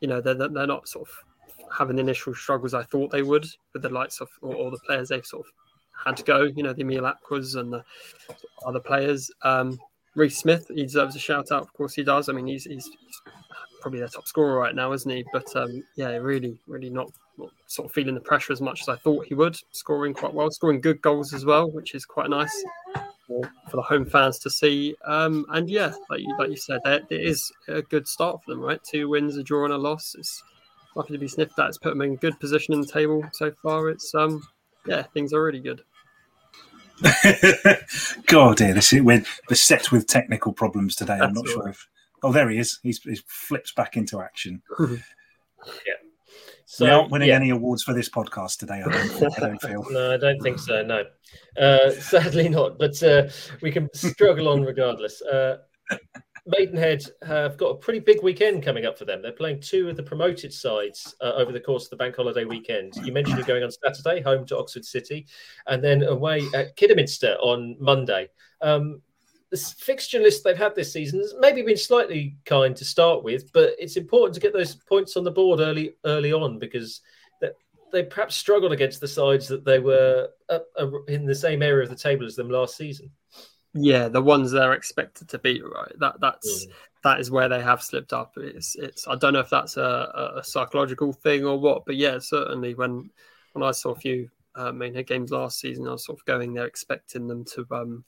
you 0.00 0.08
know, 0.08 0.20
they're 0.20 0.34
they're 0.34 0.66
not 0.66 0.88
sort 0.88 1.08
of 1.08 1.14
having 1.76 1.96
the 1.96 2.02
initial 2.02 2.34
struggles 2.34 2.74
I 2.74 2.84
thought 2.84 3.10
they 3.10 3.22
would 3.22 3.46
with 3.72 3.82
the 3.82 3.88
likes 3.88 4.20
of 4.20 4.28
or, 4.40 4.70
the 4.70 4.78
players 4.86 5.08
they've 5.08 5.26
sort 5.26 5.46
of 5.46 5.52
had 6.04 6.16
to 6.18 6.22
go. 6.22 6.44
You 6.44 6.62
know, 6.62 6.72
the 6.72 6.82
Emile 6.82 7.12
Acquahs 7.12 7.56
and 7.56 7.72
the 7.72 7.84
other 8.64 8.80
players. 8.80 9.30
Um, 9.42 9.78
Reece 10.14 10.38
Smith, 10.38 10.70
he 10.72 10.84
deserves 10.84 11.16
a 11.16 11.18
shout 11.18 11.50
out. 11.50 11.62
Of 11.62 11.72
course, 11.72 11.94
he 11.94 12.04
does. 12.04 12.28
I 12.28 12.32
mean, 12.32 12.46
he's, 12.46 12.64
he's 12.64 12.88
probably 13.84 14.00
their 14.00 14.08
top 14.08 14.26
scorer 14.26 14.58
right 14.58 14.74
now, 14.74 14.94
isn't 14.94 15.10
he? 15.10 15.22
But 15.30 15.54
um, 15.54 15.84
yeah, 15.94 16.08
really, 16.16 16.58
really 16.66 16.88
not, 16.88 17.12
sort 17.66 17.84
of 17.84 17.92
feeling 17.92 18.14
the 18.14 18.20
pressure 18.20 18.54
as 18.54 18.62
much 18.62 18.80
as 18.80 18.88
I 18.88 18.96
thought 18.96 19.26
he 19.26 19.34
would. 19.34 19.58
Scoring 19.72 20.14
quite 20.14 20.32
well, 20.32 20.50
scoring 20.50 20.80
good 20.80 21.02
goals 21.02 21.34
as 21.34 21.44
well, 21.44 21.70
which 21.70 21.94
is 21.94 22.06
quite 22.06 22.30
nice 22.30 22.64
for, 23.26 23.42
for 23.68 23.76
the 23.76 23.82
home 23.82 24.06
fans 24.06 24.38
to 24.38 24.48
see. 24.48 24.96
Um, 25.04 25.44
and 25.50 25.68
yeah, 25.68 25.92
like 26.08 26.20
you, 26.20 26.34
like 26.38 26.48
you 26.48 26.56
said, 26.56 26.80
it, 26.86 27.04
it 27.10 27.20
is 27.20 27.52
a 27.68 27.82
good 27.82 28.08
start 28.08 28.42
for 28.42 28.52
them, 28.52 28.60
right? 28.60 28.82
Two 28.82 29.10
wins, 29.10 29.36
a 29.36 29.42
draw, 29.42 29.64
and 29.64 29.74
a 29.74 29.76
loss. 29.76 30.14
It's 30.18 30.42
nothing 30.96 31.12
to 31.12 31.18
be 31.18 31.28
sniffed 31.28 31.58
at. 31.58 31.68
It's 31.68 31.76
put 31.76 31.90
them 31.90 32.00
in 32.00 32.16
good 32.16 32.40
position 32.40 32.72
in 32.72 32.80
the 32.80 32.86
table 32.86 33.22
so 33.32 33.52
far. 33.62 33.90
It's 33.90 34.14
um, 34.14 34.42
yeah, 34.86 35.02
things 35.12 35.34
are 35.34 35.42
really 35.42 35.60
good. 35.60 35.82
God, 38.26 38.56
dear, 38.56 38.72
this 38.72 38.94
is, 38.94 39.02
we're 39.02 39.26
beset 39.46 39.92
with 39.92 40.06
technical 40.06 40.54
problems 40.54 40.96
today. 40.96 41.18
I'm 41.20 41.34
not 41.34 41.46
sure 41.46 41.64
right. 41.64 41.74
if. 41.74 41.86
Oh, 42.24 42.32
there 42.32 42.48
he 42.48 42.58
is. 42.58 42.80
He's, 42.82 43.02
he's 43.02 43.22
flips 43.26 43.72
back 43.72 43.96
into 43.96 44.20
action. 44.20 44.62
Yeah. 45.86 45.94
So, 46.66 46.84
we 46.84 46.90
aren't 46.90 47.10
winning 47.10 47.28
yeah. 47.28 47.36
any 47.36 47.48
awards 47.48 47.82
for 47.82 47.94
this 47.94 48.10
podcast 48.10 48.58
today. 48.58 48.82
I 48.84 48.90
don't, 48.90 49.38
I 49.38 49.40
don't 49.40 49.62
feel. 49.62 49.82
No, 49.90 50.12
I 50.12 50.18
don't 50.18 50.38
think 50.42 50.58
so. 50.58 50.82
No, 50.82 51.04
uh, 51.58 51.90
sadly 52.00 52.50
not. 52.50 52.78
But 52.78 53.02
uh, 53.02 53.28
we 53.62 53.72
can 53.72 53.88
struggle 53.94 54.48
on 54.48 54.62
regardless. 54.62 55.22
Uh, 55.22 55.56
Maidenhead 56.46 57.02
have 57.26 57.56
got 57.56 57.68
a 57.68 57.74
pretty 57.76 58.00
big 58.00 58.22
weekend 58.22 58.62
coming 58.62 58.84
up 58.84 58.98
for 58.98 59.06
them. 59.06 59.22
They're 59.22 59.32
playing 59.32 59.60
two 59.60 59.88
of 59.88 59.96
the 59.96 60.02
promoted 60.02 60.52
sides 60.52 61.14
uh, 61.22 61.32
over 61.32 61.50
the 61.50 61.60
course 61.60 61.84
of 61.84 61.90
the 61.90 61.96
bank 61.96 62.16
holiday 62.16 62.44
weekend. 62.44 62.92
You 63.02 63.12
mentioned 63.12 63.38
you're 63.38 63.46
going 63.46 63.62
on 63.62 63.70
Saturday, 63.70 64.20
home 64.20 64.44
to 64.46 64.58
Oxford 64.58 64.84
City, 64.84 65.26
and 65.66 65.82
then 65.82 66.02
away 66.02 66.42
at 66.54 66.76
Kidderminster 66.76 67.36
on 67.40 67.76
Monday. 67.80 68.28
Um, 68.60 69.00
the 69.54 69.74
fixture 69.78 70.18
list 70.18 70.42
they've 70.42 70.56
had 70.56 70.74
this 70.74 70.92
season 70.92 71.20
has 71.20 71.32
maybe 71.38 71.62
been 71.62 71.76
slightly 71.76 72.36
kind 72.44 72.74
to 72.74 72.84
start 72.84 73.22
with, 73.22 73.52
but 73.52 73.70
it's 73.78 73.96
important 73.96 74.34
to 74.34 74.40
get 74.40 74.52
those 74.52 74.74
points 74.74 75.16
on 75.16 75.22
the 75.22 75.30
board 75.30 75.60
early 75.60 75.94
early 76.04 76.32
on 76.32 76.58
because 76.58 77.02
that 77.40 77.52
they 77.92 78.02
perhaps 78.02 78.34
struggled 78.34 78.72
against 78.72 79.00
the 79.00 79.06
sides 79.06 79.46
that 79.46 79.64
they 79.64 79.78
were 79.78 80.28
up, 80.48 80.66
in 81.06 81.24
the 81.24 81.34
same 81.36 81.62
area 81.62 81.84
of 81.84 81.88
the 81.88 81.94
table 81.94 82.26
as 82.26 82.34
them 82.34 82.50
last 82.50 82.76
season. 82.76 83.12
Yeah, 83.74 84.08
the 84.08 84.20
ones 84.20 84.50
they're 84.50 84.72
expected 84.72 85.28
to 85.28 85.38
beat, 85.38 85.62
right? 85.64 85.92
That 86.00 86.16
that's 86.20 86.66
mm. 86.66 86.72
that 87.04 87.20
is 87.20 87.30
where 87.30 87.48
they 87.48 87.62
have 87.62 87.80
slipped 87.80 88.12
up. 88.12 88.32
It's 88.36 88.74
it's 88.74 89.06
I 89.06 89.14
don't 89.14 89.34
know 89.34 89.38
if 89.38 89.50
that's 89.50 89.76
a, 89.76 90.32
a 90.38 90.42
psychological 90.42 91.12
thing 91.12 91.44
or 91.44 91.60
what, 91.60 91.86
but 91.86 91.94
yeah, 91.94 92.18
certainly 92.18 92.74
when 92.74 93.08
when 93.52 93.62
I 93.62 93.70
saw 93.70 93.92
a 93.92 94.00
few 94.00 94.30
uh, 94.56 94.72
Maidenhead 94.72 95.06
games 95.06 95.30
last 95.30 95.60
season, 95.60 95.86
I 95.86 95.92
was 95.92 96.04
sort 96.04 96.18
of 96.18 96.24
going 96.24 96.54
there 96.54 96.66
expecting 96.66 97.28
them 97.28 97.44
to 97.54 97.64
um 97.70 98.04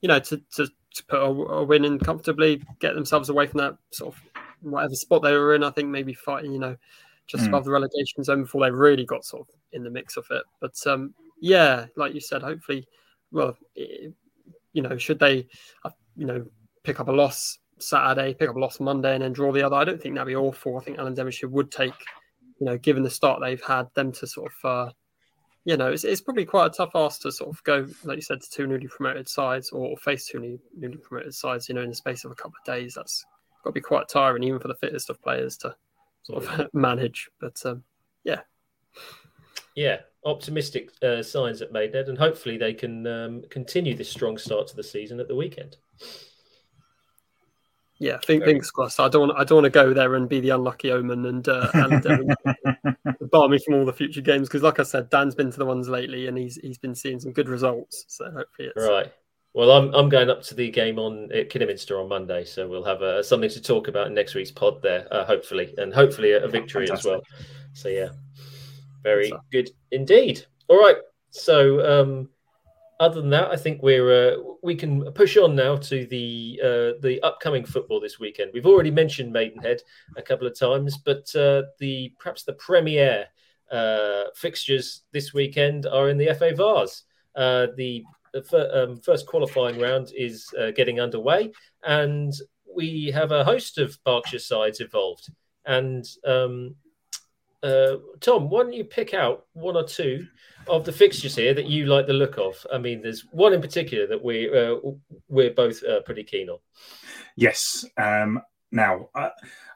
you 0.00 0.08
know 0.08 0.18
to 0.18 0.42
to, 0.56 0.68
to 0.94 1.04
put 1.06 1.20
a, 1.20 1.26
a 1.26 1.64
win 1.64 1.84
in 1.84 1.98
comfortably, 1.98 2.62
get 2.80 2.94
themselves 2.94 3.28
away 3.28 3.46
from 3.46 3.58
that 3.58 3.76
sort 3.90 4.14
of 4.14 4.22
whatever 4.60 4.94
spot 4.94 5.22
they 5.22 5.32
were 5.32 5.54
in. 5.54 5.62
I 5.62 5.70
think 5.70 5.88
maybe 5.88 6.14
fighting, 6.14 6.52
you 6.52 6.58
know, 6.58 6.76
just 7.26 7.44
mm. 7.44 7.48
above 7.48 7.64
the 7.64 7.70
relegation 7.70 8.24
zone 8.24 8.42
before 8.42 8.64
they 8.64 8.70
really 8.70 9.04
got 9.04 9.24
sort 9.24 9.48
of 9.48 9.54
in 9.72 9.84
the 9.84 9.90
mix 9.90 10.16
of 10.16 10.26
it. 10.30 10.42
But 10.60 10.74
um, 10.86 11.14
yeah, 11.40 11.86
like 11.96 12.14
you 12.14 12.20
said, 12.20 12.42
hopefully, 12.42 12.86
well, 13.30 13.56
it, 13.74 14.12
you 14.72 14.82
know, 14.82 14.96
should 14.96 15.18
they, 15.18 15.46
uh, 15.84 15.90
you 16.16 16.26
know, 16.26 16.44
pick 16.82 17.00
up 17.00 17.08
a 17.08 17.12
loss 17.12 17.58
Saturday, 17.78 18.34
pick 18.34 18.48
up 18.48 18.56
a 18.56 18.58
loss 18.58 18.80
Monday, 18.80 19.14
and 19.14 19.22
then 19.22 19.32
draw 19.32 19.52
the 19.52 19.62
other, 19.62 19.76
I 19.76 19.84
don't 19.84 20.00
think 20.00 20.14
that'd 20.14 20.26
be 20.26 20.36
awful. 20.36 20.78
I 20.78 20.80
think 20.82 20.98
Alan 20.98 21.14
Devonshire 21.14 21.48
would 21.48 21.70
take, 21.70 21.94
you 22.58 22.66
know, 22.66 22.78
given 22.78 23.02
the 23.02 23.10
start 23.10 23.40
they've 23.40 23.62
had, 23.62 23.88
them 23.94 24.12
to 24.12 24.26
sort 24.26 24.52
of, 24.52 24.88
uh, 24.88 24.92
you 25.68 25.76
know, 25.76 25.92
it's, 25.92 26.02
it's 26.02 26.22
probably 26.22 26.46
quite 26.46 26.68
a 26.68 26.70
tough 26.70 26.92
ask 26.94 27.20
to 27.20 27.30
sort 27.30 27.50
of 27.50 27.62
go, 27.62 27.86
like 28.02 28.16
you 28.16 28.22
said, 28.22 28.40
to 28.40 28.50
two 28.50 28.66
newly 28.66 28.86
promoted 28.86 29.28
sides 29.28 29.68
or 29.68 29.98
face 29.98 30.26
two 30.26 30.40
new, 30.40 30.58
newly 30.74 30.96
promoted 30.96 31.34
sides, 31.34 31.68
you 31.68 31.74
know, 31.74 31.82
in 31.82 31.90
the 31.90 31.94
space 31.94 32.24
of 32.24 32.30
a 32.30 32.34
couple 32.34 32.54
of 32.58 32.64
days. 32.64 32.94
That's 32.94 33.26
got 33.62 33.70
to 33.70 33.74
be 33.74 33.82
quite 33.82 34.08
tiring, 34.08 34.44
even 34.44 34.60
for 34.60 34.68
the 34.68 34.76
fittest 34.76 35.10
of 35.10 35.20
players 35.20 35.58
to 35.58 35.76
sort 36.22 36.42
of 36.42 36.70
manage. 36.72 37.28
But 37.38 37.60
um, 37.66 37.84
yeah, 38.24 38.40
yeah, 39.74 39.98
optimistic 40.24 40.88
uh, 41.02 41.22
signs 41.22 41.60
at 41.60 41.70
Maidenhead, 41.70 42.08
and 42.08 42.16
hopefully 42.16 42.56
they 42.56 42.72
can 42.72 43.06
um, 43.06 43.42
continue 43.50 43.94
this 43.94 44.08
strong 44.08 44.38
start 44.38 44.68
to 44.68 44.76
the 44.76 44.82
season 44.82 45.20
at 45.20 45.28
the 45.28 45.36
weekend. 45.36 45.76
Yeah, 48.00 48.18
think, 48.24 48.44
fingers 48.44 48.70
crossed. 48.70 49.00
I 49.00 49.08
don't 49.08 49.28
want 49.28 49.38
I 49.38 49.44
don't 49.44 49.56
want 49.56 49.64
to 49.64 49.70
go 49.70 49.92
there 49.92 50.14
and 50.14 50.28
be 50.28 50.38
the 50.40 50.50
unlucky 50.50 50.92
omen 50.92 51.26
and 51.26 51.48
uh, 51.48 51.68
and 51.74 52.06
uh, 52.06 52.92
bar 53.32 53.48
me 53.48 53.58
from 53.58 53.74
all 53.74 53.84
the 53.84 53.92
future 53.92 54.20
games 54.20 54.48
because, 54.48 54.62
like 54.62 54.78
I 54.78 54.84
said, 54.84 55.10
Dan's 55.10 55.34
been 55.34 55.50
to 55.50 55.58
the 55.58 55.66
ones 55.66 55.88
lately 55.88 56.28
and 56.28 56.38
he's 56.38 56.56
he's 56.62 56.78
been 56.78 56.94
seeing 56.94 57.18
some 57.18 57.32
good 57.32 57.48
results. 57.48 58.04
So 58.06 58.30
hopefully, 58.30 58.68
it's 58.74 58.88
right. 58.88 59.12
Well, 59.52 59.72
I'm 59.72 59.92
I'm 59.94 60.08
going 60.08 60.30
up 60.30 60.42
to 60.44 60.54
the 60.54 60.70
game 60.70 61.00
on 61.00 61.32
at 61.32 61.50
Kidderminster 61.50 61.98
on 61.98 62.08
Monday, 62.08 62.44
so 62.44 62.68
we'll 62.68 62.84
have 62.84 63.02
uh, 63.02 63.22
something 63.22 63.50
to 63.50 63.60
talk 63.60 63.88
about 63.88 64.06
in 64.06 64.14
next 64.14 64.36
week's 64.36 64.52
pod 64.52 64.80
there, 64.80 65.12
uh, 65.12 65.24
hopefully, 65.24 65.74
and 65.78 65.92
hopefully 65.92 66.32
a, 66.32 66.44
a 66.44 66.48
victory 66.48 66.86
Fantastic. 66.86 67.10
as 67.10 67.16
well. 67.16 67.22
So 67.72 67.88
yeah, 67.88 68.10
very 69.02 69.32
good 69.50 69.70
indeed. 69.90 70.46
All 70.68 70.78
right, 70.78 70.98
so 71.30 72.02
um, 72.02 72.28
other 73.00 73.20
than 73.20 73.30
that, 73.30 73.50
I 73.50 73.56
think 73.56 73.82
we're 73.82 74.32
uh, 74.32 74.36
we 74.62 74.74
can 74.74 75.12
push 75.12 75.36
on 75.36 75.54
now 75.54 75.76
to 75.76 76.06
the 76.06 76.60
uh, 76.62 77.00
the 77.00 77.20
upcoming 77.22 77.64
football 77.64 78.00
this 78.00 78.18
weekend. 78.18 78.50
We've 78.52 78.66
already 78.66 78.90
mentioned 78.90 79.32
Maidenhead 79.32 79.82
a 80.16 80.22
couple 80.22 80.46
of 80.46 80.58
times, 80.58 80.98
but 80.98 81.34
uh, 81.36 81.62
the 81.78 82.12
perhaps 82.18 82.42
the 82.42 82.54
premier 82.54 83.26
uh, 83.70 84.24
fixtures 84.34 85.02
this 85.12 85.32
weekend 85.32 85.86
are 85.86 86.08
in 86.08 86.18
the 86.18 86.34
FA 86.34 86.52
Vase. 86.54 87.04
Uh, 87.36 87.68
the 87.76 88.04
the 88.32 88.82
um, 88.82 89.00
first 89.00 89.26
qualifying 89.26 89.78
round 89.78 90.12
is 90.16 90.52
uh, 90.60 90.72
getting 90.72 91.00
underway, 91.00 91.52
and 91.84 92.32
we 92.74 93.10
have 93.12 93.32
a 93.32 93.44
host 93.44 93.78
of 93.78 93.98
Berkshire 94.04 94.38
sides 94.38 94.80
involved. 94.80 95.28
And 95.66 96.04
um, 96.24 96.74
uh, 97.62 97.96
Tom, 98.20 98.48
why 98.48 98.62
don't 98.62 98.72
you 98.72 98.84
pick 98.84 99.14
out 99.14 99.46
one 99.52 99.76
or 99.76 99.84
two 99.84 100.26
of 100.68 100.84
the 100.84 100.92
fixtures 100.92 101.36
here 101.36 101.54
that 101.54 101.66
you 101.66 101.86
like 101.86 102.06
the 102.06 102.12
look 102.12 102.38
of? 102.38 102.54
I 102.72 102.78
mean, 102.78 103.02
there's 103.02 103.24
one 103.32 103.52
in 103.52 103.60
particular 103.60 104.06
that 104.06 104.22
we 104.22 104.48
uh, 104.56 104.76
we're 105.28 105.52
both 105.52 105.82
uh, 105.84 106.00
pretty 106.02 106.24
keen 106.24 106.48
on. 106.48 106.58
Yes. 107.36 107.84
Um, 107.96 108.42
now, 108.70 109.08
I, 109.14 109.30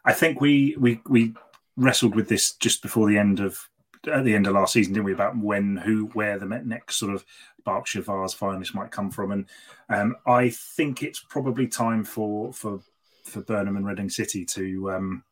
I 0.04 0.12
think 0.12 0.40
we 0.40 0.76
we 0.78 1.00
we 1.08 1.34
wrestled 1.76 2.14
with 2.14 2.28
this 2.28 2.54
just 2.54 2.82
before 2.82 3.08
the 3.08 3.18
end 3.18 3.40
of 3.40 3.68
at 4.12 4.24
the 4.24 4.34
end 4.34 4.46
of 4.46 4.54
last 4.54 4.72
season, 4.72 4.92
didn't 4.92 5.06
we? 5.06 5.12
About 5.12 5.36
when, 5.36 5.76
who, 5.76 6.06
where 6.06 6.38
the 6.38 6.46
next 6.46 6.96
sort 6.96 7.14
of 7.14 7.24
Berkshire 7.64 8.02
Vase 8.02 8.34
finalists 8.34 8.74
might 8.74 8.90
come 8.90 9.10
from, 9.10 9.32
and 9.32 9.46
um, 9.88 10.16
I 10.26 10.50
think 10.50 11.02
it's 11.02 11.20
probably 11.20 11.66
time 11.66 12.04
for 12.04 12.52
for 12.52 12.80
for 13.24 13.40
Burnham 13.42 13.76
and 13.76 13.86
Reading 13.86 14.10
City 14.10 14.44
to 14.46 14.90
um, 14.92 15.24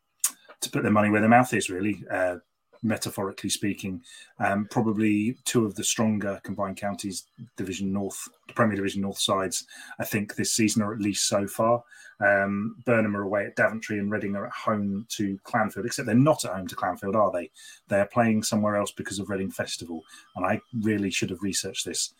to 0.61 0.71
put 0.71 0.83
their 0.83 0.93
money 0.93 1.11
where 1.11 1.21
their 1.21 1.31
mouth 1.31 1.53
is. 1.55 1.71
Really, 1.71 2.05
uh, 2.11 2.37
metaphorically 2.83 3.51
speaking, 3.51 4.03
um, 4.39 4.67
probably 4.71 5.37
two 5.45 5.67
of 5.67 5.75
the 5.75 5.85
stronger 5.85 6.41
combined 6.43 6.77
counties 6.77 7.25
Division 7.57 7.93
North, 7.93 8.29
Premier 8.55 8.77
Division 8.77 9.03
North 9.03 9.19
sides, 9.19 9.67
I 9.99 10.05
think 10.05 10.35
this 10.35 10.53
season, 10.53 10.83
or 10.83 10.93
at 10.93 11.01
least 11.01 11.29
so 11.29 11.47
far. 11.47 11.83
Um, 12.21 12.77
Burnham 12.85 13.17
are 13.17 13.23
away 13.23 13.47
at 13.47 13.57
Daventry 13.57 13.99
and 13.99 14.11
Reading 14.11 14.37
are 14.37 14.47
at 14.47 14.53
home 14.53 15.07
to 15.11 15.39
Clanfield, 15.45 15.87
except 15.87 16.07
they're 16.07 16.15
not 16.15 16.45
at 16.45 16.53
home 16.53 16.67
to 16.69 16.77
Clanfield, 16.77 17.15
are 17.15 17.33
they? 17.33 17.51
They're 17.89 18.07
playing 18.07 18.43
somewhere 18.43 18.77
else 18.77 18.91
because 18.93 19.19
of 19.19 19.31
Reading 19.31 19.51
Festival. 19.51 20.03
And 20.37 20.45
I 20.45 20.61
really 20.83 21.11
should 21.11 21.31
have 21.31 21.43
researched 21.43 21.87
this. 21.87 22.13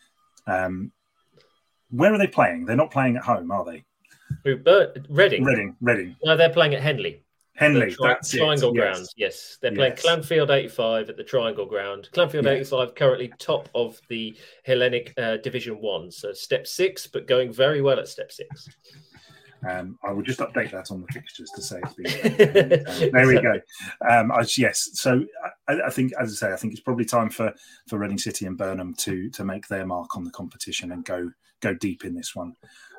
Um, 0.47 0.91
where 1.91 2.13
are 2.13 2.17
they 2.17 2.27
playing? 2.27 2.65
They're 2.65 2.75
not 2.75 2.91
playing 2.91 3.17
at 3.17 3.23
home, 3.23 3.51
are 3.51 3.65
they? 3.65 3.83
Reading? 5.09 5.43
Reading, 5.43 5.75
Reading. 5.81 6.15
No, 6.23 6.35
they're 6.35 6.49
playing 6.49 6.73
at 6.73 6.81
Henley. 6.81 7.23
Henley, 7.55 7.91
tri- 7.91 8.17
Triangle 8.23 8.71
it. 8.71 8.75
Ground. 8.75 8.99
Yes. 8.99 9.13
yes. 9.17 9.57
they're 9.61 9.73
playing 9.73 9.93
yes. 9.93 10.05
Clanfield 10.05 10.49
85 10.49 11.09
at 11.09 11.17
the 11.17 11.23
Triangle 11.23 11.65
Ground. 11.65 12.09
Clanfield 12.13 12.43
yes. 12.43 12.67
85 12.73 12.95
currently 12.95 13.33
top 13.39 13.69
of 13.75 13.99
the 14.07 14.35
Hellenic 14.63 15.13
uh, 15.17 15.37
Division 15.37 15.81
One, 15.81 16.11
so 16.11 16.33
step 16.33 16.65
six, 16.65 17.07
but 17.07 17.27
going 17.27 17.51
very 17.51 17.81
well 17.81 17.99
at 17.99 18.07
step 18.07 18.31
six. 18.31 18.69
Um, 19.67 19.99
I 20.03 20.11
will 20.11 20.23
just 20.23 20.39
update 20.39 20.71
that 20.71 20.89
on 20.89 21.01
the 21.01 21.07
fixtures 21.13 21.51
to 21.51 21.61
say 21.61 21.79
it's 21.83 21.93
been. 21.93 22.87
um, 22.87 23.11
there 23.13 23.27
we 23.27 23.41
go. 23.41 23.59
Um, 24.09 24.31
I, 24.31 24.43
yes, 24.57 24.89
so 24.93 25.23
I, 25.67 25.81
I, 25.85 25.89
think, 25.91 26.13
as 26.19 26.31
I 26.31 26.47
say, 26.47 26.53
I 26.53 26.55
think 26.55 26.73
it's 26.73 26.81
probably 26.81 27.05
time 27.05 27.29
for 27.29 27.53
for 27.87 27.99
Reading 27.99 28.17
City 28.17 28.47
and 28.47 28.57
Burnham 28.57 28.95
to 28.95 29.29
to 29.29 29.45
make 29.45 29.67
their 29.67 29.85
mark 29.85 30.17
on 30.17 30.23
the 30.23 30.31
competition 30.31 30.91
and 30.91 31.05
go 31.05 31.29
go 31.61 31.73
deep 31.75 32.05
in 32.05 32.15
this 32.15 32.35
one. 32.35 32.55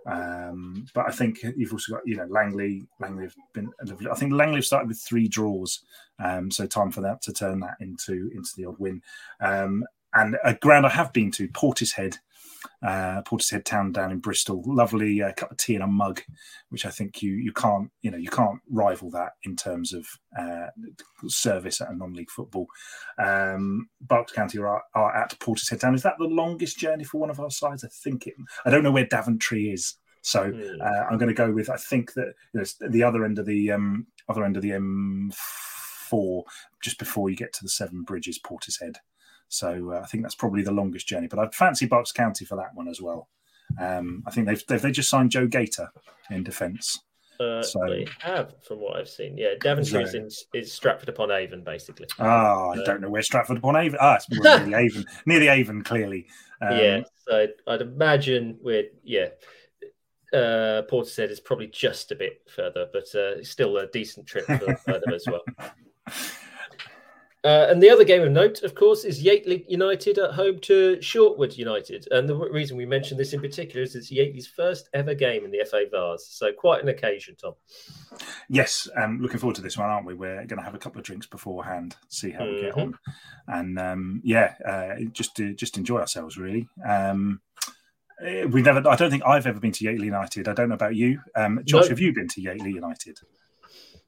Um, 0.07 0.87
but 0.95 1.07
I 1.07 1.13
think 1.13 1.45
you've 1.57 1.73
also 1.73 1.95
got, 1.95 2.03
you 2.05 2.17
know, 2.17 2.27
Langley. 2.27 2.87
Langley 3.01 3.25
have 3.25 3.37
been. 3.53 3.71
I 4.11 4.15
think 4.15 4.33
Langley 4.33 4.57
have 4.57 4.65
started 4.65 4.89
with 4.89 5.01
three 5.01 5.29
draws, 5.29 5.81
um, 6.19 6.51
so 6.51 6.67
time 6.67 6.91
for 6.91 7.01
that 7.03 7.23
to 7.23 7.33
turn 7.33 7.61
that 7.61 7.77
into 7.81 8.31
into 8.35 8.51
the 8.57 8.65
odd 8.65 8.79
win. 8.79 9.03
Um, 9.41 9.85
and 10.15 10.37
a 10.45 10.55
ground 10.55 10.87
I 10.87 10.91
have 10.91 11.13
been 11.13 11.31
to, 11.33 11.49
Portishead 11.49 12.19
uh, 12.83 13.23
Portishead 13.23 13.65
Town 13.65 13.93
down 13.93 14.11
in 14.11 14.19
Bristol. 14.19 14.63
Lovely 14.67 15.23
uh, 15.23 15.33
cup 15.33 15.51
of 15.51 15.57
tea 15.57 15.75
and 15.75 15.85
a 15.85 15.87
mug, 15.87 16.21
which 16.71 16.87
I 16.87 16.91
think 16.91 17.23
you 17.23 17.33
you 17.35 17.53
can't 17.53 17.91
you 18.03 18.11
know 18.11 18.19
you 18.19 18.31
can't 18.31 18.61
rival 18.71 19.11
that 19.11 19.33
in 19.45 19.57
terms 19.57 19.93
of 19.93 20.07
uh, 20.39 20.67
service 21.29 21.81
at 21.81 21.91
a 21.91 21.97
non-league 21.97 22.31
football. 22.31 22.67
Um, 23.19 23.89
Berks 24.01 24.33
County 24.33 24.59
are, 24.59 24.83
are 24.95 25.17
at 25.17 25.39
Portishead 25.39 25.81
Town. 25.81 25.95
Is 25.95 26.03
that 26.03 26.19
the 26.19 26.25
longest 26.25 26.79
journey 26.79 27.05
for 27.05 27.19
one 27.19 27.31
of 27.31 27.41
our 27.41 27.51
sides? 27.51 27.85
I 27.85 27.89
think 27.89 28.27
it. 28.27 28.35
I 28.65 28.71
don't 28.71 28.83
know 28.83 28.93
where 28.93 29.07
Daventry 29.07 29.71
is. 29.71 29.97
So 30.23 30.51
hmm. 30.51 30.81
uh, 30.81 31.05
I'm 31.11 31.19
going 31.19 31.29
to 31.29 31.35
go 31.35 31.53
with. 31.53 31.69
I 31.69 31.77
think 31.77 32.15
that 32.15 32.33
you 32.55 32.61
know, 32.61 32.89
the 32.89 33.03
other 33.03 33.25
end 33.25 33.39
of 33.39 33.47
the 33.47 33.73
um, 33.73 34.07
other 34.29 34.45
end 34.45 34.57
of 34.57 34.63
the 34.63 34.71
M4, 34.71 36.43
just 36.83 36.99
before 36.99 37.29
you 37.29 37.37
get 37.37 37.53
to 37.55 37.63
the 37.63 37.69
Severn 37.69 38.03
Bridges, 38.03 38.39
Portishead. 38.39 38.97
So 39.53 39.93
uh, 39.93 40.01
I 40.03 40.07
think 40.07 40.23
that's 40.23 40.35
probably 40.35 40.63
the 40.63 40.73
longest 40.73 41.07
journey. 41.07 41.27
But 41.27 41.39
I'd 41.39 41.55
fancy 41.55 41.87
Berks 41.87 42.11
County 42.11 42.45
for 42.45 42.57
that 42.57 42.75
one 42.75 42.89
as 42.89 43.03
well. 43.03 43.29
Um, 43.79 44.23
I 44.27 44.31
think 44.31 44.47
they've, 44.47 44.67
they've, 44.67 44.81
they 44.81 44.91
just 44.91 45.11
signed 45.11 45.31
Joe 45.31 45.47
Gator 45.47 45.91
in 46.31 46.43
defence. 46.43 46.99
Uh, 47.39 47.63
so 47.63 47.81
they 47.87 48.07
have, 48.21 48.55
from 48.67 48.81
what 48.81 48.97
I've 48.97 49.09
seen. 49.09 49.37
Yeah, 49.37 49.55
Daventry 49.61 50.03
is, 50.03 50.15
in, 50.15 50.29
is 50.55 50.73
Stratford 50.73 51.09
upon 51.09 51.31
Avon, 51.31 51.63
basically. 51.63 52.07
Ah, 52.19 52.55
oh, 52.55 52.71
I 52.71 52.79
uh, 52.79 52.85
don't 52.85 53.01
know 53.01 53.11
where 53.11 53.23
Stratford 53.23 53.59
upon 53.59 53.77
Avon. 53.77 53.99
Ah, 54.01 54.17
it's 54.17 54.31
near 54.31 54.59
the 54.59 54.75
Avon, 54.79 55.05
near 55.27 55.41
the 55.41 55.49
Avon, 55.49 55.83
clearly. 55.83 56.27
Um, 56.63 56.79
yeah, 56.79 57.01
so 57.29 57.47
I'd 57.67 57.83
imagine 57.83 58.59
we're 58.63 58.85
yeah. 59.05 59.29
Uh, 60.33 60.83
said 61.05 61.31
is 61.31 61.41
probably 61.41 61.67
just 61.67 62.11
a 62.11 62.15
bit 62.15 62.41
further, 62.49 62.87
but 62.91 63.15
uh, 63.15 63.45
still 63.45 63.77
a 63.77 63.87
decent 63.89 64.27
trip 64.27 64.47
for, 64.47 64.77
for 64.77 64.93
them 64.93 65.13
as 65.15 65.27
well. 65.27 65.43
Uh, 67.45 67.67
and 67.69 67.83
the 67.83 67.91
other 67.91 68.05
game 68.05 68.23
of 68.23 68.31
note, 68.31 68.63
of 68.63 68.77
course, 68.77 69.05
is 69.05 69.23
Yateley 69.23 69.65
United 69.69 70.17
at 70.19 70.33
home 70.33 70.61
to 70.61 70.97
Shortwood 70.99 71.57
United. 71.57 72.07
And 72.13 72.29
the 72.29 72.37
reason 72.37 72.77
we 72.77 72.87
mention 72.87 73.19
this 73.19 73.33
in 73.33 73.41
particular 73.41 73.83
is 73.83 73.97
it's 73.97 74.13
Yateley's 74.13 74.47
first 74.47 74.89
ever 74.95 75.13
game 75.13 75.45
in 75.45 75.51
the 75.51 75.67
FA 75.69 75.87
Vase. 75.91 76.29
So 76.31 76.53
quite 76.53 76.83
an 76.83 76.89
occasion, 76.89 77.35
Tom. 77.35 77.55
Yes, 78.49 78.89
um, 78.97 79.21
looking 79.21 79.41
forward 79.41 79.57
to 79.57 79.63
this 79.63 79.77
one, 79.77 79.91
aren't 79.91 80.07
we? 80.07 80.15
We're 80.15 80.47
going 80.47 80.59
to 80.59 80.63
have 80.63 80.77
a 80.77 80.79
couple 80.79 81.01
of 81.01 81.05
drinks 81.05 81.27
beforehand, 81.27 81.97
see 82.09 82.31
how 82.31 82.45
mm-hmm. 82.45 82.55
we 82.55 82.61
get 82.61 82.75
mm-hmm. 82.75 82.81
on, 82.81 82.99
and 83.49 83.79
um, 83.79 84.21
yeah, 84.23 84.55
uh, 84.65 85.03
just 85.11 85.35
to 85.37 85.53
just 85.55 85.77
enjoy 85.77 85.99
ourselves 85.99 86.39
really. 86.39 86.69
Um, 86.87 87.41
eh, 88.25 88.45
we've 88.45 88.65
never. 88.65 88.89
I 88.89 88.95
don't 88.95 89.11
think 89.11 89.25
I've 89.27 89.49
ever 89.49 89.59
been 89.59 89.73
to 89.73 89.85
Yateley 89.85 90.05
United. 90.05 90.47
I 90.47 90.53
don't 90.53 90.69
know 90.69 90.77
about 90.77 90.95
you, 90.95 91.21
um, 91.35 91.61
Josh. 91.65 91.85
No. 91.85 91.89
Have 91.89 92.01
you 92.01 92.13
been 92.13 92.29
to 92.29 92.41
Yateley 92.41 92.73
United? 92.73 93.19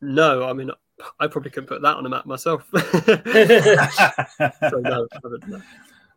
No, 0.00 0.44
I 0.44 0.52
mean 0.52 0.70
I 1.20 1.26
probably 1.26 1.50
couldn't 1.50 1.68
put 1.68 1.82
that 1.82 1.96
on 1.96 2.06
a 2.06 2.08
map 2.08 2.26
myself. 2.26 2.68
so 2.74 2.80
no, 4.80 5.06
no, 5.46 5.62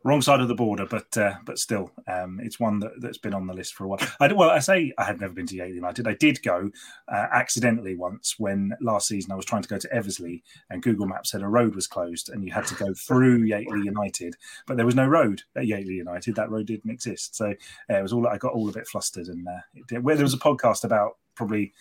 wrong 0.04 0.22
side 0.22 0.40
of 0.40 0.48
the 0.48 0.56
border, 0.56 0.86
but 0.86 1.16
uh, 1.18 1.36
but 1.46 1.60
still, 1.60 1.92
um, 2.08 2.40
it's 2.42 2.60
one 2.60 2.80
that, 2.80 2.92
that's 3.00 3.18
been 3.18 3.34
on 3.34 3.46
the 3.46 3.54
list 3.54 3.74
for 3.74 3.84
a 3.84 3.88
while. 3.88 4.00
I, 4.20 4.32
well, 4.32 4.50
I 4.50 4.60
say 4.60 4.94
I 4.98 5.04
have 5.04 5.20
never 5.20 5.34
been 5.34 5.48
to 5.48 5.56
Yateley 5.56 5.76
United. 5.76 6.08
I 6.08 6.14
did 6.14 6.42
go 6.44 6.72
uh, 7.10 7.26
accidentally 7.34 7.96
once 7.96 8.36
when 8.38 8.74
last 8.82 9.08
season 9.08 9.32
I 9.32 9.36
was 9.36 9.46
trying 9.46 9.64
to 9.64 9.70
go 9.70 9.78
to 9.78 9.94
Eversley 9.94 10.44
and 10.70 10.82
Google 10.82 11.08
Maps 11.08 11.32
said 11.32 11.42
a 11.42 11.48
road 11.48 11.76
was 11.76 11.88
closed 11.88 12.30
and 12.30 12.44
you 12.44 12.52
had 12.52 12.66
to 12.68 12.76
go 12.76 12.94
through 12.94 13.48
Yateley 13.48 13.84
United, 13.84 14.36
but 14.66 14.78
there 14.78 14.86
was 14.86 14.96
no 14.96 15.06
road 15.06 15.44
at 15.56 15.64
Yateley 15.64 15.96
United. 15.96 16.36
That 16.36 16.52
road 16.52 16.68
didn't 16.68 16.92
exist, 16.92 17.36
so 17.36 17.54
uh, 17.90 17.98
it 17.98 18.02
was 18.02 18.14
all 18.14 18.28
I 18.28 18.38
got 18.38 18.54
all 18.54 18.70
a 18.70 18.74
bit 18.74 18.88
flustered. 18.88 19.28
And 19.28 19.48
uh, 19.48 20.00
where 20.02 20.16
there 20.16 20.26
was 20.26 20.34
a 20.34 20.40
podcast 20.40 20.84
about 20.84 21.18
probably 21.36 21.74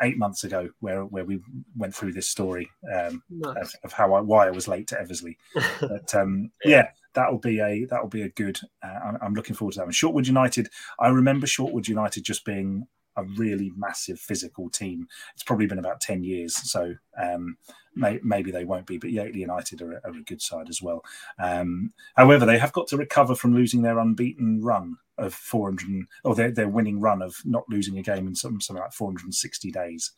eight 0.00 0.18
months 0.18 0.44
ago 0.44 0.70
where 0.80 1.04
where 1.04 1.24
we 1.24 1.40
went 1.76 1.94
through 1.94 2.12
this 2.12 2.28
story 2.28 2.70
um, 2.94 3.22
nice. 3.28 3.56
of, 3.56 3.74
of, 3.84 3.92
how 3.92 4.14
I 4.14 4.20
why 4.20 4.46
I 4.46 4.50
was 4.50 4.68
late 4.68 4.86
to 4.88 5.00
Eversley. 5.00 5.38
but 5.80 6.14
um, 6.14 6.50
yeah, 6.64 6.88
that'll 7.14 7.38
be 7.38 7.60
a 7.60 7.84
that'll 7.86 8.08
be 8.08 8.22
a 8.22 8.28
good. 8.30 8.58
Uh, 8.82 8.98
I'm, 9.04 9.18
I'm, 9.22 9.34
looking 9.34 9.54
forward 9.54 9.72
to 9.72 9.78
that. 9.80 9.84
And 9.84 9.92
Shortwood 9.92 10.26
United, 10.26 10.68
I 10.98 11.08
remember 11.08 11.46
Shortwood 11.46 11.88
United 11.88 12.24
just 12.24 12.44
being 12.44 12.86
a 13.16 13.24
really 13.24 13.70
massive 13.76 14.18
physical 14.18 14.70
team. 14.70 15.06
It's 15.34 15.42
probably 15.42 15.66
been 15.66 15.78
about 15.78 16.00
ten 16.00 16.22
years, 16.22 16.54
so 16.54 16.94
um, 17.20 17.56
may, 17.94 18.20
maybe 18.22 18.50
they 18.50 18.64
won't 18.64 18.86
be. 18.86 18.98
But 18.98 19.10
Yateley 19.10 19.36
United 19.36 19.82
are, 19.82 20.00
are 20.04 20.16
a 20.16 20.22
good 20.24 20.42
side 20.42 20.68
as 20.68 20.80
well. 20.80 21.04
Um, 21.38 21.92
however, 22.16 22.46
they 22.46 22.58
have 22.58 22.72
got 22.72 22.88
to 22.88 22.96
recover 22.96 23.34
from 23.34 23.54
losing 23.54 23.82
their 23.82 23.98
unbeaten 23.98 24.62
run 24.62 24.96
of 25.22 25.34
400 25.34 26.04
or 26.24 26.34
their, 26.34 26.50
their 26.50 26.68
winning 26.68 27.00
run 27.00 27.22
of 27.22 27.36
not 27.44 27.64
losing 27.68 27.98
a 27.98 28.02
game 28.02 28.26
in 28.26 28.34
some, 28.34 28.60
something 28.60 28.82
like 28.82 28.92
460 28.92 29.70
days. 29.70 30.12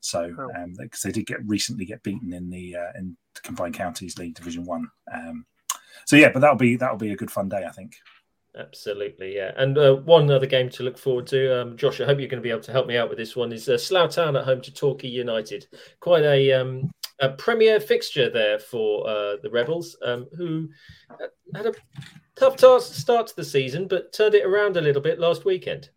So 0.00 0.28
because 0.28 0.50
oh. 0.56 0.62
um, 0.62 0.74
they 1.04 1.12
did 1.12 1.26
get 1.26 1.46
recently 1.46 1.84
get 1.84 2.02
beaten 2.02 2.32
in 2.32 2.50
the 2.50 2.76
uh, 2.76 2.98
in 2.98 3.16
combined 3.42 3.74
counties 3.74 4.18
league 4.18 4.34
division 4.34 4.64
one. 4.64 4.88
Um, 5.12 5.46
so 6.04 6.16
yeah, 6.16 6.30
but 6.32 6.40
that'll 6.40 6.56
be 6.56 6.76
that'll 6.76 6.96
be 6.96 7.12
a 7.12 7.16
good 7.16 7.30
fun 7.30 7.48
day, 7.48 7.64
I 7.66 7.72
think. 7.72 7.96
Absolutely, 8.56 9.36
yeah. 9.36 9.52
And 9.56 9.76
uh, 9.76 9.96
one 9.96 10.30
other 10.30 10.46
game 10.46 10.70
to 10.70 10.82
look 10.82 10.96
forward 10.96 11.26
to, 11.28 11.60
um, 11.60 11.76
Josh. 11.76 12.00
I 12.00 12.06
hope 12.06 12.18
you're 12.18 12.28
going 12.28 12.40
to 12.40 12.46
be 12.46 12.50
able 12.50 12.62
to 12.62 12.72
help 12.72 12.86
me 12.86 12.96
out 12.96 13.10
with 13.10 13.18
this 13.18 13.36
one. 13.36 13.52
Is 13.52 13.68
uh, 13.68 13.76
Slough 13.76 14.12
Town 14.12 14.34
at 14.34 14.44
home 14.44 14.62
to 14.62 14.72
Torquay 14.72 15.08
United. 15.08 15.66
Quite 16.00 16.24
a, 16.24 16.52
um, 16.52 16.90
a 17.20 17.30
premier 17.30 17.80
fixture 17.80 18.30
there 18.30 18.58
for 18.58 19.08
uh, 19.08 19.36
the 19.42 19.50
Rebels, 19.50 19.96
um, 20.04 20.26
who 20.36 20.68
had 21.54 21.66
a 21.66 21.72
tough 22.34 22.56
task 22.56 22.94
start 22.94 23.28
to 23.28 23.36
the 23.36 23.44
season, 23.44 23.88
but 23.88 24.12
turned 24.12 24.34
it 24.34 24.44
around 24.44 24.76
a 24.76 24.80
little 24.80 25.02
bit 25.02 25.18
last 25.18 25.44
weekend. 25.44 25.90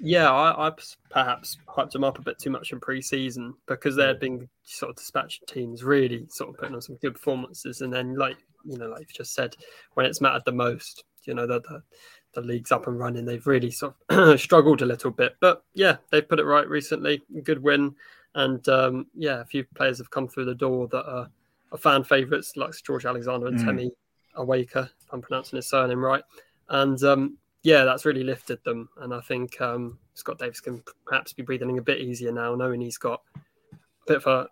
Yeah, 0.00 0.30
I, 0.30 0.68
I 0.68 0.72
perhaps 1.10 1.56
hyped 1.66 1.90
them 1.90 2.04
up 2.04 2.18
a 2.18 2.22
bit 2.22 2.38
too 2.38 2.50
much 2.50 2.70
in 2.70 2.78
pre-season 2.78 3.54
because 3.66 3.96
they 3.96 4.06
had 4.06 4.20
been 4.20 4.48
sort 4.62 4.90
of 4.90 4.96
dispatched 4.96 5.46
teams 5.48 5.82
really 5.82 6.26
sort 6.30 6.50
of 6.50 6.56
putting 6.56 6.74
on 6.74 6.82
some 6.82 6.96
good 6.96 7.14
performances, 7.14 7.80
and 7.80 7.92
then 7.92 8.14
like 8.14 8.36
you 8.64 8.78
know, 8.78 8.88
like 8.88 9.00
you've 9.00 9.12
just 9.12 9.34
said, 9.34 9.56
when 9.94 10.06
it's 10.06 10.20
mattered 10.20 10.44
the 10.44 10.52
most, 10.52 11.04
you 11.24 11.34
know, 11.34 11.46
that 11.46 11.62
the, 11.64 11.82
the 12.34 12.40
league's 12.40 12.72
up 12.72 12.86
and 12.86 12.98
running, 12.98 13.24
they've 13.24 13.46
really 13.46 13.70
sort 13.70 13.94
of 14.08 14.40
struggled 14.40 14.82
a 14.82 14.86
little 14.86 15.10
bit. 15.10 15.36
But 15.40 15.64
yeah, 15.74 15.96
they've 16.10 16.28
put 16.28 16.40
it 16.40 16.44
right 16.44 16.68
recently. 16.68 17.22
Good 17.42 17.62
win, 17.62 17.94
and 18.38 18.68
um, 18.68 19.06
yeah, 19.14 19.40
a 19.40 19.44
few 19.44 19.64
players 19.74 19.98
have 19.98 20.12
come 20.12 20.28
through 20.28 20.44
the 20.44 20.54
door 20.54 20.86
that 20.88 21.04
are, 21.04 21.28
are 21.72 21.78
fan 21.78 22.04
favourites, 22.04 22.56
like 22.56 22.72
George 22.84 23.04
Alexander 23.04 23.48
and 23.48 23.58
mm. 23.58 23.64
Temi 23.64 23.90
Awaker. 24.36 24.88
I'm 25.10 25.20
pronouncing 25.20 25.56
his 25.56 25.68
surname 25.68 25.98
right, 25.98 26.22
and 26.68 27.02
um, 27.02 27.36
yeah, 27.64 27.84
that's 27.84 28.04
really 28.04 28.22
lifted 28.22 28.62
them. 28.64 28.88
And 28.98 29.12
I 29.12 29.20
think 29.22 29.60
um, 29.60 29.98
Scott 30.14 30.38
Davies 30.38 30.60
can 30.60 30.84
perhaps 31.04 31.32
be 31.32 31.42
breathing 31.42 31.78
a 31.78 31.82
bit 31.82 32.00
easier 32.00 32.30
now, 32.30 32.54
knowing 32.54 32.80
he's 32.80 32.96
got 32.96 33.22
a 33.34 33.78
bit 34.06 34.18
of 34.18 34.26
a 34.26 34.48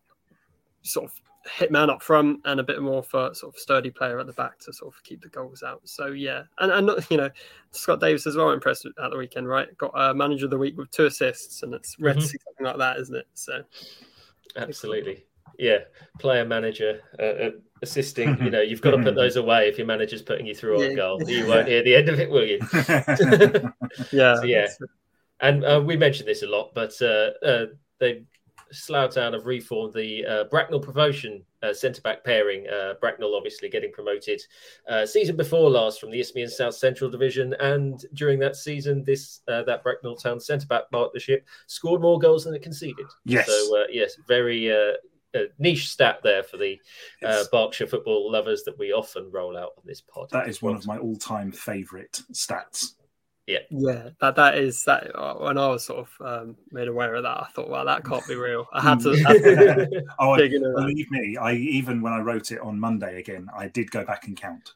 sort 0.83 1.05
of 1.07 1.13
hitman 1.47 1.91
up 1.91 2.03
front 2.03 2.41
and 2.45 2.61
a 2.61 2.63
bit 2.63 2.81
more 2.83 3.03
for 3.03 3.35
sort 3.35 3.55
of 3.55 3.59
sturdy 3.59 3.91
player 3.91 4.19
at 4.19 4.27
the 4.27 4.33
back 4.33 4.59
to 4.61 4.73
sort 4.73 4.95
of 4.95 5.03
keep 5.03 5.23
the 5.23 5.29
goals 5.29 5.63
out. 5.63 5.81
So 5.85 6.09
yeah, 6.09 6.43
and 6.59 6.73
and 6.73 6.91
you 7.11 7.17
know 7.17 7.31
Scott 7.71 8.01
Davies 8.01 8.27
as 8.27 8.37
well 8.37 8.51
impressed 8.51 8.87
at 8.87 9.11
the 9.11 9.17
weekend, 9.17 9.49
right? 9.49 9.77
Got 9.79 9.93
a 9.95 10.15
manager 10.15 10.47
of 10.47 10.51
the 10.51 10.59
week 10.59 10.77
with 10.77 10.91
two 10.91 11.07
assists, 11.07 11.63
and 11.63 11.75
it's 11.75 11.99
rare 11.99 12.13
mm-hmm. 12.13 12.21
to 12.21 12.27
see 12.27 12.39
something 12.45 12.67
like 12.67 12.79
that, 12.79 12.99
isn't 12.99 13.17
it? 13.17 13.27
So 13.35 13.63
absolutely, 14.57 15.25
yeah, 15.59 15.79
player 16.19 16.45
manager. 16.45 17.01
Uh, 17.19 17.23
uh, 17.23 17.51
assisting, 17.83 18.37
you 18.43 18.51
know, 18.51 18.61
you've 18.61 18.81
got 18.81 18.93
to 18.93 19.03
put 19.03 19.15
those 19.15 19.37
away 19.37 19.69
if 19.69 19.79
your 19.79 19.87
manager's 19.87 20.23
putting 20.23 20.47
you 20.47 20.55
through 20.55 20.83
on 20.83 20.91
yeah. 20.91 20.97
goal. 20.97 21.23
You 21.29 21.47
won't 21.49 21.69
hear 21.69 21.83
the 21.83 21.95
end 21.95 22.09
of 22.09 22.21
it, 22.21 22.31
will 22.31 22.45
you? 22.45 22.59
yeah, 24.13 24.37
so, 24.37 24.45
yeah. 24.45 24.67
And 25.41 25.65
uh, 25.65 25.83
we 25.85 25.97
mentioned 25.97 26.29
this 26.29 26.43
a 26.43 26.47
lot, 26.47 26.73
but 26.75 26.95
uh, 27.03 27.31
uh, 27.45 27.67
they 27.99 28.23
Slough 28.73 29.15
Town 29.15 29.33
have 29.33 29.47
reformed 29.47 29.95
the 29.95 30.25
uh, 30.27 30.45
Bracknell 30.45 30.81
promotion 30.81 31.43
uh, 31.63 31.73
centre 31.73 32.01
back 32.03 32.25
pairing. 32.25 32.67
Uh, 32.69 32.95
Bracknell 33.01 33.35
obviously 33.35 33.69
getting 33.69 33.93
promoted 33.93 34.41
uh, 34.89 35.07
season 35.07 35.37
before 35.37 35.71
last 35.71 36.01
from 36.01 36.11
the 36.11 36.21
Isthmian 36.21 36.49
South 36.49 36.75
Central 36.75 37.11
Division, 37.11 37.55
and 37.61 38.05
during 38.15 38.39
that 38.41 38.57
season, 38.57 39.05
this 39.05 39.41
uh, 39.49 39.63
that 39.65 39.83
Bracknell 39.83 40.17
Town 40.17 40.41
centre 40.41 40.67
back 40.67 40.91
partnership 40.91 41.47
scored 41.67 42.01
more 42.01 42.19
goals 42.19 42.45
than 42.45 42.55
it 42.55 42.63
conceded. 42.63 43.07
Yes. 43.25 43.47
So 43.47 43.81
uh, 43.81 43.85
yes, 43.91 44.17
very 44.27 44.73
niche 45.59 45.89
stat 45.89 46.21
there 46.23 46.43
for 46.43 46.57
the 46.57 46.81
uh, 47.23 47.45
Berkshire 47.53 47.87
football 47.87 48.31
lovers 48.31 48.63
that 48.65 48.79
we 48.79 48.93
often 48.93 49.31
roll 49.31 49.57
out 49.57 49.73
on 49.77 49.83
this 49.85 50.01
pod. 50.01 50.29
That 50.31 50.49
is 50.49 50.63
one 50.63 50.75
of 50.75 50.87
my 50.87 50.99
all-time 50.99 51.53
favourite 51.53 52.23
stats. 52.33 52.95
Yeah, 53.47 53.61
yeah, 53.71 54.09
that 54.21 54.35
that 54.35 54.59
is 54.59 54.85
that. 54.85 55.15
Uh, 55.15 55.35
when 55.35 55.57
I 55.57 55.69
was 55.69 55.85
sort 55.85 56.01
of 56.01 56.27
um, 56.27 56.57
made 56.73 56.89
aware 56.89 57.15
of 57.15 57.23
that, 57.23 57.43
I 57.43 57.47
thought, 57.55 57.71
well, 57.71 57.85
that 57.85 58.05
can't 58.05 58.27
be 58.27 58.35
real. 58.35 58.67
I 58.73 58.83
had 58.83 58.99
to. 59.01 59.11
Hmm. 59.17 59.25
Had 59.25 59.43
to 59.45 60.03
oh, 60.19 60.33
I, 60.33 60.49
believe 60.49 61.11
me, 61.13 61.37
I 61.37 61.53
even 61.53 62.03
when 62.03 62.13
I 62.13 62.19
wrote 62.19 62.51
it 62.51 62.61
on 62.61 62.81
Monday 62.81 63.21
again, 63.21 63.49
I 63.57 63.69
did 63.69 63.93
go 63.93 64.05
back 64.05 64.27
and 64.27 64.37
count. 64.37 64.73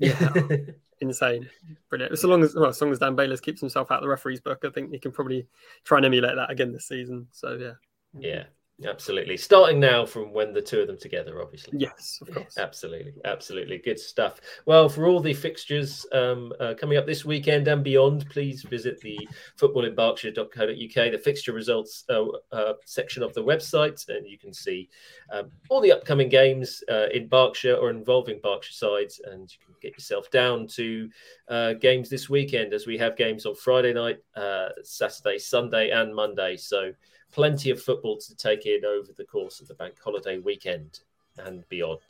Yeah, 0.00 0.32
insane, 1.00 1.48
brilliant. 1.90 2.18
So 2.18 2.26
long 2.26 2.42
as 2.42 2.56
well, 2.56 2.70
as 2.70 2.80
long 2.80 2.90
as 2.90 2.98
Dan 2.98 3.14
Bayless 3.14 3.40
keeps 3.40 3.60
himself 3.60 3.92
out 3.92 3.98
of 3.98 4.02
the 4.02 4.08
referee's 4.08 4.40
book, 4.40 4.64
I 4.64 4.70
think 4.70 4.90
he 4.90 4.98
can 4.98 5.12
probably 5.12 5.46
try 5.84 5.98
and 5.98 6.06
emulate 6.06 6.34
that 6.34 6.50
again 6.50 6.72
this 6.72 6.88
season. 6.88 7.28
So 7.30 7.54
yeah, 7.54 7.74
yeah, 8.18 8.44
Absolutely. 8.86 9.36
Starting 9.36 9.80
now 9.80 10.06
from 10.06 10.32
when 10.32 10.52
the 10.52 10.62
two 10.62 10.80
of 10.80 10.86
them 10.86 10.98
together, 10.98 11.42
obviously. 11.42 11.78
Yes, 11.78 12.20
of 12.22 12.32
course. 12.32 12.56
Absolutely. 12.58 13.12
Absolutely. 13.24 13.78
Good 13.78 13.98
stuff. 13.98 14.40
Well, 14.66 14.88
for 14.88 15.06
all 15.06 15.18
the 15.18 15.34
fixtures 15.34 16.06
um, 16.12 16.52
uh, 16.60 16.74
coming 16.78 16.96
up 16.96 17.04
this 17.04 17.24
weekend 17.24 17.66
and 17.66 17.82
beyond, 17.82 18.30
please 18.30 18.62
visit 18.62 19.00
the 19.00 19.18
footballinberkshire.co.uk, 19.58 21.12
the 21.12 21.20
fixture 21.22 21.52
results 21.52 22.04
uh, 22.08 22.26
uh, 22.52 22.74
section 22.84 23.24
of 23.24 23.34
the 23.34 23.42
website, 23.42 24.08
and 24.08 24.24
you 24.28 24.38
can 24.38 24.52
see 24.52 24.88
um, 25.32 25.50
all 25.70 25.80
the 25.80 25.90
upcoming 25.90 26.28
games 26.28 26.84
uh, 26.88 27.08
in 27.12 27.26
Berkshire 27.26 27.74
or 27.74 27.90
involving 27.90 28.38
Berkshire 28.40 28.72
sides. 28.72 29.20
And 29.24 29.50
you 29.52 29.58
can 29.66 29.74
get 29.82 29.94
yourself 29.94 30.30
down 30.30 30.68
to 30.68 31.10
uh, 31.48 31.72
games 31.74 32.08
this 32.08 32.30
weekend 32.30 32.72
as 32.72 32.86
we 32.86 32.96
have 32.98 33.16
games 33.16 33.44
on 33.44 33.56
Friday 33.56 33.92
night, 33.92 34.18
uh, 34.36 34.68
Saturday, 34.84 35.38
Sunday, 35.38 35.90
and 35.90 36.14
Monday. 36.14 36.56
So, 36.56 36.92
plenty 37.32 37.70
of 37.70 37.82
football 37.82 38.16
to 38.18 38.36
take 38.36 38.66
in 38.66 38.84
over 38.84 39.12
the 39.16 39.24
course 39.24 39.60
of 39.60 39.68
the 39.68 39.74
bank 39.74 39.96
holiday 40.02 40.38
weekend 40.38 41.00
and 41.38 41.68
beyond. 41.68 42.00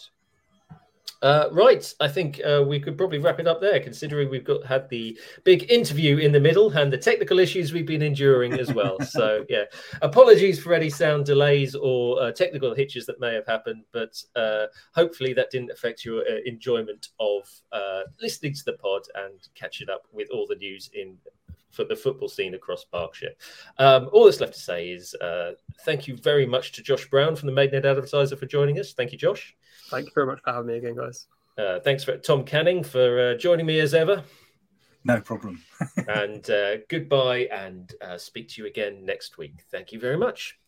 Uh, 1.21 1.49
right, 1.51 1.93
I 1.99 2.07
think 2.07 2.41
uh, 2.45 2.63
we 2.65 2.79
could 2.79 2.97
probably 2.97 3.19
wrap 3.19 3.41
it 3.41 3.49
up 3.49 3.61
there, 3.61 3.81
considering 3.81 4.31
we've 4.31 4.45
got 4.45 4.65
had 4.65 4.89
the 4.89 5.19
big 5.43 5.69
interview 5.71 6.19
in 6.19 6.31
the 6.31 6.39
middle 6.39 6.71
and 6.71 6.93
the 6.93 6.99
technical 6.99 7.41
issues 7.41 7.73
we've 7.73 7.87
been 7.87 8.03
enduring 8.03 8.53
as 8.53 8.73
well. 8.73 9.01
so, 9.05 9.45
yeah, 9.49 9.65
apologies 10.01 10.61
for 10.61 10.75
any 10.75 10.89
sound 10.89 11.27
delays 11.27 11.75
or 11.75 12.23
uh, 12.23 12.31
technical 12.31 12.73
hitches 12.73 13.05
that 13.07 13.19
may 13.19 13.35
have 13.35 13.47
happened, 13.47 13.83
but 13.93 14.23
uh, 14.37 14.67
hopefully 14.95 15.33
that 15.33 15.51
didn't 15.51 15.73
affect 15.73 16.05
your 16.05 16.21
uh, 16.21 16.39
enjoyment 16.47 17.09
of 17.19 17.49
uh, 17.73 18.03
listening 18.23 18.55
to 18.55 18.65
the 18.65 18.75
pod 18.75 19.03
and 19.17 19.49
catching 19.57 19.91
up 19.91 20.03
with 20.13 20.29
all 20.31 20.47
the 20.47 20.55
news 20.55 20.89
in 20.95 21.17
for 21.71 21.85
the 21.85 21.97
football 21.97 22.29
scene 22.29 22.55
across 22.55 22.85
Berkshire. 22.85 23.33
Um, 23.79 24.09
all 24.13 24.25
that's 24.25 24.41
left 24.41 24.55
to 24.55 24.61
say 24.61 24.91
is 24.91 25.15
uh, 25.17 25.53
thank 25.85 26.09
you 26.09 26.17
very 26.17 26.47
much 26.47 26.73
to 26.73 26.83
Josh 26.83 27.09
Browne 27.09 27.37
from 27.37 27.47
the 27.47 27.53
Maidenhead 27.53 27.87
Advertiser 27.87 28.37
for 28.37 28.47
joining 28.47 28.79
us. 28.79 28.93
Thank 28.93 29.13
you, 29.13 29.19
Josh. 29.19 29.55
Thank 29.91 30.07
you 30.07 30.13
very 30.15 30.27
much 30.27 30.41
for 30.45 30.53
having 30.53 30.67
me 30.67 30.77
again, 30.77 30.97
guys. 30.97 31.27
Uh, 31.57 31.81
thanks 31.81 32.05
for 32.05 32.17
Tom 32.17 32.45
Canning 32.45 32.85
for 32.85 33.31
uh, 33.31 33.35
joining 33.35 33.67
me 33.67 33.81
as 33.81 33.95
ever. 33.95 34.23
No 35.05 35.21
problem. 35.21 35.63
and 36.09 36.49
uh, 36.51 36.77
goodbye, 36.89 37.49
and 37.53 37.93
uh, 38.01 38.19
speak 38.19 38.49
to 38.51 38.63
you 38.63 38.69
again 38.69 39.05
next 39.05 39.39
week. 39.39 39.65
Thank 39.71 39.93
you 39.93 39.99
very 39.99 40.17
much. 40.17 40.59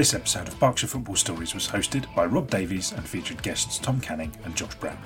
This 0.00 0.14
episode 0.14 0.48
of 0.48 0.58
Berkshire 0.58 0.86
Football 0.86 1.16
Stories 1.16 1.52
was 1.52 1.68
hosted 1.68 2.06
by 2.14 2.24
Rob 2.24 2.48
Davies 2.48 2.92
and 2.92 3.06
featured 3.06 3.42
guests 3.42 3.78
Tom 3.78 4.00
Canning 4.00 4.32
and 4.44 4.56
Josh 4.56 4.74
Browne. 4.76 4.96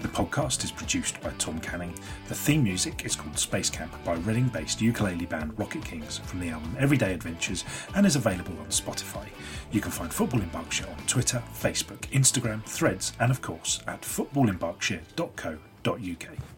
The 0.00 0.06
podcast 0.06 0.62
is 0.62 0.70
produced 0.70 1.20
by 1.20 1.30
Tom 1.38 1.58
Canning. 1.58 1.92
The 2.28 2.36
theme 2.36 2.62
music 2.62 3.04
is 3.04 3.16
called 3.16 3.36
Space 3.36 3.68
Camp 3.68 3.92
by 4.04 4.14
Reading 4.14 4.46
based 4.46 4.80
ukulele 4.80 5.26
band 5.26 5.58
Rocket 5.58 5.84
Kings 5.84 6.18
from 6.18 6.38
the 6.38 6.50
album 6.50 6.76
Everyday 6.78 7.14
Adventures 7.14 7.64
and 7.96 8.06
is 8.06 8.14
available 8.14 8.56
on 8.60 8.66
Spotify. 8.66 9.26
You 9.72 9.80
can 9.80 9.90
find 9.90 10.14
Football 10.14 10.42
in 10.42 10.48
Berkshire 10.50 10.86
on 10.86 11.04
Twitter, 11.08 11.42
Facebook, 11.52 12.02
Instagram, 12.12 12.62
Threads, 12.62 13.12
and 13.18 13.32
of 13.32 13.42
course 13.42 13.80
at 13.88 14.02
footballinberkshire.co.uk. 14.02 16.53